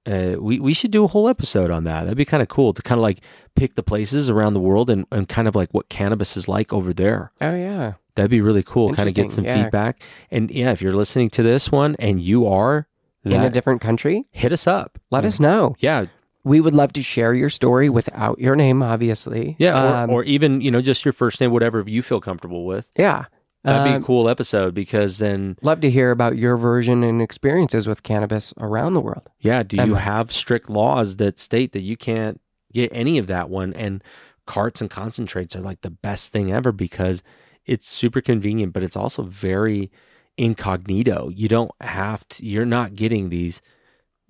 Uh, 0.06 0.36
we 0.40 0.60
we 0.60 0.74
should 0.74 0.92
do 0.92 1.04
a 1.04 1.08
whole 1.08 1.28
episode 1.28 1.70
on 1.70 1.86
that. 1.86 2.04
That'd 2.04 2.18
be 2.18 2.26
kind 2.26 2.44
of 2.44 2.50
cool 2.50 2.74
to 2.74 2.82
kind 2.82 3.00
of 3.00 3.04
like 3.04 3.20
pick 3.56 3.76
the 3.76 3.84
places 3.84 4.30
around 4.30 4.54
the 4.54 4.60
world 4.60 4.90
and, 4.90 5.06
and 5.12 5.28
kind 5.30 5.48
of 5.48 5.56
like 5.56 5.72
what 5.72 5.90
cannabis 5.90 6.36
is 6.36 6.48
like 6.48 6.74
over 6.74 6.94
there. 6.94 7.32
Oh 7.42 7.56
yeah. 7.56 7.94
That'd 8.16 8.30
be 8.30 8.42
really 8.42 8.64
cool. 8.64 8.94
Kind 8.94 9.10
of 9.10 9.16
get 9.16 9.32
some 9.32 9.46
yeah. 9.46 9.64
feedback. 9.64 10.04
And 10.30 10.52
yeah, 10.52 10.72
if 10.72 10.82
you're 10.82 10.96
listening 10.96 11.30
to 11.32 11.42
this 11.44 11.72
one 11.72 11.96
and 11.98 12.22
you 12.22 12.46
are 12.46 12.88
In 13.24 13.42
a 13.42 13.50
different 13.50 13.82
country, 13.82 14.26
hit 14.32 14.52
us 14.52 14.68
up. 14.68 15.00
let 15.10 15.26
us 15.26 15.40
know. 15.40 15.76
Yeah, 15.80 16.06
We 16.44 16.60
would 16.60 16.74
love 16.74 16.92
to 16.94 17.02
share 17.04 17.34
your 17.34 17.50
story 17.50 17.88
without 17.90 18.38
your 18.40 18.56
name, 18.56 18.84
obviously. 18.84 19.56
yeah, 19.60 19.82
or, 19.82 19.98
Um, 20.04 20.10
or 20.10 20.24
even 20.26 20.60
you 20.62 20.72
know 20.72 20.82
just 20.82 21.06
your 21.06 21.14
first 21.14 21.40
name, 21.40 21.52
whatever 21.52 21.84
you 21.88 22.02
feel 22.02 22.20
comfortable 22.22 22.66
with. 22.66 22.88
yeah. 22.98 23.26
That'd 23.66 23.86
be 23.86 23.96
Um, 23.96 24.02
a 24.04 24.06
cool 24.06 24.28
episode 24.28 24.74
because 24.74 25.20
then, 25.20 25.56
Love 25.62 25.80
to 25.80 25.90
hear 25.90 26.12
about 26.12 26.36
your 26.38 26.58
version 26.58 27.02
and 27.02 27.22
experiences 27.22 27.88
with 27.88 28.04
cannabis 28.04 28.54
around 28.60 28.94
the 28.94 29.00
world. 29.00 29.30
yeah, 29.40 29.64
do 29.64 29.78
you 29.78 29.84
um, 29.84 29.94
have 29.94 30.34
strict 30.34 30.70
laws 30.70 31.16
that 31.16 31.40
state 31.40 31.72
that 31.72 31.80
you 31.80 31.96
can't 31.96 32.42
get 32.74 32.92
any 32.94 33.18
of 33.18 33.28
that 33.28 33.50
one? 33.50 33.72
And 33.72 34.04
carts 34.46 34.82
and 34.82 34.90
concentrates 34.90 35.56
are 35.56 35.62
like 35.62 35.80
the 35.80 35.90
best 35.92 36.34
thing 36.34 36.52
ever 36.52 36.74
because 36.74 37.24
it's 37.66 37.88
super 37.88 38.20
convenient, 38.20 38.74
but 38.74 38.84
it's 38.84 38.98
also 38.98 39.24
very 39.24 39.90
incognito. 40.38 41.30
You 41.30 41.48
don't 41.48 41.72
have 41.80 42.28
to. 42.30 42.46
You're 42.46 42.66
not 42.66 42.96
getting 42.96 43.30
these 43.30 43.62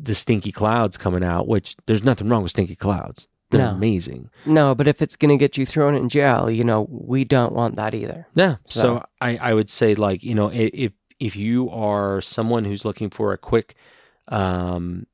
the 0.04 0.14
stinky 0.16 0.52
clouds 0.52 0.98
coming 0.98 1.24
out, 1.24 1.48
which 1.48 1.76
there's 1.86 2.04
nothing 2.04 2.30
wrong 2.30 2.44
with 2.44 2.52
stinky 2.52 2.76
clouds. 2.76 3.28
They're 3.50 3.62
No. 3.62 3.70
amazing. 3.72 4.30
No, 4.46 4.74
but 4.76 4.88
if 4.88 5.02
it's 5.02 5.16
going 5.16 5.30
to 5.30 5.38
get 5.38 5.58
you 5.58 5.66
thrown 5.66 5.94
in 5.96 6.10
jail, 6.10 6.50
you 6.50 6.64
know, 6.64 6.88
we 6.90 7.24
don't 7.24 7.54
want 7.54 7.76
that 7.76 7.94
either. 7.94 8.26
Yeah. 8.34 8.56
So, 8.66 8.82
So- 8.82 9.06
I, 9.22 9.38
I 9.38 9.54
would 9.54 9.70
say 9.70 9.96
like, 9.96 10.24
you 10.24 10.36
know, 10.36 10.50
if 10.54 10.92
if 11.20 11.36
you 11.36 11.70
are 11.70 12.20
someone 12.22 12.66
who's 12.66 12.84
looking 12.84 13.10
for 13.10 13.32
a 13.34 13.38
quick 13.38 13.76
um 14.30 15.06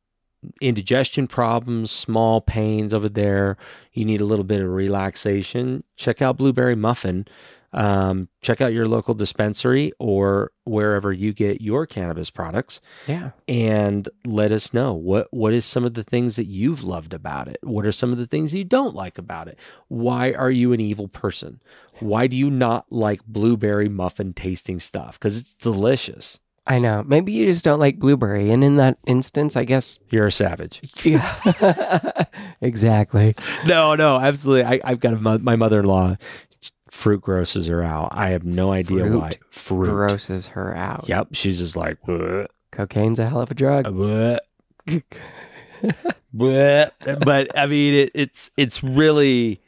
indigestion 0.61 1.27
problems, 1.27 1.91
small 1.91 2.39
pains 2.41 2.93
over 2.93 3.09
there, 3.09 3.57
you 3.93 4.05
need 4.05 4.21
a 4.21 4.25
little 4.25 4.45
bit 4.45 4.61
of 4.61 4.69
relaxation, 4.69 5.83
check 5.97 6.21
out 6.21 6.37
Blueberry 6.37 6.75
Muffin. 6.75 7.27
Um, 7.71 8.29
check 8.41 8.61
out 8.61 8.73
your 8.73 8.87
local 8.87 9.13
dispensary 9.13 9.91
or 9.99 10.51
wherever 10.63 11.13
you 11.13 11.33
get 11.33 11.61
your 11.61 11.85
cannabis 11.85 12.31
products 12.31 12.81
Yeah. 13.05 13.31
and 13.47 14.09
let 14.25 14.51
us 14.51 14.73
know 14.73 14.93
what 14.93 15.27
what 15.31 15.53
is 15.53 15.65
some 15.65 15.85
of 15.85 15.93
the 15.93 16.03
things 16.03 16.35
that 16.37 16.45
you've 16.47 16.83
loved 16.83 17.13
about 17.13 17.47
it 17.47 17.57
what 17.61 17.85
are 17.85 17.91
some 17.91 18.11
of 18.11 18.17
the 18.17 18.25
things 18.25 18.55
you 18.55 18.63
don't 18.63 18.95
like 18.95 19.17
about 19.19 19.47
it 19.47 19.59
why 19.87 20.33
are 20.33 20.49
you 20.49 20.73
an 20.73 20.79
evil 20.79 21.07
person 21.07 21.61
why 21.99 22.25
do 22.25 22.35
you 22.37 22.49
not 22.49 22.85
like 22.91 23.23
blueberry 23.27 23.87
muffin 23.89 24.33
tasting 24.33 24.79
stuff 24.79 25.19
because 25.19 25.39
it's 25.39 25.53
delicious 25.53 26.39
I 26.67 26.77
know. 26.77 27.01
Maybe 27.03 27.31
you 27.31 27.47
just 27.47 27.65
don't 27.65 27.79
like 27.79 27.97
blueberry. 27.97 28.51
And 28.51 28.63
in 28.63 28.75
that 28.75 28.99
instance, 29.07 29.55
I 29.57 29.63
guess. 29.63 29.97
you're 30.11 30.27
a 30.27 30.31
savage 30.31 30.81
Yeah. 31.03 32.25
exactly. 32.61 33.35
no 33.65 33.95
no 33.95 34.19
absolutely 34.19 34.65
I, 34.65 34.79
i've 34.83 34.99
got 34.99 35.13
a, 35.13 35.17
my 35.39 35.55
mother-in-law 35.55 36.15
fruit 36.91 37.21
grosses 37.21 37.67
her 37.67 37.81
out 37.83 38.09
i 38.11 38.29
have 38.29 38.43
no 38.43 38.71
idea 38.71 39.05
Fruit 39.05 39.19
why 39.19 39.31
fruit 39.51 39.89
Grosses 39.89 40.47
her 40.47 40.75
out. 40.75 41.07
yep 41.07 41.27
she's 41.33 41.59
just 41.59 41.75
like 41.75 42.01
"Bleh, 42.03 42.47
Cocaine's 42.71 43.19
a 43.19 43.27
hell 43.27 43.41
of 43.41 43.51
a 43.51 43.55
drug. 43.55 43.85
bleh." 43.85 44.37
Bleh. 46.35 46.91
but 47.25 47.57
I 47.57 47.65
mean, 47.65 47.93
it, 47.93 48.11
it's 48.13 48.51
it's 48.57 48.83
really, 48.83 49.61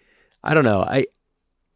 I 0.44 0.54
don't 0.54 0.64
know. 0.64 0.82
I, 0.82 1.08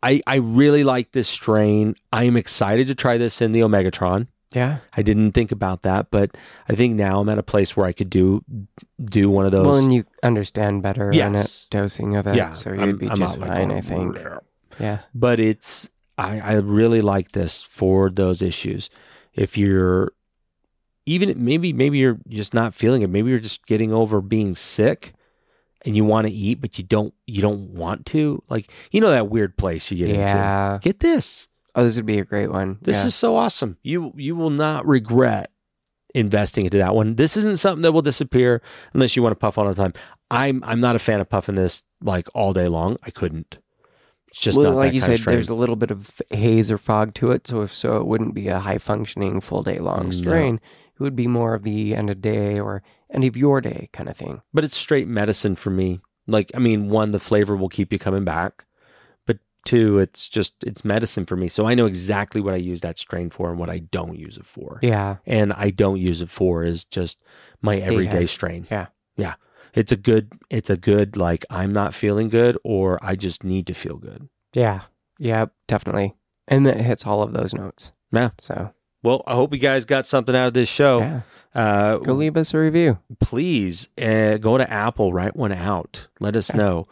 I 0.04 0.22
I 0.28 0.36
really 0.38 0.84
like 0.84 1.12
this 1.12 1.28
strain. 1.28 1.96
I 2.14 2.24
am 2.26 2.38
excited 2.38 2.88
to 2.88 2.96
try 2.96 3.18
this 3.18 3.42
in 3.42 3.52
the 3.52 3.62
Omegatron. 3.62 4.28
yeah. 4.52 4.78
I 4.96 5.02
didn't 5.02 5.32
think 5.32 5.52
about 5.52 5.84
that, 5.84 6.12
but 6.12 6.36
I 6.70 6.76
think 6.76 6.96
now 6.96 7.20
I'm 7.20 7.30
at 7.30 7.38
a 7.38 7.44
place 7.44 7.76
where 7.76 7.86
I 7.88 7.94
could 7.94 8.10
do 8.10 8.44
do 9.04 9.30
one 9.30 9.46
of 9.46 9.52
those. 9.52 9.66
Well, 9.66 9.78
and 9.84 9.94
you 9.94 10.06
understand 10.22 10.84
better 10.84 11.12
Yes. 11.14 11.64
it, 11.64 11.72
dosing 11.72 12.16
of 12.16 12.28
it. 12.28 12.36
yeah, 12.36 12.52
So 12.52 12.72
you'd 12.72 12.80
I'm- 12.82 12.98
be 12.98 13.10
I'm 13.10 13.18
just 13.20 13.40
like, 13.40 13.50
fine, 13.50 13.72
"Oh, 13.72 13.76
I 13.78 13.82
think. 13.82 14.16
bleh." 14.18 14.40
Yeah. 14.80 15.00
But 15.14 15.40
it's 15.40 15.90
I 16.18 16.40
I 16.40 16.54
really 16.56 17.02
like 17.02 17.32
this 17.32 17.62
for 17.62 18.10
those 18.10 18.42
issues. 18.42 18.90
If 19.34 19.58
you're 19.58 20.12
even 21.06 21.44
maybe 21.44 21.74
maybe 21.74 21.98
you're 21.98 22.20
just 22.30 22.54
not 22.54 22.74
feeling 22.74 23.02
it. 23.02 23.10
Maybe 23.10 23.30
you're 23.30 23.40
just 23.40 23.66
getting 23.66 23.94
over 23.94 24.22
being 24.22 24.56
sick 24.56 25.14
and 25.86 25.96
you 25.96 26.04
want 26.04 26.26
to 26.26 26.34
eat 26.34 26.62
but 26.62 26.78
you 26.78 26.84
don't 26.84 27.14
you 27.28 27.42
don't 27.42 27.74
want 27.74 28.06
to. 28.08 28.42
Like 28.50 28.72
you 28.92 29.02
know 29.02 29.12
that 29.12 29.30
weird 29.30 29.58
place 29.58 29.92
you 29.92 29.98
get 29.98 30.16
into. 30.16 30.80
Get 30.82 31.00
this. 31.00 31.48
Oh, 31.76 31.84
this 31.84 31.98
would 31.98 32.06
be 32.06 32.20
a 32.20 32.26
great 32.26 32.52
one. 32.52 32.78
This 32.82 33.02
yeah. 33.02 33.08
is 33.08 33.16
so 33.16 33.36
awesome. 33.36 33.78
You 33.84 34.14
you 34.16 34.36
will 34.36 34.50
not 34.50 34.86
regret 34.86 35.52
investing 36.14 36.66
into 36.66 36.78
that 36.78 36.96
one. 36.96 37.16
This 37.16 37.38
isn't 37.38 37.60
something 37.60 37.82
that 37.84 37.92
will 37.92 38.02
disappear 38.02 38.62
unless 38.94 39.16
you 39.16 39.22
want 39.22 39.34
to 39.34 39.40
puff 39.40 39.58
all 39.58 39.66
the 39.66 39.76
time. 39.76 39.94
I'm 40.32 40.64
I'm 40.64 40.80
not 40.80 40.96
a 40.96 41.00
fan 41.00 41.20
of 41.20 41.30
puffing 41.30 41.56
this 41.56 41.84
like 42.02 42.28
all 42.34 42.54
day 42.54 42.68
long. 42.68 42.98
I 43.04 43.12
couldn't. 43.12 43.60
It's 44.36 44.44
just 44.44 44.58
well, 44.58 44.72
not 44.74 44.80
like 44.80 44.94
you 44.94 45.00
said, 45.00 45.20
there's 45.20 45.48
a 45.48 45.54
little 45.56 45.78
bit 45.78 45.92
of 45.92 46.22
haze 46.30 46.70
or 46.70 46.78
fog 46.78 47.14
to 47.14 47.32
it. 47.32 47.48
So 47.48 47.62
if 47.62 47.74
so, 47.74 47.96
it 47.96 48.06
wouldn't 48.06 48.34
be 48.34 48.50
a 48.50 48.60
high 48.60 48.80
functioning 48.80 49.40
full 49.40 49.64
day 49.64 49.78
long 49.78 50.08
mm, 50.10 50.14
No. 50.14 50.18
strain. 50.20 50.56
It 50.56 51.00
would 51.00 51.16
be 51.16 51.26
more 51.28 51.54
of 51.54 51.64
the 51.64 51.96
end 51.96 52.10
of 52.10 52.20
day 52.22 52.60
or 52.60 52.84
end 53.14 53.24
of 53.24 53.38
your 53.38 53.62
day 53.62 53.88
kind 53.94 54.10
of 54.10 54.18
thing. 54.18 54.42
but 54.54 54.66
it's 54.66 54.76
straight 54.76 55.08
medicine 55.08 55.56
for 55.56 55.70
me. 55.70 56.02
Like, 56.28 56.52
I 56.54 56.60
mean, 56.60 56.90
one, 56.90 57.14
the 57.14 57.20
flavor 57.22 57.56
will 57.56 57.70
keep 57.70 57.94
you 57.94 57.98
coming 57.98 58.26
back, 58.26 58.66
but 59.26 59.38
two, 59.64 60.00
it's 60.00 60.28
just 60.28 60.54
it's 60.66 60.84
medicine 60.84 61.26
for 61.26 61.38
me. 61.38 61.48
So 61.48 61.66
I 61.66 61.74
know 61.74 61.86
exactly 61.86 62.42
what 62.42 62.54
I 62.54 62.58
use 62.58 62.82
that 62.82 63.00
strain 63.00 63.30
for 63.30 63.50
and 63.52 63.58
what 63.58 63.70
I 63.70 63.80
don't 63.80 64.20
use 64.20 64.36
it 64.36 64.46
for. 64.46 64.80
Yeah. 64.82 65.16
And 65.26 65.54
I 65.54 65.70
don't 65.70 66.02
use 66.02 66.22
it 66.22 66.28
for 66.30 66.62
is 66.66 66.84
just 66.84 67.24
my 67.62 67.78
everyday 67.78 68.12
Daytime. 68.12 68.28
strain. 68.28 68.68
Yeah. 68.70 68.88
yeah. 69.16 69.36
It's 69.76 69.92
a 69.92 69.98
good. 69.98 70.32
It's 70.50 70.70
a 70.70 70.78
good 70.78 71.18
like 71.18 71.46
I'm 71.50 71.74
not 71.74 71.94
feeling 71.94 72.30
good 72.30 72.58
or 72.64 72.98
I 73.04 73.16
just 73.16 73.44
need 73.44 73.68
to 73.68 73.74
feel 73.74 73.98
good. 73.98 74.28
Yeah. 74.54 74.82
Yeah, 75.20 75.46
definitely. 75.68 76.16
And 76.48 76.66
it 76.68 76.78
hits 76.78 77.06
all 77.06 77.22
of 77.22 77.34
those 77.34 77.54
notes. 77.54 77.92
Yeah. 78.12 78.30
So, 78.40 78.72
Well, 79.04 79.24
I 79.28 79.36
hope 79.36 79.54
you 79.54 79.60
guys 79.60 79.86
got 79.86 80.08
something 80.08 80.36
out 80.36 80.48
of 80.48 80.54
this 80.54 80.70
show. 80.70 81.00
yeah. 81.00 81.22
Uh, 81.54 81.98
Go 81.98 82.14
leave 82.14 82.36
us 82.38 82.54
a 82.54 82.58
review. 82.60 82.98
please 83.22 83.88
uh, 84.02 84.38
go 84.38 84.58
to 84.58 84.70
Apple, 84.70 85.14
write 85.14 85.36
one 85.36 85.52
out. 85.54 86.08
Let 86.20 86.36
us 86.36 86.50
Yeah. 86.52 86.58
know 86.58 86.88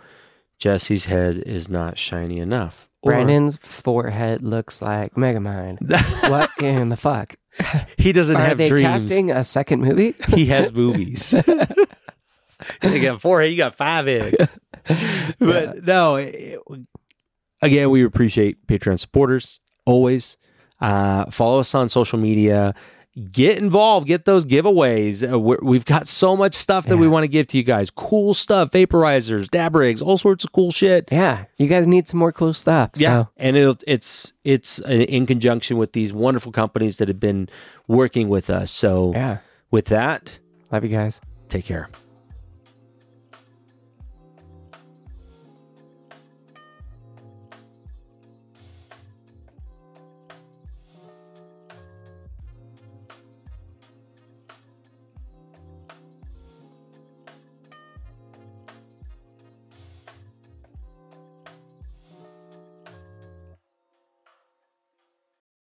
Jesse's 0.58 1.06
head 1.06 1.38
is 1.38 1.70
not 1.70 1.98
shiny 1.98 2.38
enough. 2.40 2.88
Or- 3.02 3.12
Brandon's 3.12 3.58
forehead 3.58 4.42
looks 4.42 4.82
like 4.82 5.14
Megamind. 5.16 5.78
what 6.30 6.50
in 6.62 6.88
the 6.90 6.96
fuck? 6.98 7.36
he 7.98 8.14
doesn't 8.14 8.38
Are 8.38 8.40
have 8.46 8.58
they 8.58 8.70
dreams. 8.70 8.88
casting 8.88 9.30
a 9.32 9.44
second 9.44 9.82
movie? 9.82 10.16
He 10.30 10.46
has 10.48 10.72
movies. 10.74 11.34
you 12.84 13.00
got 13.00 13.22
forehead, 13.22 13.52
you 13.52 13.58
got 13.58 13.76
five 13.76 14.08
in. 14.08 14.36
But 15.40 15.84
no, 15.86 16.16
it- 16.18 16.60
again, 17.62 17.90
we 17.90 18.04
appreciate 18.04 18.68
Patreon 18.68 19.00
supporters 19.00 19.60
always. 19.86 20.38
Uh, 20.82 21.30
follow 21.32 21.60
us 21.62 21.74
on 21.74 21.88
social 21.88 22.20
media. 22.20 22.74
Get 23.32 23.60
involved. 23.60 24.08
Get 24.08 24.26
those 24.26 24.46
giveaways. 24.46 25.32
Uh, 25.32 25.40
we're, 25.40 25.60
we've 25.62 25.86
got 25.86 26.08
so 26.08 26.36
much 26.36 26.56
stuff 26.56 26.88
that 26.88 26.98
we 26.98 27.08
want 27.08 27.24
to 27.24 27.28
give 27.28 27.46
to 27.48 27.58
you 27.58 27.64
guys. 27.64 27.92
Cool 27.92 28.34
stuff, 28.34 28.72
vaporizers, 28.72 29.48
dab 29.50 29.76
rigs, 29.76 30.02
all 30.02 30.18
sorts 30.18 30.44
of 30.44 30.52
cool 30.52 30.72
shit. 30.72 31.08
Yeah, 31.12 31.46
you 31.58 31.68
guys 31.68 31.86
need 31.86 32.08
some 32.08 32.20
more 32.20 32.32
cool 32.34 32.54
stuff. 32.54 32.90
Yeah, 32.96 33.26
and 33.38 33.56
it'll, 33.56 33.78
it's 33.86 34.34
it's 34.44 34.80
in 34.80 35.28
conjunction 35.28 35.78
with 35.78 35.94
these 35.94 36.12
wonderful 36.12 36.52
companies 36.52 36.98
that 36.98 37.08
have 37.08 37.20
been 37.20 37.50
working 37.88 38.30
with 38.30 38.50
us. 38.50 38.72
So 38.72 39.12
yeah. 39.14 39.38
with 39.70 39.86
that, 39.86 40.40
Love 40.72 40.84
you 40.84 40.90
guys. 40.90 41.22
take 41.50 41.66
care. 41.66 41.88